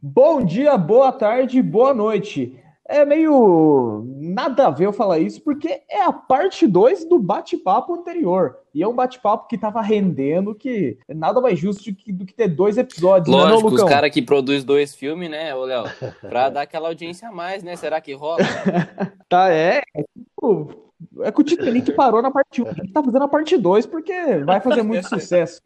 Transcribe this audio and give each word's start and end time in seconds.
Bom 0.00 0.44
dia, 0.44 0.78
boa 0.78 1.10
tarde, 1.10 1.60
boa 1.60 1.92
noite. 1.92 2.56
É 2.88 3.04
meio 3.04 4.04
nada 4.20 4.68
a 4.68 4.70
ver 4.70 4.86
eu 4.86 4.92
falar 4.92 5.18
isso, 5.18 5.40
porque 5.42 5.82
é 5.90 6.04
a 6.04 6.12
parte 6.12 6.64
2 6.64 7.08
do 7.08 7.18
bate-papo 7.18 7.94
anterior. 7.94 8.58
E 8.72 8.80
é 8.80 8.86
um 8.86 8.94
bate-papo 8.94 9.48
que 9.48 9.58
tava 9.58 9.82
rendendo, 9.82 10.54
que 10.54 10.96
nada 11.08 11.40
mais 11.40 11.58
justo 11.58 11.90
do 11.90 11.96
que, 11.96 12.12
do 12.12 12.24
que 12.24 12.34
ter 12.34 12.46
dois 12.46 12.78
episódios. 12.78 13.34
Lógico, 13.34 13.68
né, 13.68 13.76
não, 13.76 13.84
os 13.84 13.90
caras 13.90 14.12
que 14.12 14.22
produz 14.22 14.62
dois 14.62 14.94
filmes, 14.94 15.28
né, 15.28 15.52
ô 15.56 15.64
Léo? 15.64 15.86
Pra 16.22 16.48
dar 16.50 16.62
aquela 16.62 16.86
audiência 16.86 17.28
a 17.28 17.32
mais, 17.32 17.64
né? 17.64 17.74
Será 17.74 18.00
que 18.00 18.12
rola? 18.12 18.38
Tá, 19.28 19.50
é. 19.50 19.82
É, 19.92 20.04
tipo, 20.04 20.85
é 21.22 21.32
que 21.32 21.40
o 21.40 21.44
Titanic 21.44 21.90
parou 21.94 22.20
na 22.22 22.30
parte 22.30 22.62
1. 22.62 22.66
A 22.68 22.72
gente 22.72 22.92
tá 22.92 23.02
fazendo 23.02 23.22
a 23.24 23.28
parte 23.28 23.56
2 23.56 23.86
porque 23.86 24.12
vai 24.44 24.60
fazer 24.60 24.82
muito 24.82 25.06
sucesso. 25.08 25.60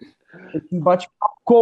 Bate-papo 0.71 1.35
com, 1.45 1.55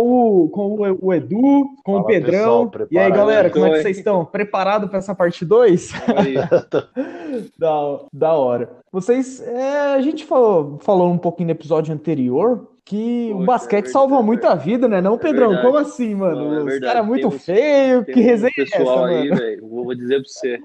o, 0.44 0.48
com 0.50 0.60
o, 0.74 1.06
o 1.06 1.14
Edu, 1.14 1.66
com 1.84 1.92
Fala, 1.92 2.00
o 2.00 2.04
Pedrão. 2.04 2.68
pessoal, 2.68 2.88
e 2.90 2.98
aí, 2.98 3.10
galera, 3.10 3.48
aí. 3.48 3.52
como 3.52 3.64
é 3.66 3.70
que 3.70 3.82
vocês 3.82 3.96
estão? 3.98 4.24
Preparados 4.26 4.90
para 4.90 4.98
essa 4.98 5.14
parte 5.14 5.44
2? 5.44 5.90
Aí, 6.16 6.34
Da, 7.58 8.00
da 8.12 8.32
hora. 8.34 8.70
Vocês. 8.92 9.40
é, 9.40 9.94
a 9.94 10.00
gente 10.00 10.24
falou, 10.24 10.78
falou 10.80 11.10
um 11.10 11.18
pouquinho 11.18 11.46
no 11.46 11.52
episódio 11.52 11.94
anterior 11.94 12.68
que 12.84 13.28
o 13.32 13.36
Poxa, 13.36 13.46
basquete 13.46 13.86
é 13.86 13.90
salva 13.90 14.22
muita 14.22 14.54
vida, 14.54 14.88
né? 14.88 15.00
Não, 15.00 15.18
Pedrão? 15.18 15.48
verdade. 15.48 15.66
Como 15.66 15.78
assim, 15.78 16.14
mano? 16.14 16.50
Não, 16.64 16.68
é 16.68 16.72
Os 16.74 16.78
caras 16.80 17.06
muito 17.06 17.28
Tem 17.28 17.36
uns- 17.36 17.44
feio. 17.44 18.04
tem 18.04 18.14
Que 18.14 18.20
resenha 18.22 18.50
é 18.58 18.62
essa, 18.62 18.76
pessoal 18.78 19.04
aí, 19.04 19.28
mano? 19.28 19.40
velho, 19.40 19.68
vou 19.68 19.94
dizer 19.94 20.20
pra 20.22 20.28
você, 20.28 20.58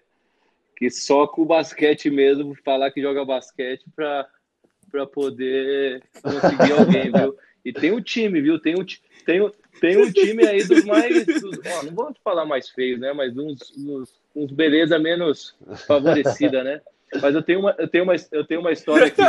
que 0.76 0.90
só 0.90 1.28
com 1.28 1.42
o 1.44 1.46
basquete 1.46 2.10
mesmo, 2.10 2.56
falar 2.64 2.92
que 2.92 3.02
joga 3.02 3.24
basquete 3.26 3.84
pra, 3.96 4.28
pra 4.92 5.06
poder 5.06 6.02
conseguir 6.22 6.72
alguém, 6.72 7.12
viu? 7.12 7.36
E 7.64 7.72
tem 7.72 7.92
um 7.92 8.02
time, 8.02 8.42
viu? 8.42 8.60
Tem 8.60 8.76
um, 8.76 8.86
tem, 9.26 9.52
tem 9.80 9.98
um 9.98 10.12
time 10.12 10.46
aí 10.46 10.64
dos 10.64 10.84
mais. 10.84 11.26
dos- 11.26 11.60
ó, 11.66 11.84
não 11.84 11.94
vou 11.94 12.14
falar 12.24 12.46
mais 12.46 12.70
feios, 12.70 13.00
né? 13.00 13.14
Mas 13.14 13.38
uns, 13.38 13.72
uns, 13.78 14.14
uns 14.36 14.52
beleza 14.52 15.00
menos 15.00 15.56
favorecida, 15.88 16.64
né? 16.64 16.82
Mas 17.22 17.36
eu 17.36 17.44
tenho 17.44 17.60
uma, 17.60 17.76
eu 17.78 17.88
tenho 17.88 18.04
uma, 18.04 18.16
eu 18.32 18.44
tenho 18.46 18.60
uma 18.60 18.72
história 18.72 19.10
que, 19.12 19.22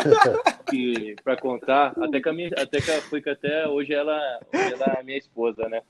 que 0.70 1.16
para 1.22 1.36
contar, 1.36 1.92
até 2.00 2.20
que 2.20 2.28
a 2.28 2.32
minha, 2.32 2.48
até 2.56 2.80
que 2.80 3.00
foi 3.02 3.20
que 3.20 3.28
até 3.30 3.68
hoje 3.68 3.92
ela, 3.92 4.18
hoje 4.52 4.72
ela 4.72 4.98
é 4.98 5.02
minha 5.02 5.18
esposa, 5.18 5.68
né? 5.68 5.82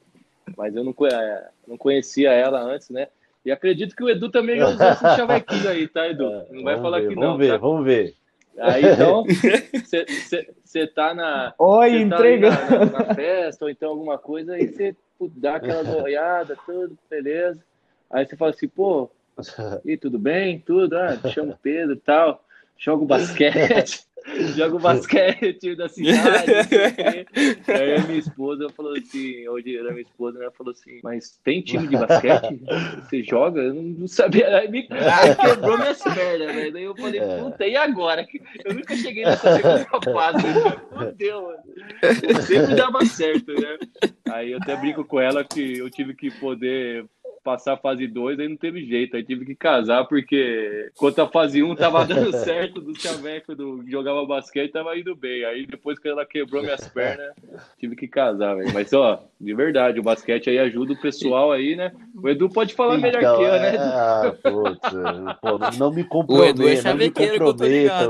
Mas 0.56 0.74
eu 0.76 0.84
não, 0.84 0.94
eh, 1.06 1.48
não 1.66 1.76
conhecia 1.76 2.30
ela 2.32 2.60
antes, 2.60 2.90
né? 2.90 3.08
E 3.44 3.52
acredito 3.52 3.94
que 3.94 4.02
o 4.02 4.08
Edu 4.08 4.30
também 4.30 4.58
já 4.58 4.68
usou 4.68 4.88
esse 4.90 5.16
chavequinho 5.16 5.68
aí, 5.68 5.86
tá, 5.88 6.08
Edu? 6.08 6.24
Não 6.50 6.62
vai 6.64 6.74
Vamos 6.76 6.80
falar 6.82 7.00
ver, 7.00 7.08
que 7.08 7.14
vamos 7.14 7.30
não, 7.30 7.36
ver, 7.38 7.48
tá? 7.52 7.56
vamos 7.58 7.84
ver. 7.84 8.14
Aí 8.58 8.84
então, 8.86 9.24
você 10.64 10.86
tá 10.86 11.12
na, 11.14 11.52
Oi, 11.58 11.90
você 11.90 12.08
tá 12.08 12.16
ali 12.18 12.34
entregando. 12.34 12.56
na, 12.70 12.86
na- 12.90 13.04
na 13.06 13.14
festa 13.14 13.64
ou 13.64 13.70
então 13.70 13.90
alguma 13.90 14.16
coisa, 14.16 14.54
aí 14.54 14.68
você 14.68 14.96
dá 15.36 15.56
aquela 15.56 15.82
olhada, 16.02 16.56
tudo, 16.64 16.96
beleza. 17.10 17.62
Aí 18.10 18.24
você 18.24 18.36
fala 18.36 18.52
assim, 18.52 18.68
pô, 18.68 19.10
e 19.84 19.96
tudo 19.96 20.18
bem? 20.18 20.60
Tudo, 20.60 20.96
ah, 20.96 21.16
te 21.16 21.30
chamo 21.30 21.58
Pedro 21.60 21.94
e 21.94 22.00
tal, 22.00 22.44
jogo 22.78 23.04
basquete, 23.04 24.04
jogo 24.56 24.78
basquete 24.78 25.76
da 25.76 25.88
cidade, 25.88 26.50
o. 26.50 27.70
Aí 27.72 27.96
a 27.96 28.00
minha 28.00 28.18
esposa 28.18 28.68
falou 28.70 28.92
assim, 28.92 29.46
hoje 29.48 29.76
era 29.76 29.90
minha 29.90 30.02
esposa, 30.02 30.38
né, 30.38 30.48
falou 30.56 30.72
assim, 30.72 31.00
mas 31.02 31.38
tem 31.44 31.60
time 31.60 31.86
de 31.86 31.96
basquete? 31.96 32.60
Você 33.00 33.22
joga? 33.22 33.60
Eu 33.60 33.74
não 33.74 34.08
sabia, 34.08 34.56
aí 34.56 34.70
me 34.70 34.88
aí 34.90 35.34
quebrou 35.36 35.78
minhas 35.78 36.02
pernas, 36.02 36.54
né? 36.54 36.70
Daí 36.70 36.84
eu 36.84 36.96
falei, 36.96 37.20
É. 37.20 37.38
puta, 37.38 37.66
e 37.66 37.76
agora? 37.76 38.26
Eu 38.64 38.74
nunca 38.74 38.96
cheguei 38.96 39.24
nessa 39.24 39.56
segunda 39.56 40.12
fase, 40.12 40.46
né? 40.46 40.76
fudeu, 40.92 41.42
mano. 41.42 42.42
Sempre 42.42 42.74
dava 42.74 43.04
certo, 43.04 43.52
né? 43.52 43.78
Aí 44.30 44.52
eu 44.52 44.58
até 44.58 44.76
brinco 44.76 45.04
com 45.04 45.20
ela 45.20 45.44
que 45.44 45.78
eu 45.78 45.90
tive 45.90 46.14
que 46.14 46.30
poder 46.30 47.04
passar 47.44 47.74
a 47.74 47.76
fase 47.76 48.06
2, 48.08 48.40
aí 48.40 48.48
não 48.48 48.56
teve 48.56 48.84
jeito, 48.84 49.14
aí 49.16 49.22
tive 49.22 49.44
que 49.44 49.54
casar, 49.54 50.04
porque 50.06 50.90
enquanto 50.96 51.18
a 51.20 51.28
fase 51.28 51.62
1 51.62 51.70
um 51.70 51.76
tava 51.76 52.04
dando 52.06 52.32
certo 52.32 52.80
do 52.80 52.98
chaveco 52.98 53.54
do 53.54 53.84
que 53.84 53.90
jogava 53.90 54.24
basquete, 54.26 54.72
tava 54.72 54.98
indo 54.98 55.14
bem. 55.14 55.44
Aí 55.44 55.66
depois 55.66 55.98
que 55.98 56.08
ela 56.08 56.24
quebrou 56.24 56.62
minhas 56.62 56.86
pernas, 56.88 57.34
tive 57.78 57.94
que 57.94 58.08
casar, 58.08 58.56
velho. 58.56 58.72
Mas 58.72 58.92
ó, 58.92 59.22
de 59.40 59.54
verdade, 59.54 60.00
o 60.00 60.02
basquete 60.02 60.48
aí 60.48 60.58
ajuda 60.58 60.94
o 60.94 61.00
pessoal 61.00 61.52
aí, 61.52 61.76
né? 61.76 61.92
O 62.16 62.28
Edu 62.28 62.48
pode 62.48 62.72
falar 62.74 62.96
melhor 62.96 63.20
Então, 63.20 63.36
que 63.36 63.42
eu, 63.44 63.52
né? 63.60 63.76
ah, 63.78 64.32
putz, 64.42 64.88
pô, 65.40 65.58
não 65.78 65.92
me 65.92 66.02
O 66.02 66.44
Edu 66.44 66.66
é 66.68 66.76
comprometa, 66.80 66.88
não 66.90 66.96
me 66.96 67.04
eu 67.04 67.12
comprometa. 67.12 68.08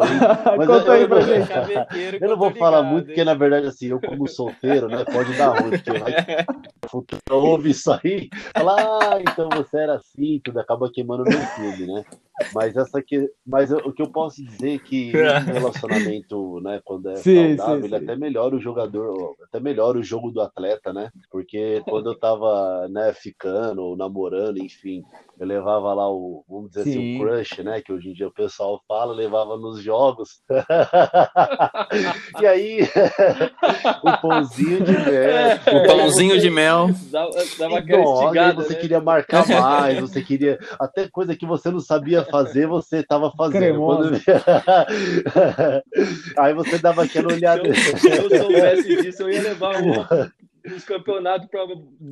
Mas 0.56 0.68
Conta 0.68 0.86
eu- 0.86 0.92
aí 0.92 1.02
eu- 1.02 1.08
pra 1.08 1.20
gente. 1.20 2.22
Eu 2.22 2.28
não 2.28 2.36
vou 2.36 2.50
falar 2.52 2.78
ligado, 2.78 2.92
muito, 2.92 3.02
hein? 3.02 3.06
porque 3.08 3.24
na 3.24 3.34
verdade, 3.34 3.66
assim, 3.66 3.88
eu 3.88 4.00
como 4.00 4.28
solteiro, 4.28 4.88
né, 4.88 5.04
pode 5.04 5.36
dar 5.36 5.48
ruim, 5.48 5.70
porque 5.70 5.98
vai 5.98 6.12
futuro 6.88 7.20
ouve 7.30 7.70
isso 7.70 7.90
aí, 7.92 8.28
fala, 8.52 8.72
ah, 9.16 9.18
então 9.24 9.48
você 9.50 9.78
era 9.78 9.94
assim, 9.96 10.40
tudo 10.44 10.58
acaba 10.60 10.90
queimando 10.90 11.24
meu 11.24 11.40
filme, 11.54 11.86
né? 11.86 12.04
Mas 12.52 12.76
essa 12.76 12.98
aqui, 12.98 13.30
mas 13.46 13.70
o 13.70 13.92
que 13.92 14.02
eu 14.02 14.10
posso 14.10 14.44
dizer 14.44 14.74
é 14.74 14.78
que 14.78 15.12
um 15.48 15.52
relacionamento, 15.52 16.60
né, 16.60 16.80
quando 16.84 17.10
é 17.10 17.16
Sim, 17.16 17.56
saudável, 17.56 17.80
sim, 17.80 17.86
ele 17.86 17.98
sim. 17.98 18.04
até 18.04 18.16
melhora 18.16 18.56
o 18.56 18.60
jogador, 18.60 19.36
até 19.42 19.60
melhora 19.60 19.98
o 19.98 20.02
jogo 20.02 20.30
do 20.30 20.40
atleta, 20.40 20.92
né? 20.92 21.10
Porque 21.30 21.82
quando 21.88 22.10
eu 22.10 22.18
tava, 22.18 22.88
né, 22.88 23.12
ficando, 23.12 23.82
ou 23.82 23.96
namorando, 23.96 24.58
enfim, 24.58 25.02
eu 25.38 25.46
levava 25.46 25.94
lá 25.94 26.10
o, 26.10 26.44
vamos 26.48 26.70
dizer 26.70 26.82
assim, 26.82 26.92
Sim. 26.92 27.16
o 27.16 27.20
crush, 27.20 27.62
né, 27.62 27.80
que 27.80 27.92
hoje 27.92 28.10
em 28.10 28.14
dia 28.14 28.26
o 28.26 28.34
pessoal 28.34 28.82
fala, 28.88 29.14
levava 29.14 29.56
nos 29.56 29.80
jogos. 29.80 30.40
E 32.40 32.46
aí, 32.46 32.80
o 34.02 34.20
pãozinho 34.20 34.82
de 34.82 34.92
mel. 34.92 35.56
O 35.72 35.86
pãozinho 35.86 36.40
de 36.40 36.50
mel. 36.50 36.90
Dava, 37.10 37.30
dava 37.58 37.78
aí 37.78 38.02
estigada, 38.02 38.54
você 38.54 38.74
né? 38.74 38.80
queria 38.80 39.00
marcar 39.00 39.46
mais, 39.46 40.00
você 40.00 40.22
queria. 40.22 40.58
Até 40.78 41.08
coisa 41.08 41.36
que 41.36 41.46
você 41.46 41.70
não 41.70 41.80
sabia 41.80 42.23
fazer, 42.24 42.66
você 42.66 42.98
estava 42.98 43.30
fazendo. 43.32 43.78
Quando- 43.80 44.12
Aí 46.38 46.54
você 46.54 46.78
dava 46.78 47.04
aquela 47.04 47.32
olhada. 47.32 47.62
Se 47.74 48.08
eu 48.08 48.28
soubesse 48.30 48.96
disso, 49.02 49.22
eu 49.22 49.30
ia 49.30 49.42
levar 49.42 49.76
um, 49.82 49.92
uns 50.74 50.84
campeonatos 50.84 51.48
pra, 51.48 51.66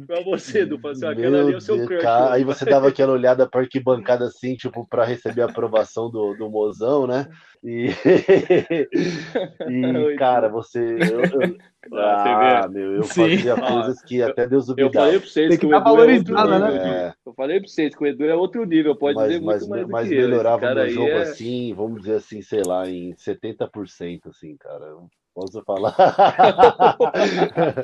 pra 0.07 0.21
você, 0.25 0.61
assim, 0.61 1.07
ó, 1.07 1.11
aquela 1.11 1.41
ali 1.41 1.53
é 1.53 1.57
o 1.57 1.61
seu 1.61 1.77
Deus, 1.77 1.89
crush. 1.89 2.03
cara. 2.03 2.31
né? 2.31 2.37
Aí 2.37 2.45
você 2.45 2.65
dava 2.65 2.89
aquela 2.89 3.13
olhada 3.13 3.49
para 3.49 3.61
arquibancada 3.63 4.27
assim, 4.27 4.55
tipo, 4.57 4.87
para 4.89 5.05
receber 5.05 5.43
a 5.43 5.47
aprovação 5.47 6.11
do, 6.11 6.35
do 6.35 6.51
mozão, 6.51 7.07
né? 7.07 7.27
E, 7.65 7.87
e 9.69 10.17
cara, 10.17 10.49
você. 10.49 10.81
eu- 10.81 11.23
eu- 11.41 11.57
Ah, 11.93 12.23
você 12.23 12.29
Ah, 12.65 12.69
meu, 12.69 12.95
eu 12.95 13.03
Sim. 13.03 13.37
fazia 13.37 13.57
coisas 13.57 14.03
que 14.03 14.23
até 14.23 14.47
Deus 14.47 14.69
Eu 14.69 14.77
duvidava. 14.77 15.07
falei 15.07 15.19
pra 15.19 15.29
vocês 15.29 15.49
Tem 15.49 15.59
que, 15.59 15.67
que 15.67 15.67
o 15.67 15.71
dar 15.71 15.79
Edu 15.79 15.89
é 15.89 15.91
outro 15.91 16.35
valorizada, 16.35 16.69
nível. 16.71 16.85
né? 16.85 17.07
É. 17.09 17.15
Eu 17.27 17.35
falei 17.35 17.59
pra 17.59 17.69
vocês 17.69 17.95
que 17.97 18.03
o 18.05 18.07
Edu 18.07 18.25
é 18.25 18.35
outro 18.37 18.65
nível, 18.65 18.97
pode 18.97 19.17
mas, 19.17 19.27
dizer 19.33 19.45
mas, 19.45 19.67
muito 19.67 19.71
mais 19.73 19.89
mas 19.89 20.05
do 20.07 20.09
que 20.09 20.15
eu. 20.15 20.21
Esse 20.21 20.29
melhorava 20.29 20.61
cara 20.61 20.85
meu 20.85 20.91
jogo 20.91 21.09
é... 21.09 21.23
assim, 21.23 21.75
vamos 21.75 22.03
dizer 22.03 22.15
assim, 22.15 22.41
sei 22.41 22.63
lá, 22.65 22.89
em 22.89 23.13
70%, 23.15 24.29
assim, 24.29 24.57
cara. 24.57 24.95
Posso 25.35 25.63
falar? 25.65 25.97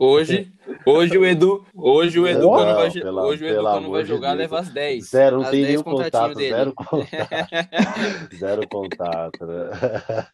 Hoje, 0.00 0.52
hoje 0.84 1.16
o 1.16 1.24
Edu, 1.24 1.64
hoje 1.72 2.18
o 2.18 2.26
Edu 2.26 2.40
Não, 2.40 2.48
quando 2.50 2.74
vai, 2.74 2.90
pela- 2.90 3.24
hoje 3.26 3.44
o 3.44 3.48
Edu 3.48 3.62
quando 3.62 3.90
vai 3.90 4.02
de 4.02 4.08
jogar 4.08 4.28
Deus. 4.30 4.38
leva 4.40 4.58
as 4.60 4.68
10. 4.70 5.04
Zero, 5.08 5.36
não 5.36 5.44
as 5.44 5.50
tem 5.50 5.60
10 5.62 5.68
nenhum 5.70 5.82
contato, 5.84 6.34
dele. 6.34 6.50
zero 6.50 6.74
contato. 6.74 7.08
zero 8.36 8.68
contato, 8.68 9.46
né? 9.46 10.26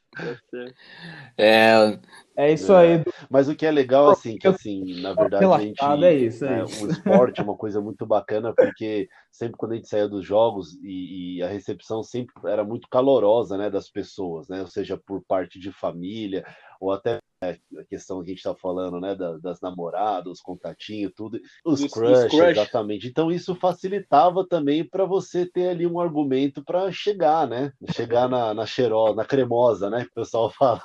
É, 1.36 1.98
É 2.37 2.53
isso 2.53 2.72
aí. 2.75 3.03
Mas 3.31 3.49
o 3.49 3.55
que 3.55 3.65
é 3.65 3.71
legal, 3.71 4.11
assim, 4.11 4.37
que 4.37 4.49
assim, 4.49 5.00
na 5.00 5.12
verdade, 5.12 5.45
a 5.45 5.59
gente, 5.59 5.83
é 5.83 6.15
isso, 6.15 6.45
é 6.45 6.50
né, 6.50 6.65
isso. 6.65 6.87
o 6.87 6.91
esporte 6.91 7.41
é 7.41 7.45
uma 7.45 7.56
coisa 7.56 7.81
muito 7.81 8.05
bacana, 8.05 8.53
porque 8.53 9.09
sempre 9.31 9.56
quando 9.56 9.72
a 9.72 9.75
gente 9.77 9.89
saía 9.89 10.09
dos 10.09 10.25
jogos 10.27 10.75
e, 10.83 11.37
e 11.37 11.43
a 11.43 11.49
recepção 11.49 12.03
sempre 12.03 12.34
era 12.47 12.65
muito 12.65 12.89
calorosa, 12.89 13.56
né, 13.56 13.71
das 13.71 13.89
pessoas, 13.89 14.48
né, 14.48 14.60
ou 14.60 14.66
seja, 14.66 14.97
por 14.97 15.22
parte 15.25 15.60
de 15.60 15.71
família, 15.71 16.45
ou 16.81 16.91
até 16.91 17.21
a 17.50 17.84
questão 17.84 18.18
que 18.20 18.26
a 18.26 18.28
gente 18.30 18.38
está 18.38 18.54
falando, 18.54 19.00
né, 19.00 19.14
da- 19.14 19.36
das 19.38 19.60
namoradas, 19.60 20.32
os 20.32 20.41
contatinhos, 20.41 21.12
tudo, 21.16 21.38
os 21.64 21.80
Os- 21.82 21.92
crush, 21.92 22.28
crush. 22.30 22.50
exatamente. 22.50 23.06
Então 23.08 23.30
isso 23.30 23.54
facilitava 23.54 24.46
também 24.46 24.84
para 24.84 25.04
você 25.04 25.44
ter 25.46 25.68
ali 25.68 25.86
um 25.86 26.00
argumento 26.00 26.62
para 26.64 26.91
chegar, 26.92 27.46
né, 27.46 27.72
chegar 27.92 28.28
na, 28.28 28.52
na 28.54 28.66
cheirosa, 28.66 29.14
na 29.16 29.24
cremosa, 29.24 29.91
né, 29.91 30.00
que 30.04 30.10
o 30.10 30.14
pessoal 30.14 30.50
fala. 30.58 30.80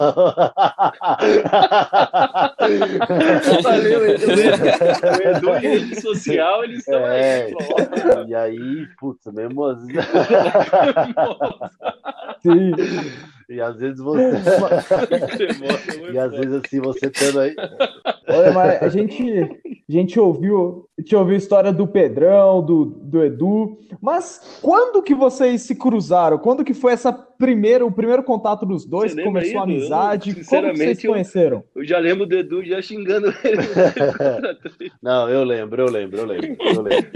Valeu, 3.63 4.06
Edu. 4.09 4.25
O 4.27 5.21
Edu 5.21 5.50
em 5.56 5.59
rede 5.59 6.01
social, 6.01 6.63
eles 6.63 6.79
estão 6.79 7.00
É. 7.07 7.45
aí. 7.45 7.53
E 8.27 8.35
aí, 8.35 8.88
putz, 9.00 9.25
mesmo 9.33 9.63
assim. 9.65 9.94
Sim. 12.41 12.71
E 13.50 13.60
às 13.60 13.78
vezes 13.78 14.00
você. 14.00 14.31
"Nossa, 14.31 14.98
muito 15.98 16.13
E 16.13 16.18
às 16.19 16.31
bom." 16.31 16.38
vezes 16.38 16.62
assim, 16.63 16.80
você 16.80 17.10
tendo 17.10 17.40
aí. 17.40 17.56
Olha, 18.30 18.51
mas 18.54 18.84
a 18.84 18.90
gente, 18.90 19.24
a 19.90 19.92
gente 19.92 20.19
ouviu, 20.19 20.88
a 20.98 21.01
gente 21.01 21.16
ouviu 21.16 21.34
a 21.34 21.38
história 21.38 21.74
do 21.74 21.88
Pedrão, 21.88 22.63
do, 22.63 22.86
do 22.86 23.24
Edu, 23.24 23.80
mas 24.00 24.60
quando 24.62 25.01
que 25.01 25.16
vocês 25.16 25.63
se 25.63 25.74
cruzaram? 25.74 26.38
Quando 26.38 26.63
que 26.63 26.75
foi 26.75 26.94
essa 26.94 27.12
primeira, 27.44 27.86
o 27.86 27.91
primeiro 27.91 28.21
contato 28.21 28.65
dos 28.65 28.86
dois? 28.86 29.13
Você 29.13 29.24
Começou 29.24 29.59
a 29.62 29.63
amizade? 29.63 30.31
Eu, 30.38 30.45
Como 30.45 30.75
vocês 30.75 30.97
se 31.00 31.07
eu- 31.07 31.12
conheceram? 31.13 31.63
Eu 31.74 31.86
já 31.86 31.97
lembro 31.97 32.25
do 32.27 32.36
Edu 32.36 32.63
já 32.65 32.81
xingando 32.81 33.27
ele. 33.44 33.63
Não, 35.01 35.30
eu 35.30 35.44
lembro, 35.45 35.81
eu 35.81 35.89
lembro, 35.89 36.19
eu 36.19 36.25
lembro. 36.25 36.57
Eu 36.62 36.81
lembro. 36.81 37.09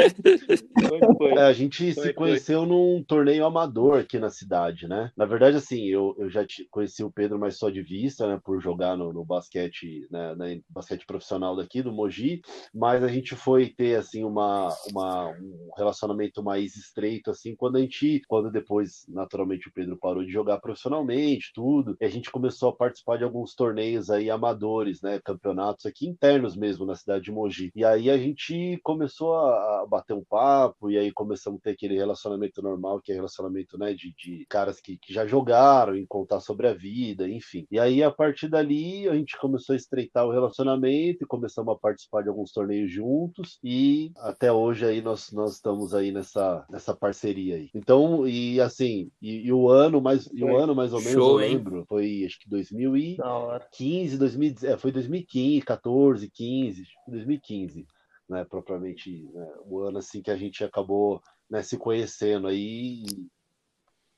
Como 1.00 1.18
foi? 1.18 1.32
É, 1.34 1.42
a 1.42 1.52
gente 1.54 1.90
é 1.90 1.92
se 1.94 2.02
foi? 2.02 2.14
conheceu 2.14 2.66
num 2.66 3.04
torneio 3.06 3.46
amador 3.46 4.00
aqui 4.00 4.18
na 4.18 4.30
cidade, 4.30 4.88
né? 4.88 5.12
Na 5.18 5.26
verdade, 5.26 5.58
assim, 5.58 5.88
eu, 5.88 6.16
eu 6.18 6.30
já 6.30 6.46
conheci 6.72 7.04
o 7.04 7.12
Pedro, 7.12 7.38
mas 7.38 7.58
só 7.58 7.70
de 7.70 7.82
vista, 7.82 8.26
né? 8.26 8.40
Por 8.44 8.62
jogar 8.62 8.96
no, 8.96 9.12
no 9.12 9.26
basquete, 9.26 10.08
né, 10.10 10.34
na- 10.36 10.46
basquete 10.70 11.06
profissional 11.06 11.56
daqui 11.56 11.82
do 11.82 11.92
Mogi, 11.92 12.42
mas 12.74 13.04
a 13.04 13.10
gente 13.10 13.36
foi 13.36 13.68
ter, 13.68 13.96
assim, 13.98 14.24
uma, 14.24 14.70
uma, 14.90 15.30
um 15.32 15.70
relacionamento 15.78 16.42
mais 16.42 16.76
estreito, 16.78 17.30
assim, 17.30 17.56
quando 17.56 17.76
a 17.76 17.80
gente, 17.82 18.22
quando 18.28 18.50
depois, 18.50 19.04
naturalmente, 19.10 19.68
o 19.68 19.74
Pedro 19.74 19.98
parou 19.98 20.13
de 20.22 20.32
jogar 20.32 20.60
profissionalmente, 20.60 21.52
tudo, 21.54 21.96
e 22.00 22.06
a 22.06 22.10
gente 22.10 22.32
começou 22.32 22.70
a 22.70 22.76
participar 22.76 23.18
de 23.18 23.24
alguns 23.24 23.56
torneios 23.56 24.10
aí 24.10 24.30
amadores, 24.30 25.02
né? 25.02 25.20
Campeonatos 25.24 25.86
aqui 25.86 26.08
internos 26.08 26.56
mesmo 26.56 26.86
na 26.86 26.96
cidade 26.96 27.26
de 27.26 27.32
Mogi. 27.32 27.72
E 27.76 27.86
aí 27.86 28.10
a 28.10 28.18
gente 28.18 28.80
começou 28.84 29.36
a 29.36 29.54
a 29.64 29.86
bater 29.86 30.14
um 30.14 30.24
papo, 30.24 30.90
e 30.90 30.98
aí 30.98 31.12
começamos 31.12 31.60
a 31.60 31.64
ter 31.64 31.70
aquele 31.72 31.96
relacionamento 31.96 32.62
normal, 32.62 33.02
que 33.02 33.12
é 33.12 33.16
relacionamento, 33.16 33.78
né, 33.78 33.94
de, 33.94 34.14
de 34.16 34.46
caras 34.50 34.80
que, 34.80 34.98
que 34.98 35.14
já 35.14 35.26
jogaram, 35.26 35.96
em 35.96 36.06
contar 36.06 36.40
sobre 36.40 36.68
a 36.68 36.74
vida, 36.74 37.30
enfim. 37.30 37.66
E 37.72 37.80
aí, 37.80 38.04
a 38.04 38.12
partir 38.12 38.48
dali, 38.48 39.08
a 39.08 39.16
gente 39.16 39.38
começou 39.38 39.74
a 39.74 39.78
estreitar 39.78 40.26
o 40.26 40.32
relacionamento 40.32 41.24
e 41.24 41.28
começamos 41.28 41.74
a 41.74 41.78
participar 41.78 42.24
de 42.24 42.30
alguns 42.30 42.52
torneios 42.52 42.92
juntos, 42.92 43.60
e 43.64 44.12
até 44.18 44.52
hoje 44.52 44.86
aí 44.86 45.02
nós, 45.02 45.32
nós 45.32 45.54
estamos 45.54 45.94
aí 45.94 46.12
nessa, 46.12 46.66
nessa 46.70 46.96
parceria 46.96 47.56
aí. 47.56 47.70
Então, 47.74 48.28
e 48.28 48.60
assim, 48.60 49.10
e, 49.22 49.48
e 49.48 49.54
o 49.54 49.70
ano 49.70 50.02
mais, 50.04 50.28
e 50.34 50.44
o 50.44 50.48
Foi. 50.48 50.62
ano 50.62 50.76
mais 50.76 50.94
ou 50.94 51.00
menos, 51.00 51.14
Show, 51.14 51.40
eu 51.40 51.46
hein? 51.46 51.58
lembro, 51.58 51.86
foi 51.88 52.24
acho 52.26 52.40
que 52.40 52.50
2000 52.50 52.98
e... 52.98 53.18
Da 53.18 53.34
hora. 53.34 53.68
15, 53.72 54.18
2010, 54.18 54.74
é, 54.74 54.78
foi 54.78 54.92
2015, 54.92 55.66
14, 55.66 56.30
15, 56.30 56.84
2015, 57.08 57.88
né, 58.30 58.46
propriamente, 58.46 59.24
né, 59.34 59.54
o 59.66 59.80
ano 59.80 59.98
assim 59.98 60.22
que 60.22 60.30
a 60.30 60.38
gente 60.38 60.64
acabou, 60.64 61.22
né, 61.50 61.64
se 61.64 61.78
conhecendo 61.78 62.48
aí 62.48 63.04
e, 63.04 63.28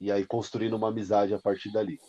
e 0.02 0.12
aí 0.12 0.26
construindo 0.26 0.76
uma 0.76 0.90
amizade 0.90 1.34
a 1.34 1.40
partir 1.40 1.72
dali. 1.72 2.00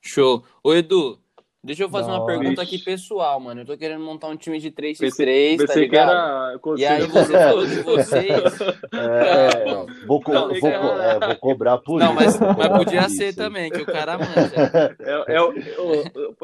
Show. 0.00 0.44
Ô, 0.62 0.72
Edu, 0.72 1.20
deixa 1.62 1.82
eu 1.84 1.88
fazer 1.90 2.08
Da 2.10 2.18
uma 2.18 2.26
pergunta 2.26 2.62
aqui 2.62 2.78
pessoal, 2.78 3.38
mano. 3.40 3.60
Eu 3.62 3.66
tô 3.66 3.76
querendo 3.76 4.02
montar 4.04 4.28
um 4.28 4.36
time 4.36 4.58
de 4.58 4.70
3x3, 4.70 4.98
Pensei, 4.98 5.56
tá 5.56 5.66
pensei 5.66 5.82
que 5.84 5.90
ligado? 5.90 6.10
era 6.10 6.52
E 6.76 6.86
aí 6.86 6.98
conselho. 7.06 7.08
você 7.08 7.32
falou 7.32 7.66
que 7.66 7.82
vocês. 7.82 8.58
É, 8.92 9.64
Não, 9.64 9.86
vou, 10.06 10.20
co- 10.22 10.32
não, 10.32 10.48
vou, 10.48 10.52
legal. 10.54 10.82
co- 10.82 11.00
é, 11.00 11.18
vou 11.26 11.36
cobrar 11.36 11.78
por 11.78 11.98
Não, 12.00 12.12
isso. 12.12 12.14
mas, 12.14 12.36
vou 12.38 12.48
mas 12.48 12.56
cobrar 12.56 12.78
podia 12.78 13.08
ser 13.08 13.28
isso. 13.28 13.38
também, 13.38 13.70
que 13.70 13.82
o 13.82 13.86
cara 13.86 14.18
manja. 14.18 14.96
É, 15.00 15.34
é, 15.36 15.42
o- 15.42 15.54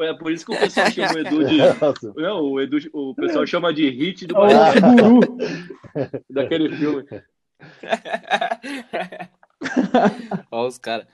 é 0.03 0.13
por 0.13 0.31
isso 0.31 0.45
que 0.45 0.55
o 0.55 0.59
pessoal 0.59 0.89
chama 0.91 1.13
o 1.13 1.19
Edu 1.19 1.43
de. 1.45 1.57
Nossa, 1.57 2.13
Não, 2.15 2.41
o, 2.41 2.61
Edu, 2.61 2.77
o 2.93 3.13
pessoal 3.15 3.45
chama 3.45 3.73
de 3.73 3.89
hit 3.89 4.25
do 4.27 4.35
É 4.45 4.79
guru. 4.79 5.37
daquele 6.29 6.69
filme. 6.75 7.03
Ó, 10.51 10.67
os 10.67 10.77
caras. 10.77 11.07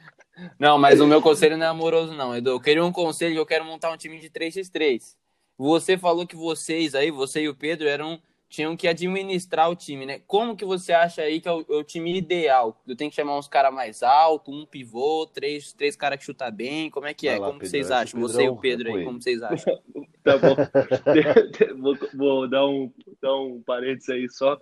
Não, 0.60 0.78
mas 0.78 1.00
o 1.00 1.08
meu 1.08 1.22
conselho 1.22 1.58
não 1.58 1.66
é 1.66 1.70
amoroso, 1.70 2.14
não, 2.14 2.36
Edu. 2.36 2.52
Eu 2.52 2.60
queria 2.60 2.84
um 2.84 2.92
conselho, 2.92 3.36
eu 3.36 3.46
quero 3.46 3.66
montar 3.66 3.92
um 3.92 3.98
time 3.98 4.20
de 4.20 4.30
3x3. 4.30 5.16
Você 5.58 5.98
falou 5.98 6.26
que 6.26 6.36
vocês 6.36 6.96
aí, 6.96 7.12
você 7.12 7.44
e 7.44 7.50
o 7.50 7.56
Pedro, 7.56 7.88
eram 7.88 8.20
tinham 8.54 8.78
que 8.78 8.88
administrar 8.88 9.68
o 9.68 9.76
time, 9.76 10.06
né? 10.06 10.22
Como 10.28 10.56
que 10.56 10.64
você 10.64 10.94
acha 10.94 11.24
aí 11.24 11.42
que 11.42 11.48
é 11.48 11.52
o, 11.52 11.66
é 11.68 11.76
o 11.76 11.84
time 11.84 12.16
ideal? 12.16 12.80
Eu 12.88 12.96
tenho 12.96 13.10
que 13.10 13.16
chamar 13.16 13.36
uns 13.36 13.48
caras 13.48 13.74
mais 13.74 14.04
altos, 14.04 14.54
um 14.54 14.64
pivô, 14.64 15.26
três, 15.26 15.74
três 15.74 15.96
caras 15.96 16.20
que 16.20 16.26
chutam 16.26 16.52
bem. 16.52 16.88
Como 16.92 17.08
é 17.08 17.16
que 17.16 17.28
é? 17.28 17.40
Lá, 17.40 17.48
como 17.48 17.54
Pedro, 17.54 17.72
vocês 17.72 17.90
acham? 17.90 18.22
Você 18.22 18.44
e 18.44 18.50
o 18.50 18.56
Pedrão, 18.56 18.86
Pedro 18.86 18.90
é 18.90 19.00
aí, 19.00 19.06
como 19.06 19.22
vocês 19.22 19.42
acham? 19.42 19.80
Tá 20.24 20.38
bom. 20.38 20.56
vou, 21.82 21.98
vou 22.14 22.48
dar, 22.48 22.66
um, 22.66 22.90
dar 23.22 23.36
um 23.36 23.62
parênteses 23.62 24.10
aí 24.10 24.30
só. 24.30 24.58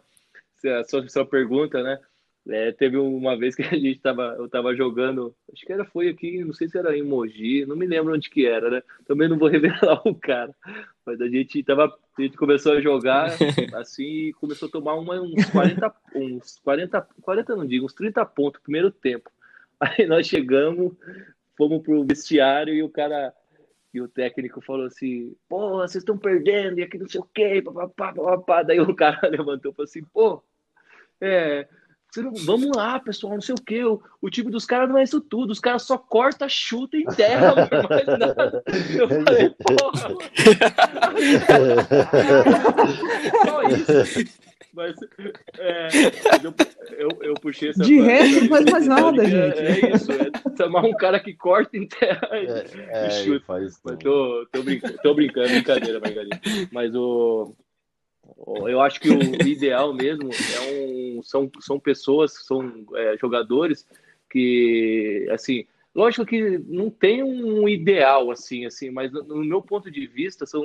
Se 0.56 0.70
A 0.70 0.84
sua, 0.86 1.08
sua 1.08 1.26
pergunta, 1.26 1.84
né? 1.84 2.00
É, 2.48 2.72
teve 2.72 2.98
uma 2.98 3.38
vez 3.38 3.56
que 3.56 3.62
a 3.62 3.70
gente 3.76 4.00
tava, 4.00 4.36
eu 4.38 4.50
tava 4.50 4.76
jogando, 4.76 5.36
acho 5.54 5.64
que 5.64 5.72
era, 5.72 5.86
foi 5.86 6.10
aqui, 6.10 6.44
não 6.44 6.54
sei 6.54 6.68
se 6.68 6.78
era 6.78 6.98
em 6.98 7.04
Mogi, 7.04 7.66
não 7.68 7.76
me 7.76 7.86
lembro 7.86 8.14
onde 8.14 8.30
que 8.30 8.48
era, 8.48 8.70
né? 8.70 8.84
Também 9.06 9.30
não 9.30 9.38
vou 9.38 9.48
revelar 9.50 10.02
o 10.06 10.16
cara. 10.16 10.54
Mas 11.06 11.22
a 11.22 11.28
gente 11.28 11.64
tava, 11.64 11.86
a 11.86 12.22
gente 12.22 12.36
começou 12.38 12.74
a 12.74 12.82
jogar 12.82 13.30
assim 13.76 14.30
e 14.30 14.34
começou 14.34 14.68
a 14.68 14.72
tomar 14.72 14.96
uma, 14.96 15.22
uns 15.22 15.46
40, 15.46 15.94
uns 16.16 16.60
40, 16.64 17.08
40 17.22 17.56
não 17.56 17.68
digo, 17.68 17.86
uns 17.86 17.94
30 17.94 18.26
pontos 18.26 18.60
no 18.60 18.64
primeiro 18.64 18.90
tempo. 18.90 19.30
Aí 19.80 20.06
nós 20.08 20.28
chegamos, 20.28 20.94
fomos 21.56 21.84
pro 21.84 22.04
vestiário 22.04 22.74
e 22.74 22.82
o 22.82 22.90
cara 22.90 23.34
e 23.94 24.02
o 24.02 24.08
técnico 24.08 24.62
falou 24.62 24.86
assim: 24.86 25.36
pô, 25.50 25.78
vocês 25.78 26.02
estão 26.02 26.18
perdendo, 26.18 26.80
e 26.80 26.84
aqui 26.84 26.98
não 26.98 27.08
sei 27.08 27.20
o 27.20 27.28
quê, 27.34 27.62
papapá, 27.62 28.14
papapá. 28.14 28.64
Daí 28.64 28.80
o 28.80 28.96
cara 28.96 29.20
levantou 29.30 29.72
e 29.72 29.76
falou 29.76 29.86
assim: 29.86 30.04
pô, 30.06 30.44
é. 31.20 31.68
Vamos 32.46 32.76
lá, 32.76 33.00
pessoal, 33.00 33.34
não 33.36 33.42
sei 33.42 33.56
o 33.56 33.62
quê. 33.64 33.86
O, 33.86 34.02
o 34.22 34.30
time 34.30 34.52
dos 34.52 34.66
caras 34.66 34.90
não 34.90 34.98
é 34.98 35.04
isso 35.04 35.22
tudo. 35.22 35.52
Os 35.52 35.62
caras 35.62 35.84
só 35.84 35.98
corta, 35.98 36.50
chuta 36.50 36.98
e 36.98 37.04
enterra, 37.04 37.56
não 37.56 37.70
mais 37.90 38.06
nada. 38.20 38.62
Eu 38.98 39.08
falei, 39.08 39.50
porra, 39.52 40.12
só 43.46 43.64
isso. 43.64 43.92
Mas, 44.74 44.96
é, 45.60 45.90
eu, 46.44 46.54
eu, 46.98 47.10
eu 47.24 47.34
puxei 47.36 47.70
essa 47.72 47.84
De 47.84 48.00
resto, 48.00 48.40
não 48.42 48.48
faz 48.48 48.66
mais 48.72 48.88
nada, 48.88 49.26
que 49.26 49.36
é- 49.36 49.56
gente. 49.56 49.86
É 49.86 49.96
isso, 49.96 50.12
é 50.14 50.32
chamar 50.58 50.86
um 50.86 50.94
cara 50.94 51.20
que 51.20 51.34
corta, 51.34 51.76
enterra 51.78 52.30
e- 52.34 52.46
É, 52.48 52.66
é, 52.90 53.08
e 53.08 53.12
chuta. 53.12 53.46
faz 53.46 53.78
tô, 54.00 54.46
tô, 54.50 54.64
brincando, 54.64 54.98
tô 55.04 55.14
brincando, 55.14 55.50
brincadeira, 55.50 56.00
Margarida. 56.00 56.40
Mas 56.72 56.96
o, 56.96 57.54
o- 57.54 57.56
eu 58.68 58.82
acho 58.82 59.00
que 59.00 59.10
o 59.10 59.48
ideal 59.48 59.94
mesmo 59.94 60.30
é 60.32 60.72
um, 60.72 61.24
são, 61.24 61.50
são 61.60 61.80
pessoas, 61.80 62.46
são 62.46 62.86
é, 62.96 63.18
jogadores 63.18 63.86
que, 64.30 65.28
assim, 65.32 65.66
lógico 65.94 66.26
que 66.26 66.58
não 66.60 66.90
tem 66.90 67.24
um 67.24 67.68
ideal, 67.68 68.32
assim, 68.32 68.66
assim, 68.66 68.90
mas 68.90 69.12
no, 69.12 69.44
meu 69.44 69.62
ponto 69.62 69.92
de 69.92 70.08
vista 70.08 70.46
são, 70.46 70.64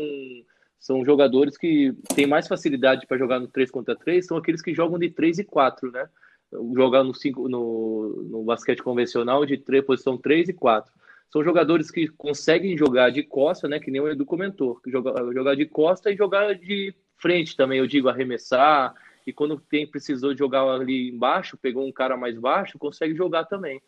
são 0.78 1.04
jogadores 1.04 1.56
que 1.56 1.92
têm 2.14 2.26
mais 2.26 2.46
facilidade 2.46 3.06
para 3.06 3.18
jogar 3.18 3.40
no 3.40 3.48
3 3.48 3.70
contra 3.70 3.96
3, 3.96 4.26
são 4.26 4.36
aqueles 4.36 4.62
que 4.62 4.74
jogam 4.74 4.98
de 4.98 5.10
3 5.10 5.40
e 5.40 5.44
4, 5.44 5.90
né? 5.90 6.08
Jogar 6.76 7.02
no, 7.02 7.12
cinco, 7.12 7.48
no, 7.48 8.24
no 8.28 8.44
basquete 8.44 8.82
convencional 8.82 9.44
de 9.44 9.58
3, 9.58 9.84
posição 9.84 10.16
3 10.16 10.50
e 10.50 10.52
4 10.52 10.92
são 11.28 11.42
jogadores 11.42 11.90
que 11.90 12.08
conseguem 12.08 12.76
jogar 12.76 13.10
de 13.10 13.22
costa, 13.22 13.68
né? 13.68 13.80
Que 13.80 13.90
nem 13.90 14.00
o 14.00 14.08
Edu 14.08 14.24
comentou, 14.24 14.76
que 14.76 14.90
joga, 14.90 15.12
jogar 15.32 15.56
de 15.56 15.66
costa 15.66 16.10
e 16.10 16.16
jogar 16.16 16.54
de 16.54 16.94
frente 17.16 17.56
também, 17.56 17.78
eu 17.78 17.86
digo, 17.86 18.08
arremessar. 18.08 18.94
E 19.26 19.32
quando 19.32 19.58
tem 19.58 19.86
precisou 19.86 20.32
de 20.32 20.38
jogar 20.38 20.62
ali 20.62 21.10
embaixo, 21.10 21.56
pegou 21.56 21.86
um 21.86 21.92
cara 21.92 22.16
mais 22.16 22.38
baixo, 22.38 22.78
consegue 22.78 23.14
jogar 23.14 23.44
também. 23.44 23.82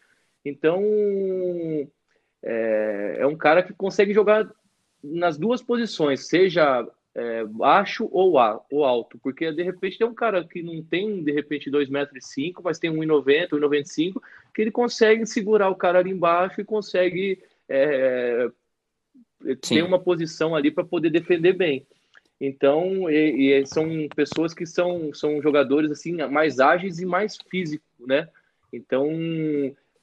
Então 0.45 0.83
é, 2.43 3.17
é 3.21 3.27
um 3.27 3.37
cara 3.37 3.63
que 3.63 3.73
consegue 3.73 4.13
jogar 4.13 4.51
nas 5.03 5.39
duas 5.39 5.63
posições, 5.63 6.27
seja 6.27 6.87
é, 7.15 7.45
baixo 7.45 8.09
ou, 8.13 8.39
a, 8.39 8.61
ou 8.71 8.85
alto, 8.85 9.19
porque 9.19 9.51
de 9.53 9.63
repente 9.63 9.99
tem 9.99 10.07
um 10.07 10.15
cara 10.15 10.45
que 10.45 10.63
não 10.63 10.83
tem 10.83 11.23
de 11.23 11.33
repente 11.33 11.71
2,5 11.71 11.91
metros, 11.91 12.25
e 12.25 12.29
cinco, 12.29 12.63
mas 12.63 12.79
tem 12.79 12.91
1,90, 12.91 13.51
1,95, 13.51 14.23
que 14.55 14.63
ele 14.63 14.71
consegue 14.71 15.27
segurar 15.27 15.69
o 15.69 15.77
cara 15.77 15.99
ali 15.99 16.11
embaixo 16.11 16.61
e 16.61 16.65
consegue 16.65 17.43
é, 17.69 18.49
Sim. 19.63 19.77
ter 19.77 19.83
uma 19.83 19.99
posição 19.99 20.55
ali 20.55 20.71
para 20.71 20.85
poder 20.85 21.11
defender 21.11 21.53
bem. 21.53 21.87
Então, 22.41 23.11
e, 23.11 23.61
e 23.61 23.67
são 23.67 24.09
pessoas 24.15 24.55
que 24.55 24.65
são, 24.65 25.13
são 25.13 25.43
jogadores 25.43 25.91
assim 25.91 26.13
mais 26.29 26.61
ágeis 26.61 26.99
e 27.01 27.07
mais 27.07 27.37
físicos, 27.51 27.87
né? 28.07 28.29
Então, 28.73 29.09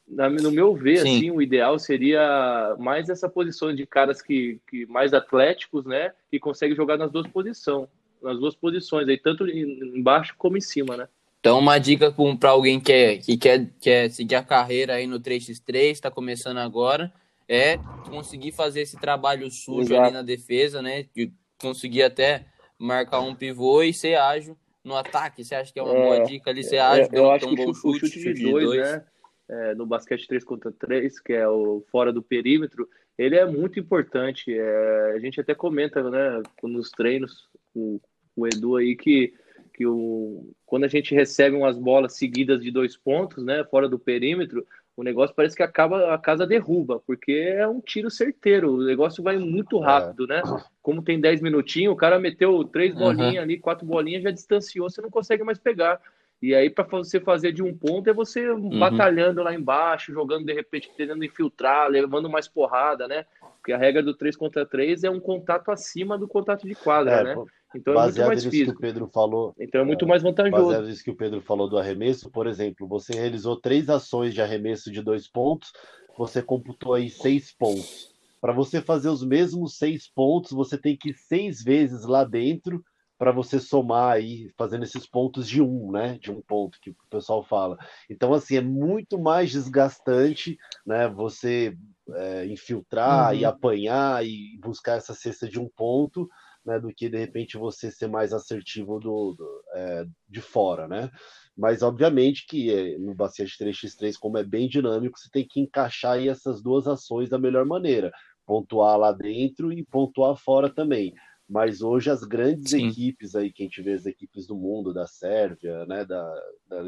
na- 0.08 0.30
no 0.30 0.52
meu 0.52 0.76
ver, 0.76 1.00
Sim. 1.00 1.16
assim, 1.18 1.32
o 1.32 1.42
ideal 1.42 1.80
seria 1.80 2.76
mais 2.78 3.10
essa 3.10 3.30
posição 3.30 3.74
de 3.74 3.86
caras 3.86 4.22
que, 4.22 4.60
que 4.70 4.86
mais 4.88 5.14
atléticos, 5.14 5.86
né? 5.86 6.12
Que 6.30 6.40
conseguem 6.40 6.76
jogar 6.76 6.98
nas 6.98 7.12
duas 7.12 7.28
posições, 7.28 7.88
nas 8.22 8.38
duas 8.40 8.56
posições, 8.56 9.08
aí 9.08 9.18
tanto 9.18 9.48
em- 9.48 9.98
embaixo 9.98 10.36
como 10.38 10.58
em 10.58 10.62
cima, 10.62 10.98
né? 10.98 11.08
Então, 11.40 11.60
uma 11.60 11.78
dica 11.78 12.12
para 12.40 12.50
alguém 12.50 12.80
que, 12.80 12.92
é, 12.92 13.18
que 13.18 13.38
quer, 13.38 13.70
quer 13.80 14.10
seguir 14.10 14.36
a 14.36 14.44
carreira 14.44 14.96
aí 14.96 15.06
no 15.06 15.20
3x3, 15.20 15.92
está 15.92 16.10
começando 16.10 16.58
agora, 16.58 17.14
é 17.48 17.78
conseguir 18.10 18.52
fazer 18.52 18.82
esse 18.82 18.98
trabalho 18.98 19.50
sujo 19.52 19.94
Exato. 19.94 20.02
ali 20.02 20.12
na 20.12 20.22
defesa, 20.24 20.82
né? 20.82 21.06
De 21.16 21.32
conseguir 21.60 22.04
até 22.04 22.46
marcar 22.78 23.22
um 23.22 23.36
pivô 23.36 23.82
e 23.84 23.94
ser 23.94 24.16
ágil 24.16 24.58
no 24.84 24.96
ataque. 24.96 25.44
Você 25.44 25.56
acha 25.56 25.72
que 25.74 25.80
é 25.80 25.84
uma 25.84 25.94
É, 25.96 26.02
boa 26.02 26.20
dica 26.24 26.50
ali 26.50 26.64
ser 26.64 26.80
ágil? 26.80 27.10
É, 27.12 27.18
eu 27.20 27.26
um- 27.26 27.32
acho 27.32 27.48
que 27.48 27.54
o 27.54 27.58
bom 27.58 27.74
chute, 27.74 27.88
o 27.88 27.94
chute 28.10 28.34
de 28.34 28.44
dois, 28.44 28.80
né? 28.80 29.06
é, 29.48 29.76
no 29.76 29.86
basquete 29.86 30.28
3 30.28 30.44
contra 30.44 30.72
3, 30.72 31.20
que 31.20 31.34
é 31.34 31.48
o 31.48 31.84
fora 31.92 32.12
do 32.12 32.22
perímetro, 32.22 32.90
ele 33.18 33.36
é 33.36 33.46
muito 33.46 33.80
importante. 33.80 34.54
É, 34.54 35.14
a 35.16 35.20
gente 35.20 35.40
até 35.40 35.54
comenta, 35.56 36.10
né, 36.10 36.42
nos 36.64 36.90
treinos, 36.92 37.48
com, 37.74 38.00
o 38.36 38.48
Edu 38.48 38.76
aí 38.76 38.96
que, 38.96 39.34
que 39.74 39.86
o, 39.86 40.54
quando 40.66 40.84
a 40.84 40.90
gente 40.90 41.16
recebe 41.16 41.56
umas 41.56 41.78
bolas 41.78 42.18
seguidas 42.18 42.62
de 42.62 42.70
dois 42.70 42.98
pontos, 42.98 43.44
né, 43.44 43.64
fora 43.64 43.88
do 43.88 43.98
perímetro, 43.98 44.66
o 44.98 45.04
negócio 45.04 45.36
parece 45.36 45.56
que 45.56 45.64
acaba 45.64 46.14
a 46.14 46.18
casa 46.18 46.48
derruba, 46.48 47.02
porque 47.06 47.32
é 47.32 47.68
um 47.68 47.82
tiro 47.82 48.10
certeiro, 48.10 48.76
o 48.76 48.84
negócio 48.84 49.22
vai 49.22 49.38
muito 49.38 49.84
é. 49.84 49.86
rápido, 49.86 50.26
é. 50.26 50.28
né? 50.28 50.44
Como 50.82 51.04
tem 51.04 51.20
10 51.20 51.42
minutinhos, 51.42 51.94
o 51.94 51.98
cara 51.98 52.18
meteu 52.20 52.64
três 52.64 52.94
bolinhas 52.94 53.36
uhum. 53.36 53.42
ali, 53.42 53.60
quatro 53.60 53.86
bolinhas, 53.86 54.24
já 54.24 54.32
distanciou, 54.32 54.90
você 54.90 55.02
não 55.02 55.10
consegue 55.10 55.44
mais 55.44 55.58
pegar. 55.58 56.00
E 56.42 56.54
aí, 56.54 56.70
para 56.70 56.84
você 56.84 57.20
fazer 57.20 57.52
de 57.52 57.64
um 57.64 57.76
ponto, 57.76 58.10
é 58.10 58.14
você 58.14 58.50
uhum. 58.50 58.80
batalhando 58.80 59.42
lá 59.42 59.54
embaixo, 59.54 60.14
jogando 60.14 60.46
de 60.46 60.54
repente, 60.54 60.92
tentando 60.96 61.24
infiltrar, 61.26 61.90
levando 61.90 62.30
mais 62.30 62.48
porrada, 62.48 63.08
né? 63.08 63.26
Porque 63.66 63.74
a 63.74 63.80
regra 63.80 64.04
do 64.04 64.14
3 64.14 64.38
contra 64.38 64.64
3 64.64 65.06
é 65.06 65.10
um 65.10 65.20
contato 65.20 65.72
acima 65.72 66.20
do 66.20 66.28
contato 66.28 66.68
de 66.68 66.76
quadra, 66.76 67.14
é, 67.14 67.24
né? 67.24 67.36
Então 67.76 68.00
é 68.00 68.04
muito 68.04 68.22
mais 68.22 68.46
físico. 68.46 68.74
que 68.74 68.78
o 68.78 68.80
Pedro 68.80 69.08
falou. 69.08 69.56
Então 69.60 69.82
é 69.82 69.84
muito 69.84 70.06
mais 70.06 70.22
vantajoso. 70.22 70.68
Baseado 70.68 70.86
nisso 70.86 71.04
que 71.04 71.10
o 71.10 71.16
Pedro 71.16 71.42
falou 71.42 71.68
do 71.68 71.76
arremesso, 71.76 72.30
por 72.30 72.46
exemplo, 72.46 72.88
você 72.88 73.14
realizou 73.14 73.60
três 73.60 73.90
ações 73.90 74.36
de 74.36 74.42
arremesso 74.42 74.92
de 74.92 75.02
dois 75.02 75.28
pontos, 75.28 75.74
você 76.16 76.44
computou 76.44 76.94
aí 76.94 77.10
seis 77.10 77.52
pontos. 77.58 78.14
Para 78.40 78.54
você 78.54 78.80
fazer 78.82 79.10
os 79.10 79.26
mesmos 79.26 79.80
seis 79.80 80.08
pontos, 80.08 80.52
você 80.52 80.78
tem 80.78 80.96
que 80.96 81.10
ir 81.10 81.16
seis 81.16 81.64
vezes 81.64 82.06
lá 82.06 82.24
dentro 82.24 82.86
para 83.18 83.32
você 83.32 83.60
somar 83.60 84.14
aí, 84.14 84.50
fazendo 84.58 84.84
esses 84.84 85.08
pontos 85.08 85.48
de 85.48 85.62
um, 85.62 85.92
né? 85.92 86.18
De 86.20 86.32
um 86.32 86.42
ponto 86.42 86.80
que 86.82 86.90
o 86.90 86.96
pessoal 87.10 87.44
fala. 87.44 87.78
Então, 88.10 88.34
assim, 88.34 88.58
é 88.58 88.62
muito 88.62 89.18
mais 89.18 89.52
desgastante, 89.52 90.58
né? 90.86 91.08
Você 91.10 91.78
é, 92.10 92.46
infiltrar 92.46 93.34
uhum. 93.34 93.40
e 93.40 93.46
apanhar 93.46 94.26
e 94.26 94.58
buscar 94.62 94.98
essa 94.98 95.14
cesta 95.14 95.48
de 95.48 95.60
um 95.60 95.70
ponto, 95.70 96.30
né? 96.66 96.78
Do 96.78 96.90
que 96.94 97.08
de 97.08 97.18
repente 97.18 97.58
você 97.58 97.90
ser 97.90 98.08
mais 98.08 98.34
assertivo 98.34 99.00
do, 99.00 99.34
do 99.34 99.64
é, 99.74 100.06
de 100.28 100.42
fora, 100.42 100.88
né? 100.88 101.10
Mas 101.58 101.82
obviamente 101.82 102.46
que 102.46 102.70
é, 102.70 102.98
no 102.98 103.16
basquete 103.16 103.58
3x3, 103.58 104.16
como 104.20 104.38
é 104.38 104.44
bem 104.44 104.68
dinâmico, 104.68 105.18
você 105.18 105.30
tem 105.32 105.48
que 105.48 105.62
encaixar 105.62 106.14
aí 106.14 106.28
essas 106.28 106.62
duas 106.62 106.86
ações 106.86 107.30
da 107.30 107.40
melhor 107.40 107.66
maneira. 107.66 108.12
Pontuar 108.46 108.98
lá 108.98 109.14
dentro 109.14 109.72
e 109.72 109.86
pontuar 109.86 110.36
fora 110.36 110.70
também 110.70 111.14
mas 111.48 111.82
hoje 111.82 112.10
as 112.10 112.24
grandes 112.24 112.72
Sim. 112.72 112.88
equipes 112.88 113.36
aí, 113.36 113.52
que 113.52 113.64
a 113.64 113.66
gente 113.66 113.82
vê 113.82 113.94
as 113.94 114.06
equipes 114.06 114.48
do 114.48 114.56
mundo, 114.56 114.94
da 114.94 115.06
Sérvia, 115.06 115.86
né, 115.86 116.04
da, 116.04 116.44
da 116.68 116.82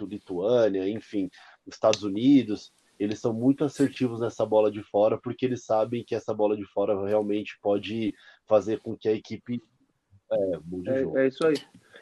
Lituânia, 0.00 0.88
enfim, 0.88 1.30
dos 1.64 1.74
Estados 1.74 2.02
Unidos, 2.02 2.72
eles 2.98 3.20
são 3.20 3.32
muito 3.32 3.64
assertivos 3.64 4.20
nessa 4.20 4.44
bola 4.44 4.70
de 4.70 4.82
fora, 4.82 5.16
porque 5.18 5.46
eles 5.46 5.64
sabem 5.64 6.04
que 6.04 6.14
essa 6.14 6.34
bola 6.34 6.56
de 6.56 6.64
fora 6.66 7.06
realmente 7.06 7.58
pode 7.60 8.14
fazer 8.46 8.80
com 8.80 8.96
que 8.96 9.08
a 9.08 9.12
equipe 9.12 9.60
é, 10.30 10.58
mude 10.64 10.90
é, 10.90 10.92
o 10.92 11.00
jogo. 11.02 11.18
É 11.18 11.28
isso 11.28 11.46
aí. 11.46 11.54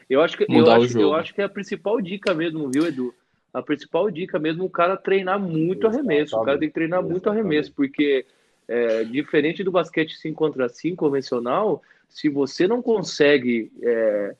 Eu 0.09 0.21
acho 0.21 0.37
que, 0.37 0.45
eu 0.49 0.71
acho, 0.71 0.99
eu 0.99 1.13
acho 1.13 1.33
que 1.33 1.41
é 1.41 1.45
a 1.45 1.49
principal 1.49 2.01
dica 2.01 2.33
mesmo, 2.33 2.69
viu, 2.69 2.85
Edu? 2.85 3.13
A 3.53 3.61
principal 3.61 4.09
dica 4.09 4.39
mesmo, 4.39 4.63
o 4.63 4.69
cara 4.69 4.95
treinar 4.97 5.39
muito 5.39 5.87
Exatamente. 5.87 6.09
arremesso. 6.09 6.37
O 6.37 6.43
cara 6.43 6.59
tem 6.59 6.69
que 6.69 6.73
treinar 6.73 6.99
Exatamente. 6.99 7.11
muito 7.11 7.29
arremesso, 7.29 7.73
porque 7.73 8.25
é, 8.67 9.03
diferente 9.03 9.63
do 9.63 9.71
basquete 9.71 10.15
5 10.17 10.35
contra 10.35 10.69
5 10.69 10.95
convencional, 10.95 11.81
se 12.07 12.29
você 12.29 12.67
não 12.67 12.81
consegue 12.81 13.71
é, 13.81 14.35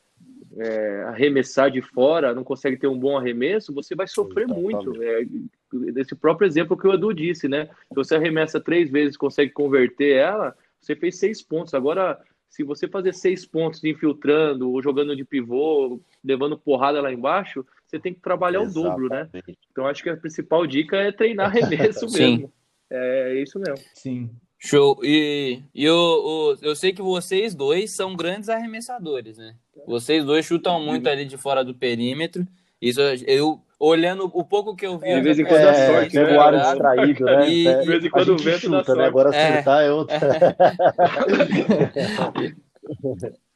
é, 0.57 1.03
arremessar 1.07 1.71
de 1.71 1.81
fora, 1.81 2.33
não 2.33 2.43
consegue 2.43 2.77
ter 2.77 2.87
um 2.87 2.97
bom 2.97 3.17
arremesso, 3.17 3.73
você 3.73 3.95
vai 3.95 4.07
sofrer 4.07 4.47
muito. 4.47 5.01
É, 5.01 5.25
esse 5.95 6.15
próprio 6.15 6.45
exemplo 6.45 6.77
que 6.77 6.87
o 6.87 6.93
Edu 6.93 7.13
disse, 7.13 7.47
né? 7.47 7.69
Se 7.87 7.95
você 7.95 8.15
arremessa 8.15 8.59
três 8.59 8.89
vezes 8.89 9.15
consegue 9.15 9.51
converter 9.51 10.15
ela, 10.15 10.55
você 10.79 10.95
fez 10.95 11.17
seis 11.17 11.41
pontos. 11.41 11.73
Agora, 11.73 12.19
se 12.49 12.63
você 12.63 12.87
fazer 12.87 13.13
seis 13.13 13.45
pontos 13.45 13.81
infiltrando 13.83 14.69
ou 14.69 14.83
jogando 14.83 15.15
de 15.15 15.23
pivô, 15.23 16.01
levando 16.23 16.57
porrada 16.57 17.01
lá 17.01 17.11
embaixo, 17.11 17.65
você 17.85 17.97
tem 17.97 18.13
que 18.13 18.19
trabalhar 18.19 18.61
Exatamente. 18.61 18.87
o 18.87 18.89
dobro, 18.89 19.09
né? 19.09 19.29
Então 19.71 19.87
acho 19.87 20.03
que 20.03 20.09
a 20.09 20.17
principal 20.17 20.67
dica 20.67 20.97
é 20.97 21.11
treinar 21.13 21.47
arremesso 21.47 22.05
mesmo. 22.11 22.51
É 22.91 23.41
isso 23.41 23.57
mesmo. 23.57 23.77
Sim. 23.93 24.29
Show. 24.59 24.99
E, 25.03 25.63
e 25.73 25.83
eu, 25.83 25.95
eu, 25.95 26.69
eu 26.69 26.75
sei 26.75 26.93
que 26.93 27.01
vocês 27.01 27.55
dois 27.55 27.91
são 27.91 28.15
grandes 28.15 28.49
arremessadores, 28.49 29.37
né? 29.37 29.55
Vocês 29.87 30.23
dois 30.23 30.45
chutam 30.45 30.79
muito 30.79 31.09
ali 31.09 31.25
de 31.25 31.37
fora 31.37 31.63
do 31.63 31.73
perímetro. 31.73 32.45
Isso 32.81 32.99
eu 33.25 33.61
olhando 33.79 34.29
o 34.33 34.43
pouco 34.43 34.75
que 34.75 34.85
eu 34.85 34.99
vi. 34.99 35.07
É, 35.07 35.15
de 35.15 35.21
vez 35.21 35.39
em 35.39 35.45
quando 35.45 35.61
é, 35.61 35.69
é 35.69 35.87
sorte, 35.87 36.15
né? 36.15 36.37
o 36.37 36.41
ar 36.41 36.59
distraído, 36.59 37.25
né? 37.25 37.49
E, 37.49 37.63
de 37.63 37.87
vez 37.87 38.05
em 38.05 38.09
quando 38.09 38.29
o 38.29 38.37
vento 38.37 38.59
chuta, 38.59 38.95
né? 38.95 39.05
Agora 39.05 39.29
acertar 39.29 39.81
é, 39.81 39.87
é 39.87 39.91
outra. 39.91 40.19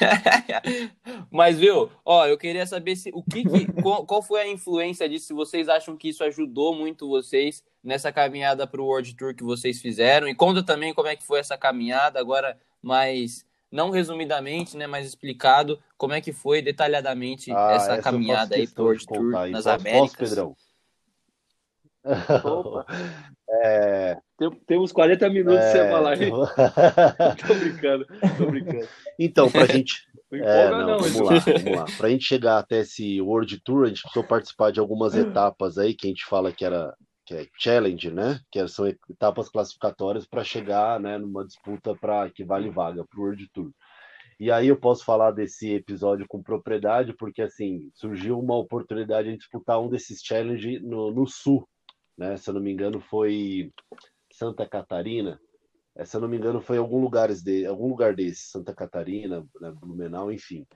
Mas, 1.30 1.58
viu, 1.58 1.90
ó, 2.04 2.26
eu 2.26 2.36
queria 2.36 2.66
saber 2.66 2.96
se 2.96 3.10
o 3.14 3.22
que, 3.22 3.44
que 3.44 3.82
qual, 3.82 4.04
qual, 4.06 4.22
foi 4.22 4.40
a 4.40 4.48
influência 4.48 5.08
disso, 5.08 5.26
se 5.26 5.32
vocês 5.32 5.68
acham 5.68 5.96
que 5.96 6.08
isso 6.08 6.24
ajudou 6.24 6.74
muito 6.74 7.08
vocês 7.08 7.62
nessa 7.82 8.12
caminhada 8.12 8.66
para 8.66 8.80
o 8.80 8.86
World 8.86 9.14
Tour 9.16 9.34
que 9.34 9.42
vocês 9.42 9.80
fizeram, 9.80 10.28
e 10.28 10.34
conta 10.34 10.62
também 10.62 10.94
como 10.94 11.08
é 11.08 11.16
que 11.16 11.24
foi 11.24 11.40
essa 11.40 11.56
caminhada, 11.56 12.18
agora 12.18 12.58
mais, 12.82 13.44
não 13.70 13.90
resumidamente, 13.90 14.76
né, 14.76 14.86
mas 14.86 15.06
explicado, 15.06 15.78
como 15.96 16.14
é 16.14 16.20
que 16.20 16.32
foi 16.32 16.62
detalhadamente 16.62 17.52
ah, 17.52 17.72
essa 17.74 18.02
caminhada 18.02 18.56
aí 18.56 18.66
para 18.66 18.82
o 18.82 18.86
World 18.86 19.06
Tour 19.06 19.50
nas 19.50 19.66
Américas. 19.66 20.00
Posso, 20.00 20.16
Pedrão? 20.16 20.56
É... 23.52 24.16
Tem, 24.38 24.50
temos 24.66 24.92
40 24.92 25.28
minutos 25.28 25.58
é... 25.58 25.72
sem 25.72 25.90
falar 25.90 26.16
aí. 26.16 26.30
tô 27.46 27.54
brincando, 27.54 28.06
tô 28.38 28.46
brincando. 28.46 28.88
Então, 29.18 29.50
pra 29.50 29.66
gente. 29.66 30.08
É, 30.32 30.70
não, 30.70 30.86
não, 30.86 30.98
vamos 31.00 31.20
lá, 31.20 31.38
vamos 31.40 31.78
lá. 31.78 31.84
Pra 31.98 32.08
gente 32.08 32.24
chegar 32.24 32.58
até 32.58 32.80
esse 32.80 33.20
World 33.20 33.60
Tour, 33.64 33.84
a 33.84 33.88
gente 33.88 34.02
precisou 34.02 34.22
participar 34.22 34.70
de 34.70 34.78
algumas 34.78 35.16
etapas 35.16 35.76
aí 35.76 35.94
que 35.94 36.06
a 36.06 36.10
gente 36.10 36.24
fala 36.24 36.52
que 36.52 36.64
era 36.64 36.94
que 37.26 37.34
é 37.34 37.46
challenge, 37.58 38.10
né? 38.10 38.40
Que 38.50 38.66
são 38.66 38.86
etapas 38.86 39.48
classificatórias 39.48 40.26
para 40.26 40.42
chegar, 40.42 40.98
né, 40.98 41.16
numa 41.16 41.44
disputa 41.44 41.94
para 41.94 42.28
que 42.30 42.44
vale 42.44 42.70
vaga 42.70 43.04
para 43.04 43.20
o 43.20 43.22
World 43.22 43.48
Tour. 43.52 43.70
E 44.38 44.50
aí 44.50 44.68
eu 44.68 44.76
posso 44.76 45.04
falar 45.04 45.30
desse 45.32 45.70
episódio 45.74 46.26
com 46.26 46.42
propriedade, 46.42 47.12
porque 47.12 47.42
assim 47.42 47.90
surgiu 47.94 48.38
uma 48.38 48.56
oportunidade 48.56 49.30
de 49.30 49.36
disputar 49.36 49.80
um 49.80 49.88
desses 49.88 50.20
challenge 50.24 50.80
no, 50.80 51.12
no 51.12 51.26
sul 51.26 51.68
né? 52.20 52.36
Se 52.36 52.50
eu 52.50 52.54
não 52.54 52.60
me 52.60 52.70
engano, 52.70 53.00
foi 53.00 53.72
Santa 54.30 54.68
Catarina. 54.68 55.40
É, 55.96 56.04
se 56.04 56.14
eu 56.14 56.20
não 56.20 56.28
me 56.28 56.36
engano, 56.36 56.60
foi 56.60 56.76
em 56.76 56.78
algum, 56.78 57.00
lugares 57.00 57.42
de, 57.42 57.64
algum 57.64 57.88
lugar 57.88 58.14
desse, 58.14 58.50
Santa 58.50 58.74
Catarina, 58.74 59.44
né, 59.58 59.72
Blumenau, 59.72 60.30
enfim. 60.30 60.66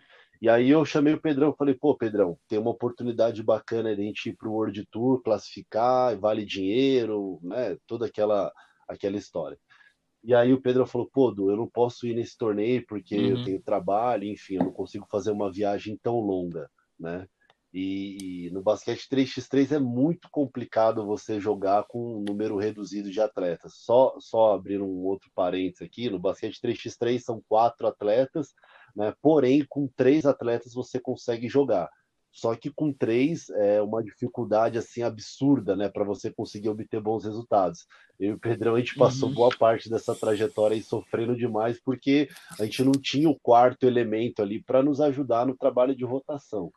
E 0.41 0.49
aí 0.49 0.71
eu 0.71 0.85
chamei 0.87 1.13
o 1.13 1.21
Pedrão, 1.21 1.55
falei, 1.55 1.75
pô, 1.75 1.95
Pedrão, 1.97 2.39
tem 2.49 2.59
uma 2.59 2.71
oportunidade 2.71 3.43
bacana 3.43 3.95
de 3.95 4.01
a 4.01 4.05
gente 4.05 4.31
ir 4.31 4.37
para 4.37 4.49
o 4.49 4.53
World 4.53 4.87
Tour, 4.91 5.23
classificar, 5.23 6.19
vale 6.19 6.47
dinheiro, 6.47 7.39
né? 7.43 7.77
Toda 7.87 8.07
aquela, 8.07 8.51
aquela 8.89 9.17
história. 9.17 9.59
E 10.25 10.35
aí 10.35 10.53
o 10.53 10.63
Pedro 10.63 10.87
falou, 10.87 11.09
pô, 11.13 11.31
Du, 11.31 11.51
eu 11.51 11.57
não 11.59 11.69
posso 11.69 12.07
ir 12.07 12.15
nesse 12.15 12.39
torneio 12.39 12.85
porque 12.87 13.17
uhum. 13.17 13.29
eu 13.29 13.45
tenho 13.45 13.63
trabalho, 13.63 14.25
enfim, 14.25 14.55
eu 14.55 14.65
não 14.65 14.73
consigo 14.73 15.07
fazer 15.11 15.31
uma 15.31 15.53
viagem 15.53 15.99
tão 16.03 16.19
longa, 16.21 16.71
né? 16.99 17.29
E, 17.75 18.47
e, 18.47 18.51
no 18.51 18.63
basquete 18.63 19.09
3x3 19.11 19.73
é 19.73 19.79
muito 19.81 20.29
complicado 20.31 21.05
você 21.05 21.41
jogar 21.41 21.83
com 21.89 22.19
um 22.19 22.23
número 22.23 22.57
reduzido 22.57 23.11
de 23.11 23.21
atletas. 23.21 23.75
Só, 23.79 24.15
só 24.21 24.55
abrir 24.55 24.81
um 24.81 25.03
outro 25.03 25.29
parênteses 25.35 25.83
aqui, 25.83 26.09
no 26.09 26.21
basquete 26.21 26.61
3x3 26.63 27.19
são 27.19 27.43
quatro 27.49 27.89
atletas, 27.89 28.55
né? 28.95 29.13
porém 29.21 29.67
com 29.69 29.89
três 29.89 30.25
atletas 30.25 30.73
você 30.73 31.01
consegue 31.01 31.49
jogar. 31.49 31.91
Só 32.31 32.55
que 32.57 32.71
com 32.71 32.93
três 32.93 33.49
é 33.51 33.81
uma 33.83 34.03
dificuldade 34.03 34.77
assim 34.77 35.03
absurda, 35.03 35.77
né, 35.77 35.89
para 35.89 36.03
você 36.03 36.33
conseguir 36.33 36.69
obter 36.69 37.01
bons 37.01 37.25
resultados. 37.25 37.87
Eu 38.19 38.33
e 38.33 38.35
o 38.35 38.41
Pedrão 38.41 38.75
a 38.75 38.81
gente 38.81 38.97
passou 38.97 39.29
uhum. 39.29 39.35
boa 39.37 39.51
parte 39.57 39.89
dessa 39.89 40.17
trajetória 40.17 40.75
aí 40.75 40.83
sofrendo 40.83 41.37
demais 41.37 41.81
porque 41.81 42.29
a 42.59 42.65
gente 42.65 42.83
não 42.83 42.91
tinha 42.91 43.31
o 43.31 43.39
quarto 43.39 43.87
elemento 43.87 44.43
ali 44.43 44.61
para 44.61 44.83
nos 44.83 45.01
ajudar 45.01 45.47
no 45.47 45.57
trabalho 45.57 45.95
de 45.95 46.05
rotação. 46.05 46.73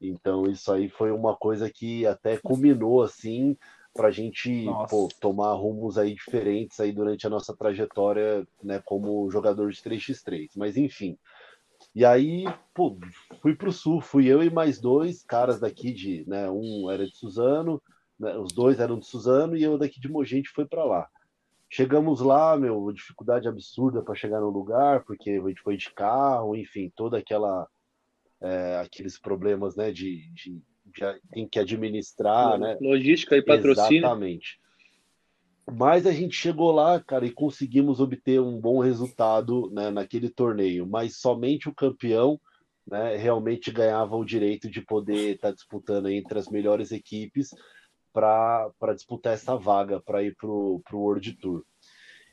Então 0.00 0.44
isso 0.46 0.72
aí 0.72 0.88
foi 0.88 1.10
uma 1.10 1.36
coisa 1.36 1.70
que 1.70 2.06
até 2.06 2.36
culminou 2.36 3.02
assim 3.02 3.56
para 3.94 4.08
a 4.08 4.10
gente 4.12 4.64
pô, 4.88 5.08
tomar 5.20 5.52
rumos 5.54 5.98
aí 5.98 6.14
diferentes 6.14 6.78
aí 6.78 6.92
durante 6.92 7.26
a 7.26 7.30
nossa 7.30 7.56
trajetória, 7.56 8.46
né, 8.62 8.80
como 8.84 9.28
jogador 9.30 9.70
de 9.72 9.82
3x3. 9.82 10.50
Mas 10.56 10.76
enfim. 10.76 11.18
E 11.94 12.04
aí, 12.04 12.44
pô, 12.72 12.96
fui 13.40 13.56
pro 13.56 13.72
sul, 13.72 14.00
fui 14.00 14.28
eu 14.28 14.42
e 14.42 14.50
mais 14.50 14.80
dois 14.80 15.24
caras 15.24 15.58
daqui 15.58 15.92
de, 15.92 16.24
né, 16.28 16.48
um 16.48 16.88
era 16.88 17.06
de 17.06 17.16
Suzano, 17.16 17.82
né, 18.18 18.36
os 18.36 18.52
dois 18.52 18.78
eram 18.78 18.98
de 18.98 19.06
Suzano 19.06 19.56
e 19.56 19.64
eu 19.64 19.76
daqui 19.76 20.00
de 20.00 20.08
Mogi, 20.08 20.34
a 20.34 20.36
gente 20.36 20.50
foi 20.50 20.64
para 20.64 20.84
lá. 20.84 21.08
Chegamos 21.70 22.20
lá, 22.20 22.56
meu, 22.56 22.90
dificuldade 22.92 23.48
absurda 23.48 24.00
para 24.00 24.14
chegar 24.14 24.40
no 24.40 24.48
lugar, 24.48 25.04
porque 25.04 25.30
a 25.30 25.48
gente 25.48 25.60
foi 25.60 25.76
de 25.76 25.90
carro, 25.90 26.56
enfim, 26.56 26.90
toda 26.94 27.18
aquela 27.18 27.68
é, 28.40 28.80
aqueles 28.84 29.18
problemas 29.18 29.76
né, 29.76 29.90
de, 29.90 30.30
de, 30.32 30.62
de, 30.86 31.20
tem 31.32 31.48
que 31.48 31.58
administrar, 31.58 32.58
né? 32.58 32.76
Logística 32.80 33.36
e 33.36 33.42
patrocínio. 33.42 33.98
Exatamente. 33.98 34.60
Mas 35.70 36.06
a 36.06 36.12
gente 36.12 36.34
chegou 36.34 36.72
lá, 36.72 36.98
cara, 36.98 37.26
e 37.26 37.30
conseguimos 37.30 38.00
obter 38.00 38.40
um 38.40 38.58
bom 38.58 38.80
resultado 38.80 39.70
né, 39.70 39.90
naquele 39.90 40.30
torneio. 40.30 40.86
Mas 40.86 41.18
somente 41.18 41.68
o 41.68 41.74
campeão 41.74 42.40
né, 42.86 43.16
realmente 43.16 43.70
ganhava 43.70 44.16
o 44.16 44.24
direito 44.24 44.70
de 44.70 44.80
poder 44.80 45.34
estar 45.34 45.48
tá 45.48 45.54
disputando 45.54 46.08
entre 46.08 46.38
as 46.38 46.48
melhores 46.48 46.90
equipes 46.90 47.50
para 48.12 48.94
disputar 48.94 49.34
essa 49.34 49.56
vaga 49.56 50.00
para 50.00 50.22
ir 50.22 50.34
para 50.34 50.48
o 50.48 50.82
World 50.90 51.34
Tour. 51.34 51.64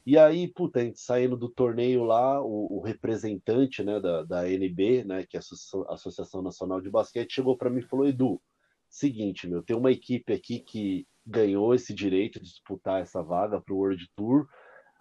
E 0.06 0.20
aí, 0.20 0.48
puta, 0.48 0.80
saindo 0.94 1.36
do 1.36 1.50
torneio 1.50 2.04
lá, 2.04 2.40
o, 2.40 2.78
o 2.78 2.80
representante 2.80 3.84
né, 3.84 4.00
da, 4.00 4.24
da 4.24 4.48
NB, 4.48 5.04
né, 5.04 5.26
que 5.26 5.36
é 5.36 5.40
a 5.40 5.94
Associação 5.94 6.44
Nacional 6.44 6.80
de 6.80 6.92
Basquete, 6.92 7.34
chegou 7.34 7.58
para 7.58 7.72
mim 7.72 7.80
e 7.80 7.88
falou: 7.88 8.06
Edu, 8.06 8.40
seguinte, 8.88 9.48
meu, 9.48 9.64
tem 9.64 9.76
uma 9.76 9.92
equipe 9.92 10.32
aqui 10.32 10.60
que 10.60 11.08
ganhou 11.26 11.74
esse 11.74 11.92
direito 11.92 12.40
de 12.40 12.46
disputar 12.46 13.02
essa 13.02 13.24
vaga 13.24 13.60
para 13.60 13.74
o 13.74 13.78
World 13.78 14.08
Tour, 14.16 14.48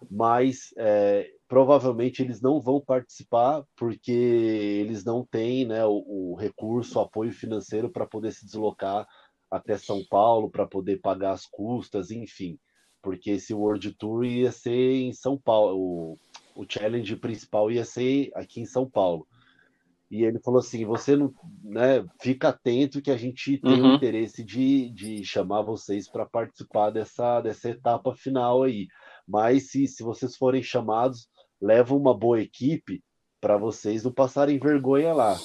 mas 0.09 0.73
é, 0.75 1.29
provavelmente 1.47 2.23
eles 2.23 2.41
não 2.41 2.59
vão 2.59 2.81
participar 2.81 3.63
porque 3.77 4.11
eles 4.11 5.05
não 5.05 5.23
têm 5.23 5.65
né, 5.65 5.85
o, 5.85 6.31
o 6.31 6.35
recurso, 6.35 6.97
o 6.97 7.01
apoio 7.03 7.31
financeiro 7.31 7.91
para 7.91 8.07
poder 8.07 8.31
se 8.31 8.43
deslocar 8.43 9.07
até 9.51 9.77
São 9.77 10.03
Paulo, 10.09 10.49
para 10.49 10.65
poder 10.65 10.99
pagar 10.99 11.33
as 11.33 11.45
custas, 11.45 12.09
enfim 12.09 12.57
porque 13.05 13.29
esse 13.29 13.53
World 13.53 13.91
Tour 13.93 14.25
ia 14.25 14.51
ser 14.51 14.95
em 14.95 15.13
São 15.13 15.37
Paulo, 15.37 15.77
o, 15.77 16.17
o 16.55 16.65
challenge 16.67 17.15
principal 17.17 17.69
ia 17.69 17.85
ser 17.85 18.31
aqui 18.33 18.59
em 18.59 18.65
São 18.65 18.89
Paulo. 18.89 19.27
E 20.09 20.23
ele 20.23 20.39
falou 20.39 20.59
assim: 20.59 20.83
você 20.85 21.15
não, 21.15 21.31
né, 21.63 22.03
fica 22.19 22.49
atento 22.49 23.03
que 23.03 23.11
a 23.11 23.17
gente 23.17 23.59
tem 23.59 23.79
uhum. 23.79 23.91
o 23.91 23.95
interesse 23.95 24.43
de, 24.43 24.89
de 24.89 25.23
chamar 25.23 25.61
vocês 25.61 26.09
para 26.09 26.25
participar 26.25 26.89
dessa, 26.89 27.41
dessa 27.41 27.69
etapa 27.69 28.15
final 28.15 28.63
aí. 28.63 28.87
Mas 29.27 29.69
se, 29.69 29.87
se 29.87 30.01
vocês 30.01 30.35
forem 30.35 30.63
chamados, 30.63 31.29
leva 31.61 31.93
uma 31.93 32.17
boa 32.17 32.41
equipe 32.41 33.03
para 33.39 33.55
vocês 33.55 34.03
não 34.03 34.11
passarem 34.11 34.57
vergonha 34.57 35.13
lá. 35.13 35.37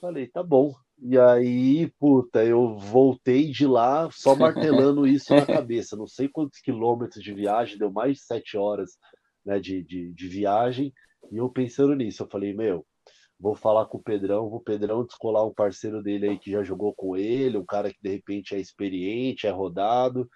Falei, 0.00 0.28
tá 0.28 0.44
bom. 0.44 0.72
E 0.98 1.18
aí, 1.18 1.90
puta, 1.98 2.44
eu 2.44 2.78
voltei 2.78 3.50
de 3.50 3.66
lá 3.66 4.08
só 4.10 4.34
martelando 4.34 5.06
isso 5.06 5.34
na 5.34 5.44
cabeça. 5.44 5.96
Não 5.96 6.06
sei 6.06 6.28
quantos 6.28 6.60
quilômetros 6.60 7.22
de 7.22 7.32
viagem, 7.32 7.78
deu 7.78 7.90
mais 7.90 8.18
de 8.18 8.24
sete 8.24 8.56
horas 8.56 8.92
né, 9.44 9.58
de, 9.58 9.82
de, 9.82 10.12
de 10.12 10.28
viagem. 10.28 10.92
E 11.30 11.36
eu 11.36 11.48
pensando 11.48 11.94
nisso, 11.94 12.22
eu 12.22 12.28
falei, 12.28 12.54
meu, 12.54 12.86
vou 13.38 13.54
falar 13.54 13.86
com 13.86 13.98
o 13.98 14.02
Pedrão, 14.02 14.48
vou 14.48 14.60
Pedrão 14.60 15.04
descolar 15.04 15.46
um 15.46 15.52
parceiro 15.52 16.02
dele 16.02 16.28
aí 16.28 16.38
que 16.38 16.50
já 16.50 16.62
jogou 16.62 16.94
com 16.94 17.16
ele, 17.16 17.58
um 17.58 17.64
cara 17.64 17.92
que 17.92 17.98
de 18.00 18.10
repente 18.10 18.54
é 18.54 18.60
experiente, 18.60 19.46
é 19.46 19.50
rodado. 19.50 20.28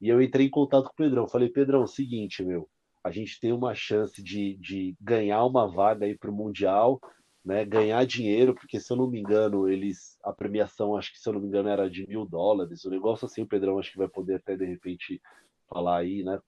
E 0.00 0.08
eu 0.08 0.22
entrei 0.22 0.46
em 0.46 0.50
contato 0.50 0.84
com 0.84 0.92
o 0.92 0.96
Pedrão. 0.96 1.28
Falei, 1.28 1.48
Pedrão, 1.48 1.82
é 1.82 1.86
seguinte, 1.86 2.44
meu, 2.44 2.68
a 3.02 3.10
gente 3.10 3.40
tem 3.40 3.52
uma 3.52 3.74
chance 3.74 4.22
de, 4.22 4.56
de 4.56 4.96
ganhar 5.00 5.44
uma 5.44 5.66
vaga 5.66 6.06
aí 6.06 6.16
para 6.16 6.30
o 6.30 6.34
Mundial 6.34 7.00
né, 7.46 7.64
ganhar 7.64 8.04
dinheiro, 8.04 8.52
porque 8.56 8.80
se 8.80 8.92
eu 8.92 8.96
não 8.96 9.06
me 9.06 9.20
engano, 9.20 9.68
eles 9.68 10.18
a 10.24 10.32
premiação, 10.32 10.96
acho 10.96 11.12
que 11.12 11.20
se 11.20 11.28
eu 11.28 11.32
não 11.32 11.40
me 11.40 11.46
engano, 11.46 11.68
era 11.68 11.88
de 11.88 12.04
mil 12.08 12.26
dólares. 12.26 12.84
O 12.84 12.90
negócio 12.90 13.24
assim, 13.24 13.42
o 13.42 13.46
Pedrão 13.46 13.78
acho 13.78 13.92
que 13.92 13.98
vai 13.98 14.08
poder 14.08 14.34
até 14.34 14.56
de 14.56 14.64
repente 14.64 15.22
falar 15.68 15.98
aí, 15.98 16.24
né? 16.24 16.40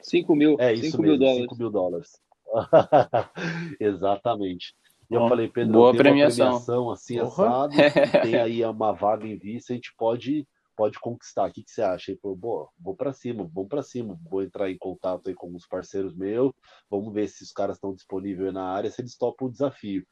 5 0.00 0.36
mil. 0.36 0.56
É 0.60 0.72
isso 0.72 0.92
cinco 0.92 1.02
mesmo, 1.02 1.18
mil 1.18 1.18
dólares. 1.18 1.42
5 1.42 1.56
mil 1.56 1.70
dólares. 1.70 2.22
Exatamente. 3.80 4.76
E 5.10 5.14
eu 5.14 5.28
falei, 5.28 5.48
Pedro, 5.48 5.72
boa 5.72 5.90
tem 5.90 6.02
premiação. 6.02 6.46
uma 6.46 6.60
premiação 6.60 6.90
assim 6.92 7.18
assado, 7.18 7.74
tem 8.22 8.36
aí 8.36 8.64
uma 8.64 8.92
vaga 8.92 9.26
em 9.26 9.36
vista, 9.36 9.72
a 9.72 9.76
gente 9.76 9.92
pode 9.96 10.46
pode 10.76 11.00
conquistar. 11.00 11.48
O 11.48 11.52
que, 11.52 11.64
que 11.64 11.70
você 11.72 11.82
acha? 11.82 12.12
Ele 12.12 12.20
falou, 12.20 12.36
Boa, 12.36 12.68
vou 12.78 12.94
para 12.94 13.12
cima, 13.12 13.50
vamos 13.52 13.68
para 13.68 13.82
cima, 13.82 14.16
vou 14.30 14.44
entrar 14.44 14.70
em 14.70 14.78
contato 14.78 15.28
aí 15.28 15.34
com 15.34 15.52
os 15.52 15.66
parceiros 15.66 16.14
meus, 16.14 16.52
vamos 16.88 17.12
ver 17.12 17.26
se 17.26 17.42
os 17.42 17.50
caras 17.50 17.78
estão 17.78 17.92
disponíveis 17.92 18.54
na 18.54 18.62
área, 18.62 18.88
se 18.88 19.00
eles 19.00 19.16
topam 19.16 19.48
o 19.48 19.50
desafio. 19.50 20.06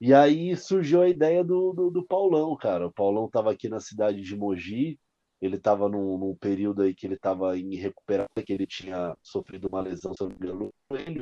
E 0.00 0.14
aí 0.14 0.56
surgiu 0.56 1.02
a 1.02 1.08
ideia 1.08 1.44
do, 1.44 1.72
do, 1.72 1.90
do 1.90 2.06
Paulão, 2.06 2.56
cara. 2.56 2.86
O 2.86 2.92
Paulão 2.92 3.26
estava 3.26 3.52
aqui 3.52 3.68
na 3.68 3.80
cidade 3.80 4.22
de 4.22 4.34
Mogi, 4.34 4.98
ele 5.40 5.56
estava 5.56 5.88
num, 5.88 6.16
num, 6.18 6.34
período 6.34 6.82
aí 6.82 6.94
que 6.94 7.06
ele 7.06 7.14
estava 7.14 7.58
em 7.58 7.74
recuperação, 7.76 8.42
que 8.44 8.52
ele 8.52 8.66
tinha 8.66 9.16
sofrido 9.22 9.68
uma 9.68 9.80
lesão, 9.80 10.12
não 10.18 10.28
me 10.28 10.34
engano, 10.34 10.72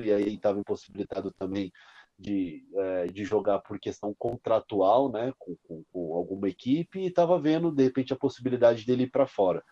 e 0.05 0.13
aí 0.13 0.35
estava 0.35 0.61
impossibilitado 0.61 1.33
também 1.33 1.73
de, 2.19 2.65
é, 2.77 3.07
de 3.07 3.25
jogar 3.25 3.61
por 3.61 3.79
questão 3.79 4.15
contratual, 4.19 5.11
né, 5.11 5.33
com, 5.39 5.57
com, 5.63 5.85
com 5.93 6.15
alguma 6.15 6.49
equipe, 6.49 7.01
e 7.01 7.07
estava 7.07 7.39
vendo, 7.39 7.71
de 7.71 7.85
repente, 7.85 8.13
a 8.13 8.17
possibilidade 8.17 8.85
dele 8.85 9.05
ir 9.05 9.11
para 9.11 9.27
fora. 9.27 9.63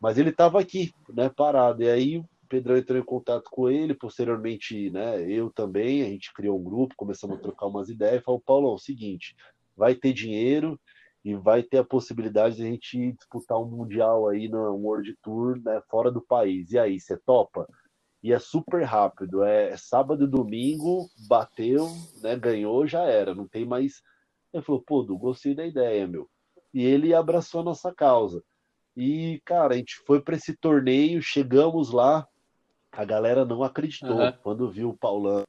Mas 0.00 0.18
ele 0.18 0.30
estava 0.30 0.60
aqui, 0.60 0.92
né, 1.08 1.28
parado. 1.28 1.82
E 1.82 1.88
aí 1.88 2.24
Pedrão 2.52 2.76
entrou 2.76 2.98
em 2.98 3.04
contato 3.04 3.48
com 3.50 3.70
ele, 3.70 3.94
posteriormente, 3.94 4.90
né, 4.90 5.26
eu 5.26 5.50
também, 5.50 6.02
a 6.02 6.04
gente 6.04 6.30
criou 6.34 6.60
um 6.60 6.62
grupo, 6.62 6.94
começamos 6.94 7.38
a 7.38 7.40
trocar 7.40 7.66
umas 7.66 7.88
ideias, 7.88 8.20
e 8.20 8.24
falou, 8.24 8.42
Paulo, 8.44 8.68
é 8.68 8.74
o 8.74 8.78
seguinte, 8.78 9.34
vai 9.74 9.94
ter 9.94 10.12
dinheiro 10.12 10.78
e 11.24 11.34
vai 11.34 11.62
ter 11.62 11.78
a 11.78 11.84
possibilidade 11.84 12.56
de 12.56 12.62
a 12.62 12.66
gente 12.66 13.12
disputar 13.12 13.58
um 13.58 13.64
mundial 13.64 14.28
aí 14.28 14.50
no 14.50 14.74
World 14.74 15.16
Tour, 15.22 15.62
né, 15.64 15.80
fora 15.88 16.10
do 16.10 16.20
país. 16.20 16.72
E 16.72 16.78
aí, 16.78 17.00
você 17.00 17.16
topa? 17.16 17.66
E 18.22 18.34
é 18.34 18.38
super 18.38 18.82
rápido, 18.82 19.42
é 19.42 19.74
sábado 19.78 20.24
e 20.24 20.30
domingo, 20.30 21.08
bateu, 21.26 21.88
né, 22.20 22.36
ganhou, 22.36 22.86
já 22.86 23.04
era, 23.04 23.34
não 23.34 23.48
tem 23.48 23.64
mais. 23.64 24.02
Ele 24.52 24.62
falou, 24.62 24.82
pô, 24.82 25.02
Du, 25.02 25.16
gostei 25.16 25.54
da 25.54 25.66
ideia, 25.66 26.06
meu. 26.06 26.28
E 26.74 26.84
ele 26.84 27.14
abraçou 27.14 27.62
a 27.62 27.64
nossa 27.64 27.94
causa. 27.94 28.44
E, 28.94 29.40
cara, 29.46 29.72
a 29.72 29.76
gente 29.78 29.96
foi 30.06 30.20
para 30.20 30.36
esse 30.36 30.54
torneio, 30.54 31.22
chegamos 31.22 31.90
lá, 31.90 32.28
a 32.92 33.04
galera 33.04 33.44
não 33.44 33.62
acreditou 33.62 34.18
uhum. 34.18 34.32
quando 34.42 34.70
viu 34.70 34.90
o 34.90 34.96
Paulão, 34.96 35.44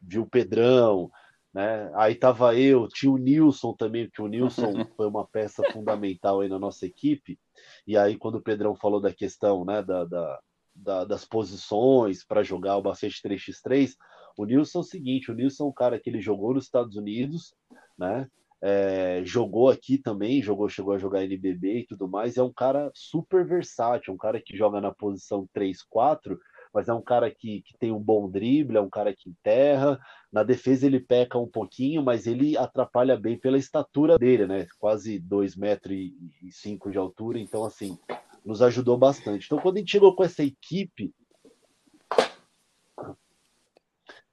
viu 0.00 0.22
o 0.22 0.28
Pedrão, 0.28 1.10
né? 1.52 1.90
Aí 1.94 2.14
tava 2.14 2.56
eu, 2.56 2.88
tinha 2.88 3.12
o 3.12 3.18
Nilson 3.18 3.74
também, 3.74 4.06
porque 4.06 4.22
o 4.22 4.28
Nilson 4.28 4.72
foi 4.96 5.06
uma 5.06 5.26
peça 5.26 5.62
fundamental 5.72 6.40
aí 6.40 6.48
na 6.48 6.58
nossa 6.58 6.86
equipe. 6.86 7.38
E 7.86 7.96
aí, 7.96 8.16
quando 8.16 8.36
o 8.36 8.42
Pedrão 8.42 8.74
falou 8.74 9.00
da 9.00 9.12
questão 9.12 9.64
né, 9.64 9.82
da, 9.82 10.04
da, 10.04 10.40
da 10.74 11.04
das 11.04 11.24
posições 11.24 12.24
para 12.24 12.42
jogar 12.42 12.76
o 12.76 12.82
basquete 12.82 13.20
3x3, 13.22 13.94
o 14.36 14.44
Nilson 14.44 14.78
é 14.78 14.80
o 14.80 14.84
seguinte: 14.84 15.30
o 15.30 15.34
Nilson 15.34 15.64
é 15.64 15.68
um 15.68 15.72
cara 15.72 15.98
que 15.98 16.08
ele 16.08 16.20
jogou 16.20 16.54
nos 16.54 16.64
Estados 16.64 16.96
Unidos, 16.96 17.54
né? 17.98 18.28
É, 18.62 19.22
jogou 19.24 19.70
aqui 19.70 19.96
também, 19.96 20.42
jogou, 20.42 20.68
chegou 20.68 20.92
a 20.92 20.98
jogar 20.98 21.24
NBB 21.24 21.80
e 21.80 21.86
tudo 21.86 22.08
mais. 22.08 22.36
É 22.36 22.42
um 22.42 22.52
cara 22.52 22.90
super 22.94 23.46
versátil, 23.46 24.12
um 24.12 24.18
cara 24.18 24.40
que 24.40 24.56
joga 24.56 24.80
na 24.80 24.92
posição 24.92 25.48
3-4, 25.54 26.38
mas 26.72 26.88
é 26.88 26.92
um 26.92 27.02
cara 27.02 27.30
que, 27.30 27.62
que 27.62 27.76
tem 27.78 27.90
um 27.90 27.98
bom 27.98 28.30
drible, 28.30 28.76
é 28.76 28.80
um 28.80 28.90
cara 28.90 29.14
que 29.14 29.30
enterra. 29.30 29.98
Na 30.32 30.42
defesa 30.42 30.86
ele 30.86 31.00
peca 31.00 31.38
um 31.38 31.48
pouquinho, 31.48 32.02
mas 32.02 32.26
ele 32.26 32.56
atrapalha 32.56 33.16
bem 33.16 33.38
pela 33.38 33.58
estatura 33.58 34.18
dele, 34.18 34.46
né? 34.46 34.66
Quase 34.78 35.18
2 35.18 35.56
metros 35.56 35.96
e 35.96 36.52
5 36.52 36.90
de 36.90 36.98
altura, 36.98 37.38
então 37.38 37.64
assim, 37.64 37.98
nos 38.44 38.62
ajudou 38.62 38.96
bastante. 38.96 39.46
Então 39.46 39.58
quando 39.58 39.76
a 39.76 39.78
gente 39.80 39.90
chegou 39.90 40.14
com 40.14 40.22
essa 40.22 40.44
equipe, 40.44 41.12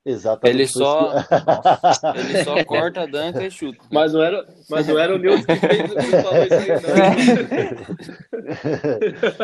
Exatamente. 0.08 0.58
Ele 0.58 0.67
só, 0.67 1.12
ele 2.15 2.43
só 2.46 2.63
corta, 2.63 3.06
danca 3.06 3.46
e 3.46 3.52
chuta. 3.52 3.78
Mas 3.91 4.13
não 4.13 4.24
era, 4.24 4.48
mas 4.70 4.88
não 4.88 4.98
era 4.98 5.13
o 5.13 5.17
Nilson 5.17 5.43
que 5.46 5.56
fez 5.58 5.93
que 5.93 6.22
falou 6.22 6.43
isso 6.46 6.54
aí, 6.54 6.70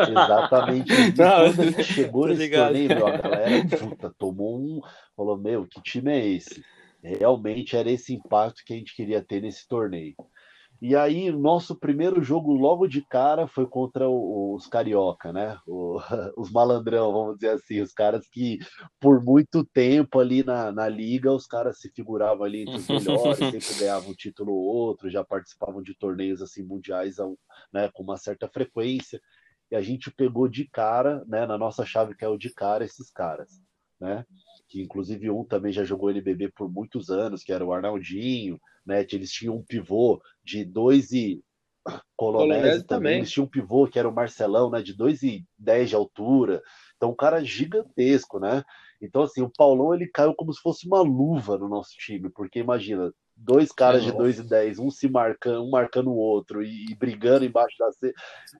não. 0.06 0.22
Exatamente. 0.24 0.90
E 0.90 1.12
quando 1.12 1.84
chegou 1.84 2.28
nesse 2.28 2.48
torneio, 2.48 2.88
meu, 2.88 3.06
a 3.06 3.16
galera 3.18 3.66
puta, 3.78 4.14
tomou 4.18 4.58
um. 4.58 4.80
Falou, 5.14 5.36
meu, 5.36 5.66
que 5.66 5.82
time 5.82 6.10
é 6.12 6.26
esse? 6.28 6.64
Realmente 7.02 7.76
era 7.76 7.90
esse 7.90 8.14
impacto 8.14 8.62
que 8.64 8.72
a 8.72 8.76
gente 8.76 8.96
queria 8.96 9.20
ter 9.22 9.42
nesse 9.42 9.68
torneio. 9.68 10.14
E 10.82 10.94
aí, 10.94 11.30
nosso 11.30 11.74
primeiro 11.78 12.22
jogo 12.22 12.52
logo 12.52 12.86
de 12.86 13.00
cara 13.06 13.46
foi 13.46 13.66
contra 13.66 14.08
os 14.08 14.66
carioca, 14.66 15.32
né? 15.32 15.58
Os 16.36 16.50
malandrão, 16.50 17.12
vamos 17.12 17.36
dizer 17.36 17.50
assim, 17.50 17.80
os 17.80 17.92
caras 17.92 18.28
que 18.28 18.58
por 19.00 19.22
muito 19.22 19.64
tempo 19.64 20.20
ali 20.20 20.42
na, 20.42 20.72
na 20.72 20.88
liga, 20.88 21.32
os 21.32 21.46
caras 21.46 21.80
se 21.80 21.90
figuravam 21.90 22.44
ali 22.44 22.62
entre 22.62 22.76
os 22.76 22.88
melhores, 22.88 23.38
sempre 23.38 23.78
ganhavam 23.78 24.10
um 24.10 24.14
título 24.14 24.52
ou 24.52 24.62
outro, 24.62 25.10
já 25.10 25.24
participavam 25.24 25.82
de 25.82 25.96
torneios 25.96 26.42
assim 26.42 26.62
mundiais 26.62 27.16
né, 27.72 27.88
com 27.92 28.02
uma 28.02 28.16
certa 28.16 28.48
frequência. 28.48 29.20
E 29.70 29.76
a 29.76 29.80
gente 29.80 30.10
pegou 30.10 30.48
de 30.48 30.68
cara, 30.68 31.24
né, 31.26 31.46
na 31.46 31.56
nossa 31.56 31.86
chave 31.86 32.14
que 32.14 32.24
é 32.24 32.28
o 32.28 32.36
de 32.36 32.52
cara 32.52 32.84
esses 32.84 33.10
caras, 33.10 33.50
né? 34.00 34.24
Que 34.68 34.82
inclusive 34.82 35.30
um 35.30 35.44
também 35.44 35.72
já 35.72 35.84
jogou 35.84 36.10
NBB 36.10 36.52
por 36.54 36.70
muitos 36.70 37.10
anos, 37.10 37.42
que 37.42 37.52
era 37.52 37.64
o 37.64 37.72
Arnaldinho, 37.72 38.60
né? 38.84 39.06
Eles 39.10 39.30
tinham 39.30 39.56
um 39.56 39.62
pivô 39.62 40.20
de 40.42 40.64
2 40.64 41.12
e 41.12 41.42
Colonese 42.16 42.84
também. 42.84 42.84
também. 42.84 43.16
Eles 43.18 43.30
tinham 43.30 43.46
um 43.46 43.50
pivô 43.50 43.86
que 43.86 43.98
era 43.98 44.08
o 44.08 44.14
Marcelão, 44.14 44.70
né? 44.70 44.82
De 44.82 44.94
2 44.96 45.22
e 45.22 45.44
10 45.58 45.90
de 45.90 45.94
altura. 45.94 46.62
Então, 46.96 47.10
um 47.10 47.16
cara 47.16 47.44
gigantesco, 47.44 48.38
né? 48.38 48.62
Então, 49.00 49.22
assim, 49.22 49.42
o 49.42 49.50
Paulão 49.50 49.94
ele 49.94 50.08
caiu 50.08 50.34
como 50.34 50.52
se 50.52 50.60
fosse 50.60 50.86
uma 50.86 51.02
luva 51.02 51.58
no 51.58 51.68
nosso 51.68 51.90
time, 51.98 52.30
porque 52.30 52.60
imagina, 52.60 53.12
dois 53.36 53.70
caras 53.70 54.02
de 54.02 54.12
2 54.12 54.38
e 54.38 54.48
10, 54.48 54.78
um 54.78 54.90
se 54.90 55.08
marcando, 55.08 55.62
um 55.62 55.70
marcando 55.70 56.10
o 56.10 56.16
outro 56.16 56.62
e, 56.62 56.86
e 56.90 56.94
brigando 56.94 57.44
embaixo 57.44 57.76
da 57.78 57.92
C. 57.92 58.14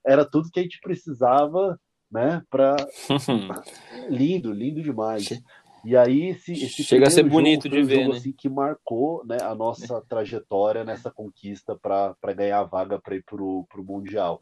Era 0.05 0.29
tudo 0.29 0.51
que 0.51 0.61
a 0.61 0.63
gente 0.63 0.81
precisava 0.81 1.79
né? 2.15 2.43
Para 2.49 2.77
lindo, 4.09 4.53
lindo 4.53 4.81
demais. 4.81 5.29
E 5.85 5.97
aí 5.97 6.31
esse, 6.31 6.53
esse 6.53 6.83
chega 6.83 7.07
a 7.07 7.11
ser 7.11 7.25
bonito 7.25 7.69
de 7.69 7.81
um 7.81 7.85
ver, 7.85 7.97
jogo, 7.97 8.13
né? 8.13 8.19
assim, 8.19 8.33
que 8.33 8.49
marcou 8.49 9.25
né, 9.27 9.39
a 9.43 9.55
nossa 9.55 10.01
trajetória 10.09 10.85
nessa 10.85 11.11
conquista 11.11 11.77
para 11.77 12.17
ganhar 12.35 12.61
a 12.61 12.65
vaga 12.65 13.01
para 13.01 13.17
ir 13.17 13.23
para 13.25 13.43
o 13.43 13.67
mundial. 13.79 14.41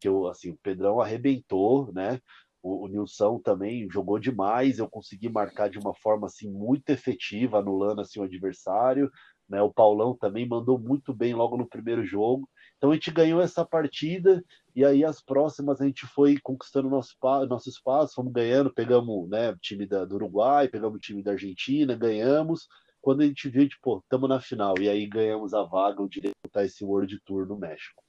Que 0.00 0.08
eu 0.08 0.26
assim, 0.26 0.50
o 0.50 0.58
Pedrão 0.62 1.00
arrebentou, 1.00 1.92
né? 1.92 2.20
O, 2.62 2.84
o 2.84 2.88
Nilson 2.88 3.38
também 3.40 3.88
jogou 3.90 4.18
demais. 4.18 4.78
Eu 4.78 4.88
consegui 4.88 5.28
marcar 5.28 5.68
de 5.68 5.78
uma 5.78 5.94
forma 5.94 6.26
assim 6.26 6.50
muito 6.50 6.88
efetiva, 6.90 7.58
anulando 7.58 8.00
assim 8.00 8.20
o 8.20 8.24
adversário. 8.24 9.10
Né? 9.48 9.60
O 9.60 9.72
Paulão 9.72 10.16
também 10.16 10.48
mandou 10.48 10.78
muito 10.78 11.12
bem 11.12 11.34
logo 11.34 11.56
no 11.56 11.68
primeiro 11.68 12.04
jogo. 12.04 12.48
Então 12.84 12.92
a 12.92 12.94
gente 12.96 13.10
ganhou 13.10 13.40
essa 13.40 13.64
partida 13.64 14.44
e 14.76 14.84
aí 14.84 15.06
as 15.06 15.18
próximas 15.18 15.80
a 15.80 15.86
gente 15.86 16.04
foi 16.04 16.36
conquistando 16.42 16.90
nosso, 16.90 17.16
nosso 17.48 17.70
espaço, 17.70 18.12
fomos 18.14 18.30
ganhando, 18.30 18.70
pegamos 18.74 19.26
né, 19.30 19.52
o 19.52 19.56
time 19.56 19.86
da, 19.86 20.04
do 20.04 20.16
Uruguai, 20.16 20.68
pegamos 20.68 20.98
o 20.98 21.00
time 21.00 21.22
da 21.22 21.30
Argentina, 21.30 21.96
ganhamos. 21.96 22.68
Quando 23.00 23.22
a 23.22 23.24
gente 23.24 23.48
viu, 23.48 23.66
tipo, 23.66 24.00
estamos 24.00 24.28
na 24.28 24.38
final, 24.38 24.74
e 24.78 24.90
aí 24.90 25.06
ganhamos 25.06 25.54
a 25.54 25.62
vaga, 25.62 26.02
o 26.02 26.08
direito 26.08 26.34
de 26.44 26.48
estar 26.48 26.62
esse 26.62 26.84
World 26.84 27.18
Tour 27.24 27.46
no 27.46 27.56
México. 27.56 28.02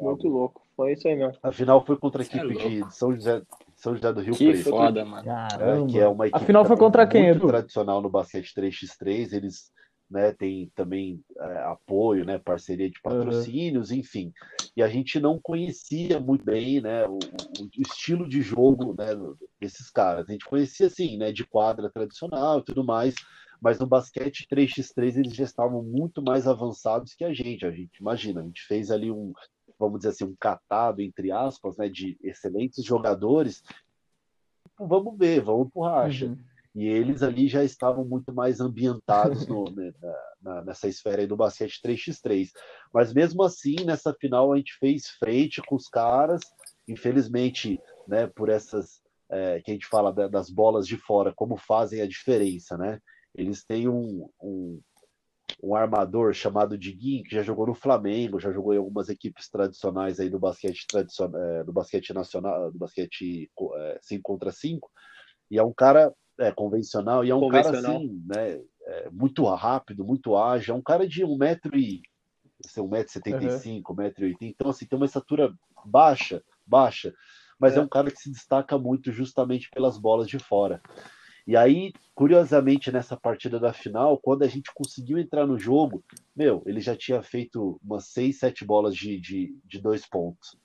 Muito 0.00 0.28
louco, 0.28 0.64
foi 0.76 0.92
isso 0.92 1.08
aí 1.08 1.16
mesmo. 1.16 1.40
A 1.42 1.50
final 1.50 1.84
foi 1.84 1.96
contra 1.96 2.22
a 2.22 2.24
equipe 2.24 2.52
é 2.52 2.68
de 2.68 2.94
São 2.94 3.12
José, 3.12 3.42
São 3.74 3.96
José 3.96 4.12
do 4.12 4.20
Rio 4.20 4.34
que 4.34 4.52
Preto. 4.52 4.70
foda, 4.70 5.04
mano. 5.04 5.28
É, 5.28 5.86
que 5.90 5.98
é 5.98 6.06
uma 6.06 6.28
equipe 6.28 6.40
a 6.40 6.46
final 6.46 6.64
foi 6.64 6.76
contra 6.76 7.04
quem, 7.04 7.30
muito 7.30 7.48
tradicional 7.48 8.00
no 8.00 8.08
basquete 8.08 8.54
3x3, 8.54 9.32
eles 9.32 9.72
né, 10.12 10.30
tem 10.32 10.70
também 10.74 11.24
é, 11.38 11.58
apoio, 11.64 12.24
né, 12.24 12.38
parceria 12.38 12.88
de 12.90 13.00
patrocínios, 13.00 13.90
uhum. 13.90 13.96
enfim. 13.96 14.32
E 14.76 14.82
a 14.82 14.88
gente 14.88 15.18
não 15.18 15.40
conhecia 15.40 16.20
muito 16.20 16.44
bem, 16.44 16.82
né, 16.82 17.06
o, 17.06 17.14
o, 17.16 17.70
estilo 17.78 18.28
de 18.28 18.42
jogo, 18.42 18.94
né, 18.96 19.08
desses 19.58 19.90
caras. 19.90 20.28
A 20.28 20.32
gente 20.32 20.44
conhecia 20.44 20.86
assim, 20.86 21.16
né, 21.16 21.32
de 21.32 21.46
quadra 21.46 21.90
tradicional 21.90 22.58
e 22.58 22.64
tudo 22.64 22.84
mais, 22.84 23.14
mas 23.60 23.78
no 23.78 23.86
basquete 23.86 24.46
3x3 24.52 25.16
eles 25.16 25.34
já 25.34 25.44
estavam 25.44 25.82
muito 25.82 26.20
mais 26.20 26.46
avançados 26.46 27.14
que 27.14 27.24
a 27.24 27.32
gente. 27.32 27.64
A 27.64 27.70
gente 27.70 27.96
imagina, 27.98 28.42
a 28.42 28.44
gente 28.44 28.62
fez 28.66 28.90
ali 28.90 29.10
um, 29.10 29.32
vamos 29.78 30.00
dizer 30.00 30.10
assim, 30.10 30.24
um 30.24 30.36
catado 30.38 31.00
entre 31.00 31.32
aspas, 31.32 31.78
né, 31.78 31.88
de 31.88 32.18
excelentes 32.22 32.84
jogadores. 32.84 33.62
Vamos 34.78 35.16
ver, 35.16 35.40
vamos 35.40 35.70
pro 35.70 35.82
racha. 35.82 36.26
Uhum 36.26 36.51
e 36.74 36.86
eles 36.86 37.22
ali 37.22 37.48
já 37.48 37.62
estavam 37.62 38.04
muito 38.04 38.32
mais 38.32 38.60
ambientados 38.60 39.46
no, 39.46 39.64
né, 39.70 39.92
na, 40.40 40.64
nessa 40.64 40.88
esfera 40.88 41.26
do 41.26 41.36
basquete 41.36 41.80
3x3. 41.84 42.50
Mas 42.92 43.12
mesmo 43.12 43.42
assim, 43.42 43.76
nessa 43.84 44.14
final 44.14 44.52
a 44.52 44.56
gente 44.56 44.74
fez 44.78 45.08
frente 45.08 45.60
com 45.62 45.76
os 45.76 45.88
caras, 45.88 46.40
infelizmente, 46.88 47.78
né, 48.08 48.26
por 48.26 48.48
essas 48.48 49.02
é, 49.30 49.60
que 49.60 49.70
a 49.70 49.74
gente 49.74 49.86
fala 49.86 50.12
das 50.12 50.50
bolas 50.50 50.86
de 50.86 50.96
fora, 50.96 51.32
como 51.34 51.56
fazem 51.56 52.00
a 52.02 52.06
diferença, 52.06 52.76
né? 52.76 53.00
Eles 53.34 53.64
têm 53.64 53.88
um, 53.88 54.28
um, 54.42 54.80
um 55.62 55.74
armador 55.74 56.34
chamado 56.34 56.76
Diguinho, 56.76 57.24
que 57.24 57.34
já 57.34 57.42
jogou 57.42 57.66
no 57.66 57.74
Flamengo, 57.74 58.38
já 58.38 58.52
jogou 58.52 58.74
em 58.74 58.78
algumas 58.78 59.08
equipes 59.08 59.48
tradicionais 59.48 60.20
aí 60.20 60.28
do 60.28 60.38
basquete 60.38 60.86
tradicional, 60.86 61.40
é, 61.40 61.64
do 61.64 61.72
basquete 61.72 62.12
nacional, 62.12 62.70
do 62.70 62.78
basquete 62.78 63.50
é, 63.76 63.98
5 64.02 64.22
contra 64.22 64.52
5, 64.52 64.90
e 65.50 65.58
é 65.58 65.62
um 65.62 65.72
cara 65.72 66.12
é, 66.42 66.52
convencional, 66.52 67.24
e 67.24 67.30
é 67.30 67.34
um 67.34 67.48
cara 67.48 67.70
assim, 67.78 68.22
né? 68.26 68.60
É, 68.84 69.10
muito 69.10 69.44
rápido, 69.44 70.04
muito 70.04 70.36
ágil, 70.36 70.74
é 70.74 70.78
um 70.78 70.82
cara 70.82 71.06
de 71.06 71.24
1,75m, 71.24 71.76
e 71.76 72.02
1,75m, 72.78 73.82
uhum. 73.88 73.94
1,80m, 73.94 74.36
então 74.42 74.70
assim, 74.70 74.86
tem 74.86 74.96
uma 74.96 75.06
estatura 75.06 75.54
baixa, 75.84 76.42
baixa, 76.66 77.14
mas 77.58 77.76
é. 77.76 77.78
é 77.78 77.82
um 77.82 77.88
cara 77.88 78.10
que 78.10 78.20
se 78.20 78.30
destaca 78.30 78.76
muito 78.76 79.12
justamente 79.12 79.70
pelas 79.70 79.96
bolas 79.96 80.28
de 80.28 80.38
fora. 80.38 80.80
E 81.46 81.56
aí, 81.56 81.92
curiosamente, 82.14 82.92
nessa 82.92 83.16
partida 83.16 83.58
da 83.58 83.72
final, 83.72 84.16
quando 84.18 84.42
a 84.42 84.48
gente 84.48 84.70
conseguiu 84.74 85.18
entrar 85.18 85.46
no 85.46 85.58
jogo, 85.58 86.04
meu, 86.34 86.62
ele 86.66 86.80
já 86.80 86.96
tinha 86.96 87.20
feito 87.22 87.80
umas 87.82 88.06
seis, 88.06 88.38
sete 88.38 88.64
bolas 88.64 88.94
de, 88.94 89.18
de, 89.18 89.56
de 89.64 89.80
dois 89.80 90.06
pontos. 90.06 90.56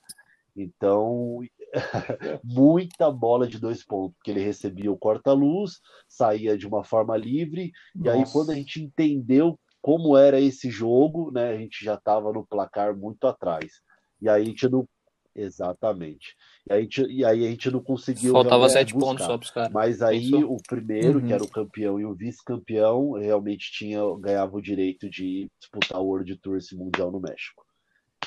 Então, 0.56 1.40
muita 2.44 3.10
bola 3.10 3.46
de 3.46 3.58
dois 3.58 3.84
pontos, 3.84 4.14
porque 4.16 4.30
ele 4.30 4.44
recebia 4.44 4.90
o 4.90 4.98
corta-luz, 4.98 5.80
saía 6.08 6.56
de 6.56 6.66
uma 6.66 6.84
forma 6.84 7.16
livre, 7.16 7.72
Nossa. 7.94 8.16
e 8.16 8.20
aí 8.20 8.32
quando 8.32 8.50
a 8.50 8.54
gente 8.54 8.82
entendeu 8.82 9.58
como 9.80 10.16
era 10.16 10.40
esse 10.40 10.70
jogo, 10.70 11.30
né, 11.30 11.50
a 11.50 11.56
gente 11.56 11.84
já 11.84 11.94
estava 11.94 12.32
no 12.32 12.46
placar 12.46 12.96
muito 12.96 13.26
atrás. 13.26 13.80
E 14.20 14.28
aí 14.28 14.42
a 14.42 14.44
gente 14.44 14.68
não. 14.68 14.86
Exatamente. 15.34 16.34
E 16.68 16.72
aí, 16.72 16.88
e 17.08 17.24
aí 17.24 17.46
a 17.46 17.50
gente 17.50 17.70
não 17.70 17.80
conseguiu. 17.80 18.32
Faltava 18.32 18.68
sete 18.68 18.92
buscar. 18.92 19.06
pontos 19.06 19.24
só 19.24 19.38
para 19.38 19.44
os 19.44 19.50
caras. 19.50 19.72
Mas 19.72 20.02
aí 20.02 20.30
Pensou? 20.32 20.52
o 20.52 20.56
primeiro, 20.66 21.20
uhum. 21.20 21.26
que 21.26 21.32
era 21.32 21.44
o 21.44 21.48
campeão, 21.48 22.00
e 22.00 22.04
o 22.04 22.14
vice-campeão, 22.14 23.12
realmente 23.12 23.70
tinha, 23.70 24.00
ganhava 24.18 24.56
o 24.56 24.60
direito 24.60 25.08
de 25.08 25.48
disputar 25.60 26.00
o 26.00 26.06
World 26.06 26.36
Tour 26.38 26.56
esse 26.56 26.74
Mundial 26.76 27.12
no 27.12 27.20
México. 27.20 27.64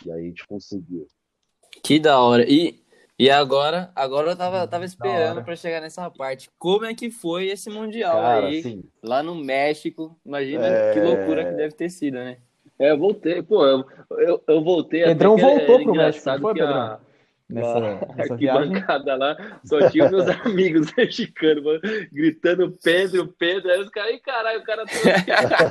E 0.05 0.11
aí 0.11 0.21
a 0.21 0.23
gente 0.23 0.47
conseguiu. 0.47 1.05
Que 1.83 1.99
da 1.99 2.19
hora. 2.19 2.49
E, 2.49 2.80
e 3.21 3.29
agora, 3.29 3.91
agora 3.95 4.31
eu 4.31 4.35
tava, 4.35 4.67
tava 4.67 4.83
esperando 4.83 5.43
para 5.43 5.55
chegar 5.55 5.79
nessa 5.79 6.09
parte. 6.09 6.49
Como 6.57 6.85
é 6.85 6.95
que 6.95 7.11
foi 7.11 7.49
esse 7.49 7.69
Mundial 7.69 8.19
Cara, 8.19 8.47
aí, 8.47 8.63
sim. 8.63 8.83
lá 9.03 9.21
no 9.21 9.35
México? 9.35 10.17
Imagina 10.25 10.65
é... 10.65 10.93
que 10.93 10.99
loucura 10.99 11.45
que 11.45 11.51
deve 11.51 11.75
ter 11.75 11.89
sido, 11.89 12.15
né? 12.15 12.37
É, 12.79 12.89
eu 12.89 12.97
voltei, 12.97 13.43
pô, 13.43 13.63
eu, 13.63 13.85
eu, 14.17 14.43
eu 14.47 14.63
voltei. 14.63 15.03
Pedrão 15.03 15.37
voltou 15.37 15.83
pro 15.83 15.93
México, 15.93 16.39
foi, 16.39 16.53
Pedrão? 16.55 16.75
A, 16.75 16.99
nessa, 17.47 17.79
nessa 18.15 18.33
arquibancada 18.33 19.15
lá, 19.15 19.59
só 19.63 19.87
tinha 19.89 20.09
meus 20.09 20.27
amigos 20.43 20.91
mexicanos, 20.97 21.63
mano, 21.63 21.79
gritando 22.11 22.75
Pedro, 22.83 23.27
Pedro. 23.37 23.71
Aí 23.71 23.81
os 23.81 23.89
caras, 23.89 24.19
caralho, 24.21 24.59
o 24.61 24.63
cara 24.63 24.83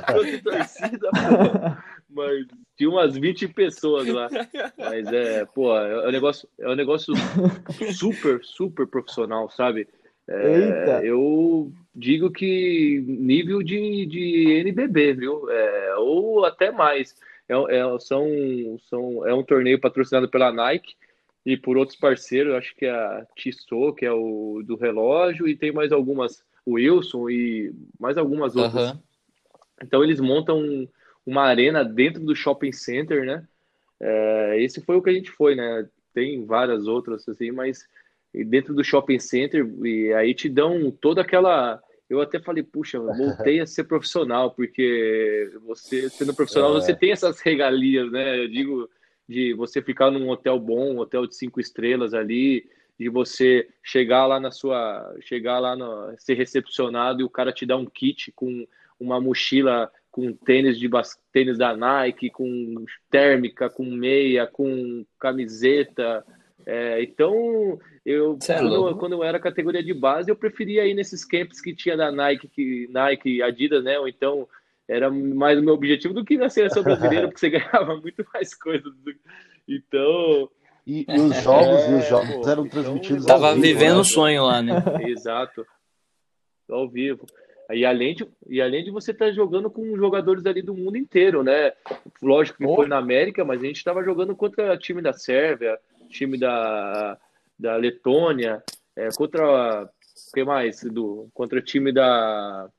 trouxe 0.07 0.37
torcida, 0.39 1.09
pô. 1.11 1.91
Mas 2.13 2.45
tinha 2.77 2.89
umas 2.89 3.15
20 3.15 3.47
pessoas 3.49 4.07
lá. 4.07 4.29
Mas 4.77 5.07
é, 5.07 5.45
pô, 5.45 5.75
é 5.75 6.07
um 6.07 6.11
negócio, 6.11 6.47
é 6.59 6.69
um 6.69 6.75
negócio 6.75 7.13
super, 7.93 8.43
super 8.43 8.87
profissional, 8.87 9.49
sabe? 9.49 9.87
É, 10.27 11.01
eu 11.03 11.71
digo 11.93 12.31
que 12.31 13.03
nível 13.07 13.61
de, 13.61 14.05
de 14.05 14.61
NBB, 14.61 15.13
viu? 15.13 15.49
É, 15.49 15.95
ou 15.97 16.45
até 16.45 16.71
mais. 16.71 17.15
É, 17.49 17.53
é, 17.53 17.99
são, 17.99 18.25
são, 18.89 19.27
é 19.27 19.33
um 19.33 19.43
torneio 19.43 19.79
patrocinado 19.79 20.29
pela 20.29 20.51
Nike 20.51 20.95
e 21.45 21.57
por 21.57 21.77
outros 21.77 21.97
parceiros, 21.97 22.53
acho 22.53 22.75
que 22.75 22.85
é 22.85 22.91
a 22.91 23.25
Tissot, 23.35 23.95
que 23.95 24.05
é 24.05 24.11
o 24.11 24.61
do 24.63 24.75
relógio, 24.75 25.47
e 25.47 25.55
tem 25.55 25.71
mais 25.71 25.91
algumas, 25.91 26.43
o 26.65 26.73
Wilson 26.73 27.29
e 27.29 27.73
mais 27.99 28.17
algumas 28.17 28.55
outras. 28.55 28.91
Uhum. 28.91 28.99
Então 29.83 30.03
eles 30.03 30.19
montam 30.19 30.87
uma 31.25 31.43
arena 31.43 31.83
dentro 31.83 32.23
do 32.23 32.35
shopping 32.35 32.71
center, 32.71 33.25
né? 33.25 33.47
É, 33.99 34.55
esse 34.59 34.81
foi 34.81 34.95
o 34.95 35.01
que 35.01 35.09
a 35.09 35.13
gente 35.13 35.29
foi, 35.31 35.55
né? 35.55 35.87
Tem 36.13 36.45
várias 36.45 36.87
outras 36.87 37.27
assim, 37.29 37.51
mas 37.51 37.85
dentro 38.45 38.73
do 38.73 38.83
shopping 38.83 39.19
center 39.19 39.65
e 39.83 40.13
aí 40.13 40.33
te 40.33 40.49
dão 40.49 40.91
toda 40.91 41.21
aquela. 41.21 41.81
Eu 42.09 42.19
até 42.19 42.39
falei, 42.39 42.61
puxa, 42.61 42.99
voltei 42.99 43.61
a 43.61 43.65
ser 43.65 43.85
profissional 43.85 44.51
porque 44.51 45.49
você 45.65 46.09
sendo 46.09 46.33
profissional 46.33 46.71
é. 46.71 46.81
você 46.81 46.93
tem 46.93 47.11
essas 47.11 47.39
regalias, 47.39 48.11
né? 48.11 48.43
Eu 48.43 48.47
digo 48.49 48.89
de 49.29 49.53
você 49.53 49.81
ficar 49.81 50.11
num 50.11 50.29
hotel 50.29 50.59
bom, 50.59 50.95
um 50.95 50.99
hotel 50.99 51.25
de 51.25 51.35
cinco 51.35 51.61
estrelas 51.61 52.13
ali, 52.13 52.69
de 52.99 53.07
você 53.07 53.69
chegar 53.81 54.27
lá 54.27 54.39
na 54.39 54.51
sua, 54.51 55.15
chegar 55.21 55.59
lá 55.59 55.75
no, 55.75 56.13
ser 56.17 56.33
recepcionado 56.33 57.21
e 57.21 57.23
o 57.23 57.29
cara 57.29 57.53
te 57.53 57.65
dá 57.65 57.77
um 57.77 57.85
kit 57.85 58.31
com 58.33 58.67
uma 58.99 59.21
mochila 59.21 59.89
com 60.11 60.33
tênis 60.33 60.77
de 60.77 60.89
tênis 61.31 61.57
da 61.57 61.75
Nike, 61.75 62.29
com 62.29 62.85
térmica, 63.09 63.69
com 63.69 63.85
meia, 63.85 64.45
com 64.45 65.05
camiseta. 65.17 66.23
É, 66.65 67.01
então, 67.01 67.79
eu 68.05 68.37
é 68.47 68.59
quando, 68.59 68.97
quando, 68.97 69.13
eu 69.13 69.23
era 69.23 69.39
categoria 69.39 69.83
de 69.83 69.93
base, 69.93 70.29
eu 70.29 70.35
preferia 70.35 70.85
ir 70.85 70.93
nesses 70.93 71.23
camps 71.23 71.61
que 71.61 71.73
tinha 71.73 71.95
da 71.95 72.11
Nike, 72.11 72.47
que, 72.47 72.87
Nike, 72.91 73.41
Adidas, 73.41 73.83
né? 73.83 73.97
Ou 73.97 74.07
então 74.07 74.47
era 74.87 75.09
mais 75.09 75.57
o 75.57 75.63
meu 75.63 75.73
objetivo 75.73 76.13
do 76.13 76.25
que 76.25 76.37
na 76.37 76.49
seleção 76.49 76.83
brasileira, 76.83 77.27
porque 77.29 77.39
você 77.39 77.49
ganhava 77.49 77.95
muito 77.97 78.25
mais 78.33 78.53
coisas. 78.53 78.93
Do... 78.97 79.13
Então. 79.67 80.49
E, 80.85 81.05
e, 81.07 81.19
os 81.19 81.41
jogos, 81.41 81.79
é, 81.79 81.91
e 81.91 81.95
os 81.99 82.07
jogos 82.07 82.35
pô, 82.35 82.49
eram 82.49 82.65
então, 82.65 82.83
transmitidos. 82.83 83.23
Então, 83.23 83.39
tava 83.39 83.55
vivendo 83.55 83.95
o 83.95 83.99
né? 83.99 84.03
sonho 84.03 84.43
lá, 84.43 84.61
né? 84.61 84.83
Exato. 85.07 85.65
Ao 86.69 86.89
vivo. 86.89 87.25
E 87.69 87.85
além 87.85 88.15
de, 88.15 88.27
e 88.47 88.61
além 88.61 88.83
de 88.83 88.91
você 88.91 89.11
estar 89.11 89.27
tá 89.27 89.31
jogando 89.31 89.69
com 89.69 89.95
jogadores 89.95 90.45
ali 90.45 90.61
do 90.61 90.75
mundo 90.75 90.97
inteiro, 90.97 91.43
né? 91.43 91.71
Lógico 92.21 92.57
que 92.57 92.65
oh. 92.65 92.75
foi 92.75 92.87
na 92.87 92.97
América, 92.97 93.45
mas 93.45 93.61
a 93.61 93.65
gente 93.65 93.77
estava 93.77 94.03
jogando 94.03 94.35
contra 94.35 94.77
time 94.77 95.01
da 95.01 95.13
Sérvia, 95.13 95.79
time 96.09 96.37
da, 96.37 97.17
da 97.57 97.75
Letônia, 97.75 98.61
é, 98.95 99.09
contra 99.15 99.83
o 99.83 100.33
que 100.33 100.43
mais? 100.43 100.81
Do, 100.83 101.29
contra 101.33 101.59
o 101.59 101.61
time 101.61 101.91
da 101.91 102.69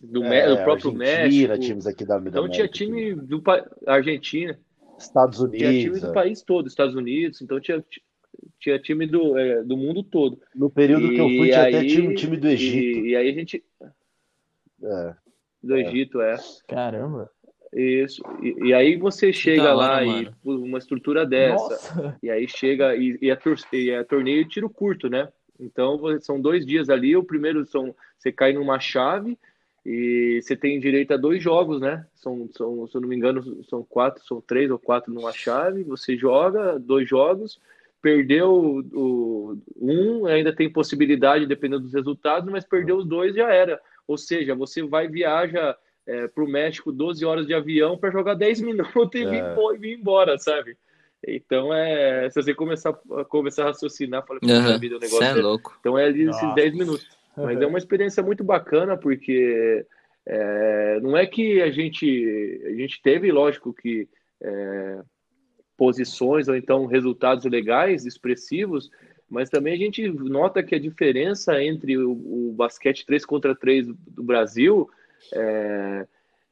do, 0.00 0.24
é, 0.24 0.48
do 0.48 0.62
próprio 0.62 0.92
México. 0.92 1.58
times 1.58 1.86
aqui 1.86 2.04
da, 2.04 2.18
da 2.18 2.28
Então 2.28 2.44
América, 2.44 2.68
tinha 2.68 2.88
time 2.88 3.14
do 3.14 3.42
Argentina. 3.86 4.58
Estados 4.98 5.40
Unidos. 5.40 5.58
Tinha 5.58 5.82
time 5.82 6.00
do 6.00 6.12
país 6.12 6.42
todo, 6.42 6.68
Estados 6.68 6.94
Unidos. 6.94 7.40
Então 7.40 7.60
tinha 7.60 7.82
tinha 8.60 8.78
time 8.78 9.06
do, 9.06 9.38
é, 9.38 9.62
do 9.62 9.76
mundo 9.76 10.02
todo. 10.02 10.40
No 10.54 10.70
período 10.70 11.06
e 11.06 11.14
que 11.14 11.20
eu 11.20 11.28
fui, 11.28 11.48
tinha 11.48 11.62
aí, 11.62 11.74
até 11.74 11.86
time, 11.86 12.14
time 12.14 12.36
do 12.36 12.48
Egito. 12.48 12.98
E, 12.98 13.10
e, 13.10 13.16
aí 13.16 13.28
a 13.28 13.32
gente. 13.32 13.62
É. 14.84 15.14
Do 15.62 15.76
Egito, 15.76 16.20
é. 16.20 16.36
Caramba. 16.68 17.30
Isso. 17.72 18.22
E, 18.40 18.68
e, 18.68 18.74
aí 18.74 18.96
você 18.96 19.32
chega 19.32 19.72
lá 19.72 19.96
hora, 19.96 20.06
e 20.06 20.30
uma 20.44 20.78
estrutura 20.78 21.26
dessa. 21.26 21.54
Nossa. 21.54 22.18
E 22.22 22.30
aí 22.30 22.46
chega 22.46 22.94
e, 22.94 23.18
e, 23.20 23.30
a, 23.32 23.38
e 23.72 23.94
a 23.94 24.04
torneio 24.04 24.46
tiro 24.46 24.70
curto, 24.70 25.08
né? 25.08 25.28
Então 25.58 25.98
são 26.20 26.40
dois 26.40 26.64
dias 26.64 26.88
ali. 26.88 27.16
O 27.16 27.24
primeiro 27.24 27.64
são 27.64 27.94
você 28.16 28.30
cai 28.30 28.52
numa 28.52 28.78
chave 28.78 29.36
e 29.84 30.40
você 30.40 30.56
tem 30.56 30.80
direito 30.80 31.12
a 31.12 31.16
dois 31.16 31.42
jogos, 31.42 31.80
né? 31.80 32.06
São, 32.14 32.48
são, 32.52 32.86
se 32.86 32.96
eu 32.96 33.00
não 33.00 33.08
me 33.08 33.16
engano, 33.16 33.62
são 33.64 33.82
quatro, 33.82 34.24
são 34.24 34.40
três 34.40 34.70
ou 34.70 34.78
quatro 34.78 35.12
numa 35.12 35.32
chave. 35.32 35.82
Você 35.84 36.16
joga 36.16 36.78
dois 36.78 37.08
jogos, 37.08 37.60
perdeu 38.00 38.82
o, 38.94 39.58
um, 39.76 40.26
ainda 40.26 40.54
tem 40.54 40.72
possibilidade, 40.72 41.46
dependendo 41.46 41.82
dos 41.82 41.92
resultados, 41.92 42.50
mas 42.50 42.64
perdeu 42.64 42.96
os 42.96 43.06
dois 43.06 43.34
já 43.34 43.52
era. 43.52 43.80
Ou 44.06 44.18
seja, 44.18 44.54
você 44.54 44.82
vai 44.82 45.08
viaja 45.08 45.76
é, 46.06 46.28
para 46.28 46.44
o 46.44 46.48
México 46.48 46.92
12 46.92 47.24
horas 47.24 47.46
de 47.46 47.54
avião 47.54 47.96
para 47.96 48.10
jogar 48.10 48.34
10 48.34 48.60
minutos 48.62 49.20
e, 49.20 49.24
é. 49.24 49.30
vir, 49.30 49.78
vir 49.78 49.98
embora, 49.98 50.38
sabe? 50.38 50.76
Então 51.26 51.72
é. 51.72 52.28
Se 52.30 52.42
você 52.42 52.54
começar, 52.54 52.92
começar 53.28 53.62
a 53.62 53.66
raciocinar, 53.66 54.26
fala, 54.26 54.40
uhum. 54.42 54.78
vida, 54.78 54.96
o 54.96 55.00
negócio 55.00 55.24
é, 55.24 55.30
é 55.30 55.34
louco. 55.34 55.76
Então 55.80 55.98
é 55.98 56.04
ali 56.04 56.28
esses 56.28 56.54
10 56.54 56.74
minutos. 56.74 57.08
Mas 57.36 57.60
é 57.60 57.66
uma 57.66 57.78
experiência 57.78 58.22
muito 58.22 58.44
bacana, 58.44 58.96
porque 58.96 59.84
é, 60.26 61.00
não 61.00 61.16
é 61.16 61.26
que 61.26 61.60
a 61.60 61.70
gente. 61.70 62.62
A 62.66 62.72
gente 62.74 63.02
teve, 63.02 63.32
lógico, 63.32 63.72
que 63.72 64.08
é, 64.42 65.00
posições 65.76 66.48
ou 66.48 66.54
então 66.54 66.86
resultados 66.86 67.44
legais, 67.44 68.06
expressivos, 68.06 68.90
mas 69.34 69.50
também 69.50 69.74
a 69.74 69.76
gente 69.76 70.08
nota 70.08 70.62
que 70.62 70.74
a 70.74 70.78
diferença 70.78 71.62
entre 71.62 71.98
o, 71.98 72.12
o 72.12 72.54
basquete 72.56 73.04
3 73.04 73.26
contra 73.26 73.54
3 73.54 73.88
do 73.88 74.22
Brasil 74.22 74.88
é, 75.32 76.06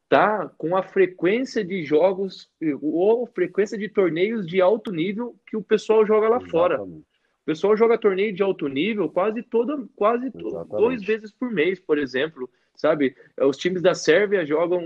tá 0.09 0.51
com 0.59 0.77
a 0.77 0.83
frequência 0.83 1.65
de 1.65 1.85
jogos 1.85 2.51
ou 2.83 3.25
frequência 3.27 3.79
de 3.79 3.89
torneios 3.89 4.47
de 4.47 4.61
alto 4.61 4.91
nível 4.91 5.37
que 5.47 5.57
o 5.57 5.63
pessoal 5.63 6.05
joga 6.05 6.29
lá 6.29 6.37
Exatamente. 6.37 6.51
fora. 6.51 6.83
O 6.83 7.45
pessoal 7.47 7.77
joga 7.77 7.97
torneio 7.97 8.33
de 8.33 8.43
alto 8.43 8.69
nível 8.69 9.09
quase 9.09 9.43
toda, 9.43 9.79
quase 9.97 10.27
Exatamente. 10.27 10.69
dois 10.69 11.03
vezes 11.03 11.33
por 11.33 11.51
mês, 11.51 11.81
por 11.81 11.99
exemplo, 11.99 12.51
sabe? 12.75 13.17
Os 13.41 13.57
times 13.57 13.81
da 13.81 13.95
Sérvia 13.95 14.45
jogam, 14.45 14.83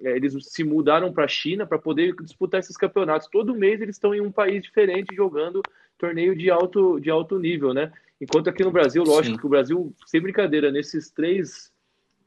é, 0.00 0.16
eles 0.16 0.34
se 0.40 0.64
mudaram 0.64 1.12
para 1.12 1.24
a 1.24 1.28
China 1.28 1.66
para 1.66 1.78
poder 1.78 2.14
disputar 2.22 2.60
esses 2.60 2.76
campeonatos. 2.76 3.28
Todo 3.28 3.54
mês 3.54 3.80
eles 3.80 3.96
estão 3.96 4.14
em 4.14 4.20
um 4.20 4.32
país 4.32 4.62
diferente 4.62 5.14
jogando 5.14 5.62
torneio 5.98 6.36
de 6.36 6.50
alto, 6.50 7.00
de 7.00 7.10
alto 7.10 7.38
nível, 7.38 7.72
né? 7.72 7.92
Enquanto 8.20 8.48
aqui 8.48 8.64
no 8.64 8.70
Brasil, 8.70 9.02
lógico 9.02 9.34
Sim. 9.34 9.40
que 9.40 9.46
o 9.46 9.50
Brasil, 9.50 9.94
sem 10.06 10.20
brincadeira, 10.20 10.70
nesses 10.70 11.10
três 11.10 11.72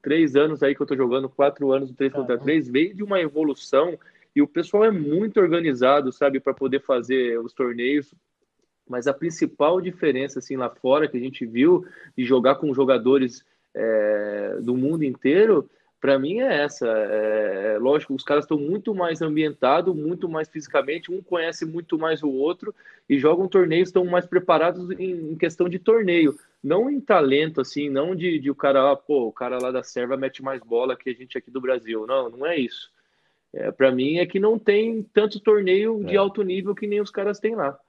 três 0.01 0.35
anos 0.35 0.63
aí 0.63 0.75
que 0.75 0.81
eu 0.81 0.87
tô 0.87 0.95
jogando, 0.95 1.29
quatro 1.29 1.71
anos 1.71 1.89
do 1.89 1.95
3 1.95 2.13
contra 2.13 2.37
3, 2.37 2.69
veio 2.69 2.93
de 2.93 3.03
uma 3.03 3.19
evolução 3.19 3.97
e 4.35 4.41
o 4.41 4.47
pessoal 4.47 4.85
é 4.85 4.91
muito 4.91 5.39
organizado, 5.39 6.11
sabe, 6.11 6.39
para 6.39 6.53
poder 6.53 6.81
fazer 6.81 7.39
os 7.39 7.53
torneios. 7.53 8.13
Mas 8.87 9.07
a 9.07 9.13
principal 9.13 9.81
diferença, 9.81 10.39
assim, 10.39 10.55
lá 10.55 10.69
fora 10.69 11.07
que 11.07 11.17
a 11.17 11.19
gente 11.19 11.45
viu 11.45 11.85
de 12.17 12.23
jogar 12.23 12.55
com 12.55 12.73
jogadores 12.73 13.43
é, 13.73 14.57
do 14.61 14.75
mundo 14.75 15.03
inteiro, 15.03 15.69
para 15.99 16.17
mim 16.17 16.39
é 16.39 16.63
essa. 16.63 16.87
É, 16.87 17.73
é, 17.75 17.77
lógico, 17.77 18.13
os 18.13 18.23
caras 18.23 18.45
estão 18.45 18.57
muito 18.57 18.93
mais 18.95 19.21
ambientados, 19.21 19.95
muito 19.95 20.29
mais 20.29 20.47
fisicamente, 20.47 21.11
um 21.11 21.21
conhece 21.21 21.65
muito 21.65 21.97
mais 21.97 22.23
o 22.23 22.29
outro 22.29 22.73
e 23.07 23.17
jogam 23.17 23.47
torneios, 23.47 23.89
estão 23.89 24.05
mais 24.05 24.25
preparados 24.25 24.89
em, 24.91 25.31
em 25.31 25.35
questão 25.35 25.67
de 25.67 25.79
torneio 25.79 26.37
não 26.63 26.89
em 26.89 26.99
talento, 26.99 27.61
assim, 27.61 27.89
não 27.89 28.15
de, 28.15 28.37
de 28.37 28.51
o 28.51 28.55
cara, 28.55 28.91
ah, 28.91 28.95
pô, 28.95 29.27
o 29.27 29.31
cara 29.31 29.57
lá 29.61 29.71
da 29.71 29.81
serva 29.81 30.17
mete 30.17 30.43
mais 30.43 30.61
bola 30.61 30.95
que 30.95 31.09
a 31.09 31.13
gente 31.13 31.37
aqui 31.37 31.49
do 31.49 31.61
Brasil. 31.61 32.05
Não, 32.05 32.29
não 32.29 32.45
é 32.45 32.57
isso. 32.57 32.91
É, 33.53 33.71
para 33.71 33.91
mim 33.91 34.17
é 34.17 34.25
que 34.25 34.39
não 34.39 34.59
tem 34.59 35.01
tanto 35.01 35.39
torneio 35.39 36.03
de 36.03 36.15
é. 36.15 36.17
alto 36.17 36.43
nível 36.43 36.75
que 36.75 36.85
nem 36.85 37.01
os 37.01 37.09
caras 37.09 37.39
têm 37.39 37.55
lá. 37.55 37.79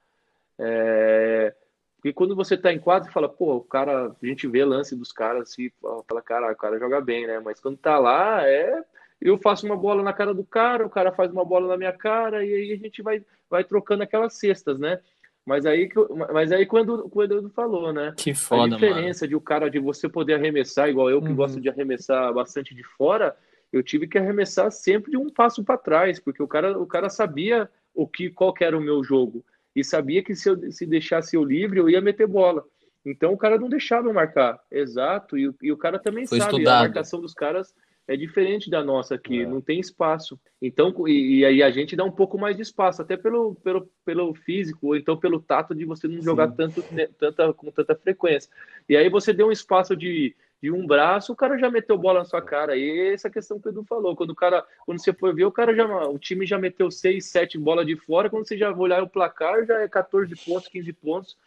É, 0.57 1.53
porque 2.01 2.13
quando 2.13 2.35
você 2.35 2.57
tá 2.57 2.73
em 2.73 2.79
quadro, 2.79 3.11
fala, 3.11 3.29
pô, 3.29 3.57
o 3.57 3.61
cara, 3.61 4.07
a 4.07 4.25
gente 4.25 4.47
vê 4.47 4.65
lance 4.65 4.95
dos 4.95 5.11
caras 5.11 5.43
assim, 5.43 5.69
fala, 5.79 6.19
cara, 6.19 6.51
o 6.51 6.55
cara 6.55 6.79
joga 6.79 6.99
bem, 6.99 7.27
né? 7.27 7.39
Mas 7.39 7.59
quando 7.59 7.77
tá 7.77 7.99
lá, 7.99 8.41
é. 8.43 8.83
Eu 9.21 9.37
faço 9.37 9.67
uma 9.67 9.77
bola 9.77 10.01
na 10.01 10.11
cara 10.11 10.33
do 10.33 10.43
cara, 10.43 10.83
o 10.83 10.89
cara 10.89 11.11
faz 11.11 11.31
uma 11.31 11.45
bola 11.45 11.67
na 11.67 11.77
minha 11.77 11.93
cara, 11.93 12.43
e 12.43 12.51
aí 12.51 12.73
a 12.73 12.75
gente 12.75 13.03
vai, 13.03 13.23
vai 13.47 13.63
trocando 13.63 14.01
aquelas 14.01 14.33
cestas, 14.33 14.79
né? 14.79 14.99
Mas 15.45 15.63
aí, 15.63 15.89
mas 16.33 16.51
aí 16.51 16.65
quando, 16.65 17.07
quando 17.07 17.37
Edu 17.37 17.49
falou, 17.51 17.93
né? 17.93 18.15
Que 18.17 18.33
foda, 18.33 18.75
A 18.75 18.79
diferença 18.79 19.25
mano. 19.25 19.29
de 19.29 19.35
o 19.35 19.41
cara 19.41 19.69
de 19.69 19.77
você 19.77 20.09
poder 20.09 20.33
arremessar, 20.33 20.89
igual 20.89 21.07
eu 21.07 21.21
que 21.21 21.29
uhum. 21.29 21.35
gosto 21.35 21.61
de 21.61 21.69
arremessar 21.69 22.33
bastante 22.33 22.73
de 22.73 22.83
fora, 22.83 23.37
eu 23.71 23.83
tive 23.83 24.07
que 24.07 24.17
arremessar 24.17 24.71
sempre 24.71 25.11
de 25.11 25.17
um 25.17 25.29
passo 25.29 25.63
para 25.63 25.77
trás, 25.77 26.19
porque 26.19 26.41
o 26.41 26.47
cara, 26.47 26.79
o 26.79 26.87
cara 26.87 27.11
sabia 27.11 27.69
o 27.93 28.07
que 28.07 28.31
qual 28.31 28.51
que 28.51 28.63
era 28.63 28.75
o 28.75 28.81
meu 28.81 29.03
jogo 29.03 29.45
e 29.75 29.83
sabia 29.83 30.23
que 30.23 30.35
se 30.35 30.49
eu 30.49 30.71
se 30.71 30.85
deixasse 30.85 31.35
eu 31.35 31.43
livre, 31.43 31.79
eu 31.79 31.89
ia 31.89 32.01
meter 32.01 32.27
bola. 32.27 32.63
Então 33.05 33.33
o 33.33 33.37
cara 33.37 33.57
não 33.57 33.69
deixava 33.69 34.07
eu 34.07 34.13
marcar. 34.13 34.59
Exato, 34.69 35.37
e, 35.37 35.51
e 35.61 35.71
o 35.71 35.77
cara 35.77 35.97
também 35.99 36.27
Foi 36.27 36.39
sabe 36.39 36.51
estudado. 36.51 36.75
a 36.75 36.87
marcação 36.87 37.19
dos 37.19 37.33
caras 37.33 37.73
é 38.07 38.15
diferente 38.15 38.69
da 38.69 38.83
nossa 38.83 39.15
aqui, 39.15 39.41
é. 39.41 39.45
não 39.45 39.61
tem 39.61 39.79
espaço. 39.79 40.39
Então, 40.61 40.93
e, 41.07 41.45
aí 41.45 41.63
a 41.63 41.71
gente 41.71 41.95
dá 41.95 42.03
um 42.03 42.11
pouco 42.11 42.37
mais 42.37 42.55
de 42.55 42.61
espaço, 42.61 43.01
até 43.01 43.15
pelo, 43.15 43.55
pelo, 43.55 43.89
pelo 44.03 44.33
físico, 44.33 44.87
ou 44.87 44.95
então 44.95 45.17
pelo 45.17 45.39
tato 45.39 45.73
de 45.73 45.85
você 45.85 46.07
não 46.07 46.21
jogar 46.21 46.49
tanto, 46.51 46.83
né, 46.91 47.07
tanta, 47.17 47.53
com 47.53 47.71
tanta 47.71 47.95
frequência. 47.95 48.51
E 48.89 48.97
aí 48.97 49.09
você 49.09 49.31
deu 49.31 49.47
um 49.47 49.51
espaço 49.51 49.95
de, 49.95 50.35
de 50.61 50.71
um 50.71 50.85
braço, 50.85 51.33
o 51.33 51.35
cara 51.35 51.57
já 51.57 51.69
meteu 51.71 51.97
bola 51.97 52.19
na 52.19 52.25
sua 52.25 52.41
cara. 52.41 52.77
E 52.77 53.13
essa 53.13 53.29
questão 53.29 53.59
que 53.59 53.67
o 53.67 53.71
Edu 53.71 53.83
falou, 53.83 54.15
quando 54.15 54.29
o 54.29 54.35
cara, 54.35 54.63
quando 54.85 55.01
você 55.01 55.11
for 55.11 55.33
ver, 55.33 55.45
o 55.45 55.51
cara 55.51 55.73
já, 55.73 55.85
o 56.07 56.19
time 56.19 56.45
já 56.45 56.59
meteu 56.59 56.91
6, 56.91 57.25
7 57.25 57.57
bolas 57.57 57.85
de 57.85 57.95
fora, 57.95 58.29
quando 58.29 58.47
você 58.47 58.55
já 58.55 58.71
olhar 58.71 59.01
o 59.01 59.09
placar, 59.09 59.65
já 59.65 59.79
é 59.79 59.87
14 59.87 60.35
pontos, 60.45 60.67
15 60.67 60.93
pontos, 60.93 61.37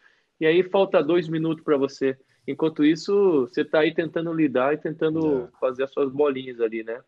e 0.40 0.46
aí 0.46 0.64
falta 0.64 1.02
dois 1.02 1.28
minutos 1.28 1.62
para 1.62 1.76
você. 1.76 2.18
Enquanto 2.46 2.84
isso, 2.84 3.42
você 3.42 3.60
está 3.60 3.80
aí 3.80 3.94
tentando 3.94 4.32
lidar 4.32 4.74
e 4.74 4.78
tentando 4.78 5.44
é. 5.44 5.58
fazer 5.60 5.84
as 5.84 5.92
suas 5.92 6.10
bolinhas 6.10 6.60
ali, 6.60 6.82
né? 6.82 7.00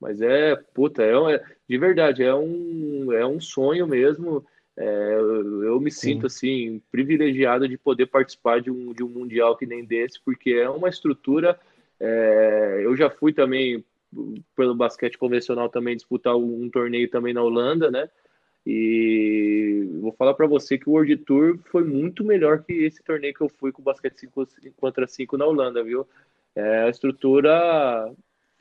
Mas 0.00 0.20
é, 0.20 0.56
puta, 0.56 1.02
é, 1.02 1.34
é, 1.34 1.44
de 1.68 1.78
verdade, 1.78 2.22
é 2.22 2.34
um, 2.34 3.12
é 3.12 3.26
um 3.26 3.40
sonho 3.40 3.86
mesmo. 3.86 4.44
É, 4.76 5.14
eu, 5.14 5.64
eu, 5.64 5.80
me 5.80 5.90
Sim. 5.90 6.14
sinto 6.14 6.26
assim 6.26 6.82
privilegiado 6.90 7.66
de 7.66 7.78
poder 7.78 8.06
participar 8.06 8.60
de 8.60 8.70
um, 8.70 8.92
de 8.92 9.02
um 9.02 9.08
mundial 9.08 9.56
que 9.56 9.64
nem 9.64 9.84
desse, 9.84 10.20
porque 10.20 10.50
é 10.50 10.68
uma 10.68 10.88
estrutura. 10.88 11.58
É, 11.98 12.80
eu 12.82 12.94
já 12.94 13.08
fui 13.08 13.32
também 13.32 13.82
pelo 14.54 14.74
basquete 14.74 15.16
convencional 15.16 15.68
também 15.68 15.96
disputar 15.96 16.36
um, 16.36 16.64
um 16.64 16.70
torneio 16.70 17.08
também 17.08 17.32
na 17.32 17.42
Holanda, 17.42 17.90
né? 17.90 18.08
E 18.66 19.88
vou 20.00 20.12
falar 20.12 20.34
para 20.34 20.46
você 20.46 20.76
que 20.76 20.88
o 20.88 20.92
World 20.92 21.16
Tour 21.18 21.58
foi 21.70 21.84
muito 21.84 22.24
melhor 22.24 22.64
que 22.64 22.72
esse 22.72 23.02
torneio 23.02 23.32
que 23.32 23.40
eu 23.40 23.48
fui 23.48 23.70
com 23.70 23.80
o 23.80 23.84
basquete 23.84 24.18
5 24.18 24.48
contra 24.76 25.06
5 25.06 25.38
na 25.38 25.46
Holanda, 25.46 25.84
viu? 25.84 26.06
É 26.54 26.82
a 26.82 26.88
estrutura 26.88 28.12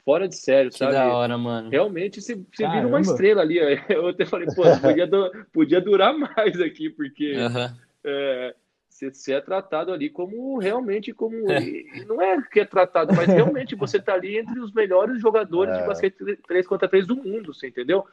fora 0.05 0.27
de 0.27 0.35
sério, 0.37 0.69
que 0.69 0.77
sabe? 0.77 0.93
da 0.93 1.11
hora, 1.11 1.35
mano. 1.37 1.69
Realmente 1.71 2.21
você, 2.21 2.35
você 2.35 2.69
vira 2.69 2.87
uma 2.87 3.01
estrela 3.01 3.41
ali. 3.41 3.57
Eu 3.89 4.07
até 4.07 4.23
falei, 4.23 4.47
pô, 4.47 4.61
podia, 4.79 5.09
podia 5.51 5.81
durar 5.81 6.15
mais 6.15 6.61
aqui, 6.61 6.91
porque 6.91 7.35
uhum. 7.35 7.75
é, 8.03 8.55
você, 8.87 9.11
você, 9.11 9.33
é 9.33 9.41
tratado 9.41 9.91
ali 9.91 10.09
como 10.09 10.59
realmente 10.59 11.11
como. 11.11 11.51
É. 11.51 12.05
Não 12.05 12.21
é 12.21 12.39
que 12.43 12.59
é 12.59 12.65
tratado, 12.65 13.13
mas 13.15 13.25
realmente 13.27 13.75
você 13.75 13.99
tá 13.99 14.13
ali 14.13 14.37
entre 14.37 14.59
os 14.59 14.71
melhores 14.71 15.19
jogadores 15.19 15.73
é. 15.73 15.81
de 15.81 15.87
basquete 15.87 16.37
3 16.47 16.67
contra 16.67 16.87
3 16.87 17.07
do 17.07 17.15
mundo, 17.15 17.53
você 17.53 17.67
entendeu? 17.67 18.05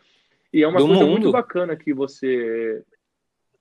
E 0.51 0.63
é 0.63 0.69
uma 0.69 0.81
do 0.81 0.87
coisa 0.87 1.05
mundo. 1.05 1.11
muito 1.13 1.31
bacana 1.31 1.77
que 1.77 1.93
você 1.93 2.83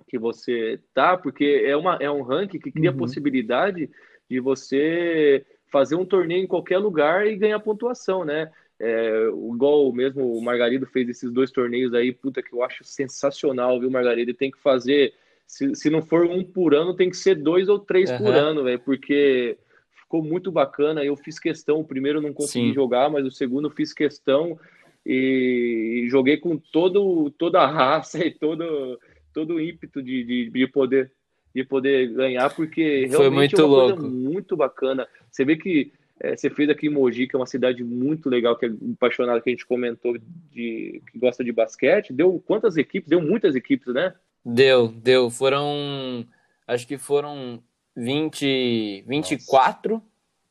que 0.07 0.17
você 0.17 0.77
tá, 0.93 1.15
porque 1.15 1.63
é, 1.65 1.75
uma, 1.77 1.95
é 2.01 2.11
um 2.11 2.21
ranking 2.21 2.59
que 2.59 2.69
cria 2.69 2.89
uhum. 2.89 2.97
a 2.97 2.99
possibilidade 2.99 3.89
de 4.29 4.39
você 4.41 5.45
fazer 5.71 5.95
um 5.95 6.05
torneio 6.05 6.43
em 6.43 6.47
qualquer 6.47 6.77
lugar 6.77 7.25
e 7.25 7.35
ganhar 7.35 7.59
pontuação, 7.59 8.25
né? 8.25 8.51
É, 8.79 9.27
igual 9.53 9.91
mesmo 9.93 10.35
o 10.35 10.41
Margarido 10.41 10.85
fez 10.85 11.07
esses 11.07 11.31
dois 11.31 11.51
torneios 11.51 11.93
aí, 11.93 12.11
puta, 12.11 12.41
que 12.41 12.53
eu 12.53 12.63
acho 12.63 12.83
sensacional, 12.83 13.79
viu, 13.79 13.89
Margarido? 13.89 14.33
Tem 14.33 14.51
que 14.51 14.59
fazer, 14.59 15.13
se, 15.47 15.73
se 15.75 15.89
não 15.89 16.01
for 16.01 16.25
um 16.25 16.43
por 16.43 16.75
ano, 16.75 16.95
tem 16.95 17.09
que 17.09 17.17
ser 17.17 17.35
dois 17.35 17.69
ou 17.69 17.79
três 17.79 18.11
uhum. 18.11 18.17
por 18.17 18.33
ano, 18.33 18.63
velho, 18.63 18.79
porque 18.79 19.57
ficou 19.93 20.23
muito 20.23 20.51
bacana. 20.51 21.05
Eu 21.05 21.15
fiz 21.15 21.39
questão, 21.39 21.79
o 21.79 21.85
primeiro 21.85 22.19
não 22.19 22.33
consegui 22.33 22.69
Sim. 22.69 22.73
jogar, 22.73 23.09
mas 23.09 23.25
o 23.25 23.31
segundo 23.31 23.69
fiz 23.69 23.93
questão 23.93 24.59
e 25.05 26.07
joguei 26.09 26.37
com 26.37 26.57
todo, 26.57 27.29
toda 27.37 27.61
a 27.61 27.67
raça 27.67 28.25
e 28.25 28.31
todo, 28.31 28.99
todo 29.33 29.55
o 29.55 29.61
ímpeto 29.61 30.01
de, 30.01 30.23
de, 30.23 30.49
de 30.49 30.67
poder 30.67 31.11
de 31.53 31.63
poder 31.63 32.13
ganhar, 32.13 32.49
porque 32.55 33.07
realmente 33.07 33.15
Foi 33.15 33.29
muito 33.29 33.61
é 33.61 33.63
uma 33.63 33.67
louco. 33.67 34.01
coisa 34.01 34.15
muito 34.15 34.55
bacana. 34.55 35.07
Você 35.31 35.45
vê 35.45 35.55
que 35.55 35.91
é, 36.19 36.35
você 36.35 36.49
fez 36.49 36.69
aqui 36.69 36.87
em 36.87 36.89
Mogi, 36.89 37.27
que 37.27 37.35
é 37.35 37.39
uma 37.39 37.45
cidade 37.47 37.83
muito 37.83 38.29
legal, 38.29 38.55
que 38.57 38.65
é 38.67 38.71
apaixonada, 38.93 39.41
que 39.41 39.49
a 39.49 39.53
gente 39.53 39.65
comentou, 39.65 40.15
de, 40.51 41.01
que 41.11 41.17
gosta 41.17 41.43
de 41.43 41.51
basquete. 41.51 42.13
Deu 42.13 42.39
quantas 42.45 42.77
equipes? 42.77 43.09
Deu 43.09 43.21
muitas 43.21 43.55
equipes, 43.55 43.93
né? 43.93 44.13
Deu, 44.45 44.87
deu. 44.89 45.29
Foram 45.31 46.25
acho 46.67 46.87
que 46.87 46.97
foram 46.97 47.61
20, 47.95 49.03
24. 49.07 50.01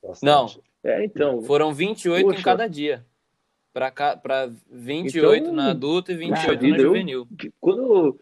Bastante. 0.02 0.24
Não, 0.24 0.46
É, 0.82 1.04
então. 1.04 1.42
foram 1.42 1.72
28 1.72 2.20
em 2.20 2.30
Poxa. 2.32 2.42
cada 2.44 2.66
dia. 2.68 3.04
Pra 3.72 4.50
28 4.70 5.42
Então, 5.44 5.54
na 5.54 5.70
adulta 5.70 6.12
e 6.12 6.16
28 6.16 6.60
vida, 6.60 6.76
na 6.76 6.82
juvenil. 6.82 7.28
quando, 7.60 8.18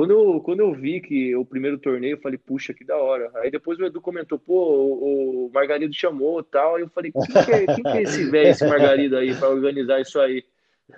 quando, 0.00 0.12
eu, 0.12 0.40
quando 0.40 0.60
eu 0.60 0.72
vi 0.72 0.98
que 0.98 1.36
o 1.36 1.44
primeiro 1.44 1.76
torneio, 1.76 2.14
eu 2.14 2.20
falei, 2.20 2.38
puxa, 2.38 2.72
que 2.72 2.82
da 2.82 2.96
hora. 2.96 3.30
Aí 3.34 3.50
depois 3.50 3.78
o 3.78 3.84
Edu 3.84 4.00
comentou, 4.00 4.38
pô, 4.38 4.54
o, 4.54 5.46
o 5.46 5.50
Margarido 5.52 5.92
chamou 5.92 6.40
e 6.40 6.44
tal. 6.44 6.76
Aí 6.76 6.82
eu 6.82 6.88
falei, 6.88 7.12
quem 7.12 7.44
que 7.44 7.52
é, 7.52 7.66
quem 7.66 7.84
que 7.84 7.98
é 7.98 8.02
esse 8.02 8.24
velho, 8.30 8.48
esse 8.48 8.66
Margarido 8.66 9.18
aí, 9.18 9.34
pra 9.34 9.50
organizar 9.50 10.00
isso 10.00 10.18
aí? 10.18 10.42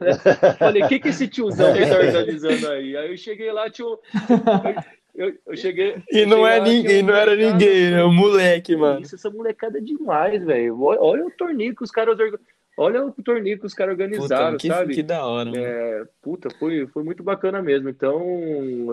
Eu 0.00 0.14
falei, 0.56 0.86
quem 0.86 1.00
que 1.00 1.08
é 1.08 1.10
esse 1.10 1.26
tiozão 1.26 1.72
que 1.72 1.84
tá 1.84 1.98
organizando 1.98 2.68
aí? 2.70 2.96
Aí 2.96 3.10
eu 3.10 3.16
cheguei 3.16 3.50
lá, 3.50 3.68
tinha 3.68 3.88
um. 3.88 3.98
Eu, 5.16 5.34
eu 5.46 5.56
cheguei. 5.56 5.96
E 6.08 6.24
não 6.24 6.38
cheguei 6.38 6.52
é 6.52 6.60
ninguém, 6.60 7.02
um 7.02 7.06
não 7.06 7.14
era 7.16 7.34
ninguém, 7.34 7.92
é 7.94 8.04
um 8.04 8.14
moleque, 8.14 8.76
mano. 8.76 9.00
Isso, 9.00 9.16
essa 9.16 9.28
molecada 9.30 9.78
é 9.78 9.80
demais, 9.80 10.44
velho. 10.44 10.80
Olha, 10.80 11.00
olha 11.00 11.26
o 11.26 11.30
torneio 11.32 11.74
que 11.74 11.82
os 11.82 11.90
caras 11.90 12.18
orga- 12.20 12.38
Olha 12.76 13.04
o 13.04 13.12
torneio 13.12 13.58
que 13.58 13.66
os 13.66 13.74
caras 13.74 13.92
organizaram, 13.92 14.52
Puta, 14.52 14.58
que, 14.58 14.68
sabe? 14.68 14.94
que 14.94 15.02
da 15.02 15.26
hora. 15.26 15.50
É, 15.54 16.04
puta, 16.22 16.48
foi, 16.58 16.86
foi 16.86 17.02
muito 17.02 17.22
bacana 17.22 17.60
mesmo. 17.62 17.88
Então, 17.88 18.22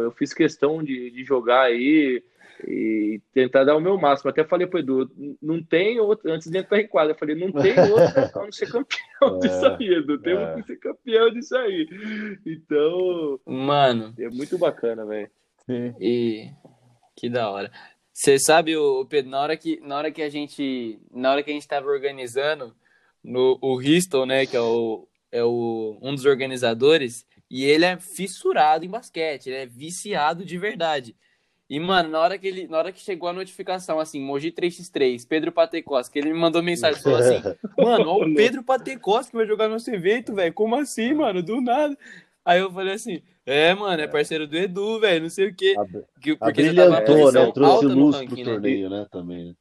eu 0.01 0.11
fiz 0.11 0.33
questão 0.33 0.83
de, 0.83 1.11
de 1.11 1.23
jogar 1.23 1.61
aí 1.61 2.21
e 2.67 3.21
tentar 3.33 3.63
dar 3.63 3.77
o 3.77 3.79
meu 3.79 3.97
máximo. 3.97 4.29
Até 4.29 4.43
falei 4.43 4.67
pro 4.67 4.79
Edu, 4.79 5.09
não 5.41 5.63
tem 5.63 5.99
outra, 5.99 6.33
antes 6.33 6.51
de 6.51 6.57
entrar 6.57 6.79
em 6.79 6.87
quadra, 6.87 7.13
eu 7.13 7.17
falei, 7.17 7.35
não 7.35 7.51
tem 7.51 7.71
outra 7.89 8.29
a 8.35 8.43
não 8.43 8.51
ser 8.51 8.69
campeão 8.69 9.37
É, 9.37 9.39
disso 9.39 9.65
aí, 9.65 9.93
Edu. 9.93 10.19
Temos 10.19 10.43
é. 10.43 10.55
que 10.55 10.63
ser 10.63 10.77
campeão 10.77 11.29
disso 11.31 11.55
aí. 11.57 11.87
Então, 12.45 13.39
Mano, 13.45 14.13
é 14.19 14.29
muito 14.29 14.57
bacana, 14.57 15.05
velho. 15.05 15.29
E 16.01 16.49
que 17.15 17.29
da 17.29 17.49
hora. 17.49 17.71
Você 18.11 18.37
sabe, 18.37 18.75
o 18.75 19.05
Pedro, 19.05 19.31
na 19.31 19.39
hora 19.39 19.55
que 19.55 19.79
na 19.81 19.97
hora 19.97 20.11
que 20.11 20.21
a 20.21 20.29
gente 20.29 20.99
na 21.11 21.31
hora 21.31 21.43
que 21.43 21.51
a 21.51 21.53
gente 21.53 21.67
tava 21.67 21.87
organizando 21.87 22.75
no 23.23 23.57
o 23.61 23.75
Riston, 23.75 24.25
né, 24.25 24.45
que 24.45 24.55
é 24.55 24.61
o 24.61 25.07
é 25.31 25.43
o 25.43 25.97
um 26.01 26.15
dos 26.15 26.25
organizadores, 26.25 27.25
e 27.49 27.63
ele 27.63 27.85
é 27.85 27.97
fissurado 27.97 28.83
em 28.83 28.89
basquete, 28.89 29.47
ele 29.47 29.57
é 29.57 29.65
viciado 29.65 30.43
de 30.43 30.57
verdade. 30.57 31.15
E 31.69 31.79
mano, 31.79 32.09
na 32.09 32.19
hora 32.19 32.37
que 32.37 32.47
ele 32.47 32.67
na 32.67 32.79
hora 32.79 32.91
que 32.91 32.99
chegou 32.99 33.29
a 33.29 33.33
notificação 33.33 33.99
assim, 33.99 34.19
Mogi 34.19 34.51
3x3, 34.51 35.27
Pedro 35.27 35.51
Patecosta, 35.51 36.11
que 36.11 36.17
ele 36.17 36.33
me 36.33 36.39
mandou 36.39 36.63
mensagem 36.63 37.01
falou 37.01 37.19
assim: 37.19 37.41
"Mano, 37.77 38.09
ó, 38.09 38.23
o 38.23 38.33
Pedro 38.33 38.63
Patecosta 38.63 39.29
que 39.29 39.37
vai 39.37 39.45
jogar 39.45 39.67
nosso 39.67 39.89
evento, 39.91 40.33
velho. 40.33 40.53
Como 40.53 40.75
assim, 40.75 41.13
mano? 41.13 41.43
Do 41.43 41.61
nada". 41.61 41.95
Aí 42.49 42.59
eu 42.61 42.71
falei 42.71 42.93
assim: 42.93 43.21
"É, 43.45 43.75
mano, 43.75 44.01
é 44.01 44.07
parceiro 44.07 44.47
do 44.47 44.57
Edu, 44.57 44.99
velho, 44.99 45.21
não 45.21 45.29
sei 45.29 45.49
o 45.49 45.55
quê". 45.55 45.75
Que- 46.19 46.35
Porque 46.35 46.63
já 46.63 46.73
tava 46.73 46.95
né? 47.31 47.51
Trouxe 47.53 47.85
luz 47.85 48.15
ranking, 48.15 48.27
pro 48.27 48.37
né? 48.37 48.43
torneio, 48.43 48.89
né? 48.89 49.05
Também. 49.11 49.45
né? 49.45 49.55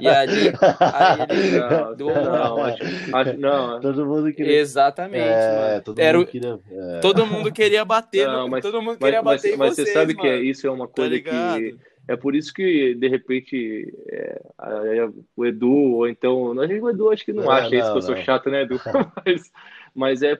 E 0.00 0.08
ali, 0.08 0.52
aí 0.92 1.20
ele 1.20 1.58
Não, 1.60 1.94
deu 1.94 2.06
não, 2.08 2.62
acho, 2.64 2.82
acho, 3.14 3.36
não, 3.38 3.80
Todo 3.80 4.06
mundo 4.06 4.32
queria. 4.32 4.52
Exatamente, 4.58 5.22
É, 5.22 5.56
mano. 5.70 5.82
todo 5.82 6.00
Era 6.00 6.18
mundo 6.18 6.26
queria. 6.28 6.58
é. 6.70 7.00
Todo 7.00 7.26
mundo 7.26 7.52
queria 7.52 7.84
bater, 7.84 8.26
Não, 8.26 8.44
no- 8.44 8.48
mas- 8.48 8.62
todo 8.62 8.80
mundo 8.80 8.96
mas, 8.98 9.10
queria 9.10 9.22
mas, 9.22 9.36
bater 9.42 9.54
em 9.54 9.56
mas 9.58 9.74
vocês, 9.74 9.88
você 9.88 9.92
sabe 9.92 10.14
que 10.14 10.26
é, 10.26 10.32
mano. 10.32 10.44
isso 10.44 10.66
é 10.66 10.70
uma 10.70 10.86
Tá 10.88 10.94
coisa 10.94 11.10
ligado? 11.14 11.58
que 11.60 11.76
É 12.06 12.16
por 12.16 12.34
isso 12.34 12.52
que, 12.52 12.94
de 12.94 13.08
repente, 13.08 13.90
é, 14.10 14.40
a- 14.58 14.68
a- 14.68 15.12
o 15.36 15.44
Edu, 15.46 15.70
ou 15.72 16.06
então. 16.08 16.52
Não, 16.52 16.62
o 16.62 16.90
Edu 16.90 17.10
acho 17.10 17.24
que 17.24 17.32
não, 17.32 17.44
Não, 17.44 17.50
acha 17.50 17.74
isso 17.74 17.84
não, 17.86 17.92
que 17.92 17.98
eu 17.98 18.02
sou 18.02 18.16
chato, 18.16 18.50
né, 18.50 18.62
Edu? 18.62 18.78
mas 19.24 19.52
mas 19.94 20.22
é, 20.22 20.38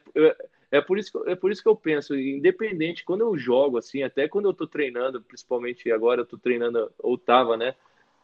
é, 0.71 0.81
por 0.81 0.99
isso 0.99 1.13
que, 1.13 1.31
é 1.31 1.35
por 1.35 1.51
isso 1.51 1.63
que 1.63 1.69
eu 1.69 1.77
penso, 1.77 2.15
independente, 2.15 3.05
quando 3.05 3.23
eu 3.23 3.37
jogo, 3.37 3.79
assim, 3.79 4.03
até 4.03 4.29
quando 4.29 4.49
eu 4.49 4.55
tô 4.55 4.67
treinando, 4.67 5.23
principalmente 5.23 5.91
agora 5.91 6.23
eu 6.23 6.27
tô 6.27 6.37
treinando, 6.39 6.91
ou 6.99 7.17
tava, 7.17 7.57
né? 7.57 7.75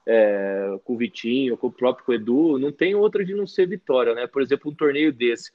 é, 0.06 0.78
com 0.84 0.94
o 0.94 0.96
Vitinho, 0.96 1.56
com 1.56 1.68
o 1.68 1.72
próprio 1.72 2.14
Edu, 2.14 2.58
não 2.58 2.72
tem 2.72 2.94
outra 2.94 3.24
de 3.24 3.34
não 3.34 3.46
ser 3.46 3.66
vitória, 3.66 4.14
né? 4.14 4.26
Por 4.26 4.42
exemplo, 4.42 4.70
um 4.70 4.74
torneio 4.74 5.12
desse. 5.12 5.52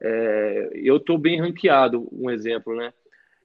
É, 0.00 0.70
eu 0.74 1.00
tô 1.00 1.18
bem 1.18 1.40
ranqueado, 1.40 2.08
um 2.12 2.30
exemplo, 2.30 2.74
né? 2.76 2.92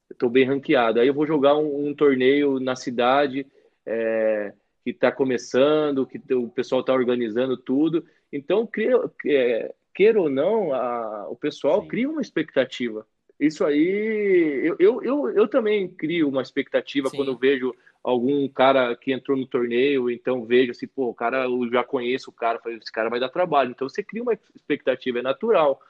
Estou 0.09 0.29
bem 0.29 0.45
ranqueado. 0.45 0.99
Aí 0.99 1.07
eu 1.07 1.13
vou 1.13 1.25
jogar 1.25 1.57
um, 1.57 1.87
um 1.87 1.93
torneio 1.93 2.59
na 2.59 2.75
cidade 2.75 3.45
é, 3.85 4.53
que 4.83 4.91
está 4.91 5.11
começando, 5.11 6.05
que 6.05 6.21
o 6.33 6.49
pessoal 6.49 6.81
está 6.81 6.93
organizando 6.93 7.57
tudo. 7.57 8.05
Então, 8.31 8.67
cria, 8.67 8.95
é, 9.25 9.73
queira 9.93 10.19
ou 10.19 10.29
não, 10.29 10.73
a- 10.73 11.27
o 11.29 11.35
pessoal 11.35 11.81
Sim. 11.81 11.87
cria 11.87 12.09
uma 12.09 12.21
expectativa. 12.21 13.05
Isso 13.39 13.65
aí, 13.65 14.61
eu, 14.63 14.75
eu, 14.79 15.03
eu, 15.03 15.29
eu 15.31 15.47
também 15.47 15.87
crio 15.87 16.29
uma 16.29 16.41
expectativa 16.41 17.09
Sim. 17.09 17.17
quando 17.17 17.31
eu 17.31 17.37
vejo 17.37 17.73
algum 18.03 18.47
cara 18.49 18.95
que 18.95 19.11
entrou 19.11 19.37
no 19.37 19.47
torneio, 19.47 20.09
então 20.09 20.45
vejo 20.45 20.71
assim, 20.71 20.87
pô, 20.87 21.07
o 21.09 21.13
cara, 21.13 21.45
eu 21.45 21.69
já 21.71 21.83
conheço 21.83 22.29
o 22.29 22.33
cara, 22.33 22.59
esse 22.67 22.91
cara 22.91 23.09
vai 23.09 23.19
dar 23.19 23.29
trabalho. 23.29 23.71
Então 23.71 23.87
você 23.87 24.03
cria 24.03 24.21
uma 24.23 24.33
expectativa, 24.55 25.19
é 25.19 25.21
natural. 25.21 25.81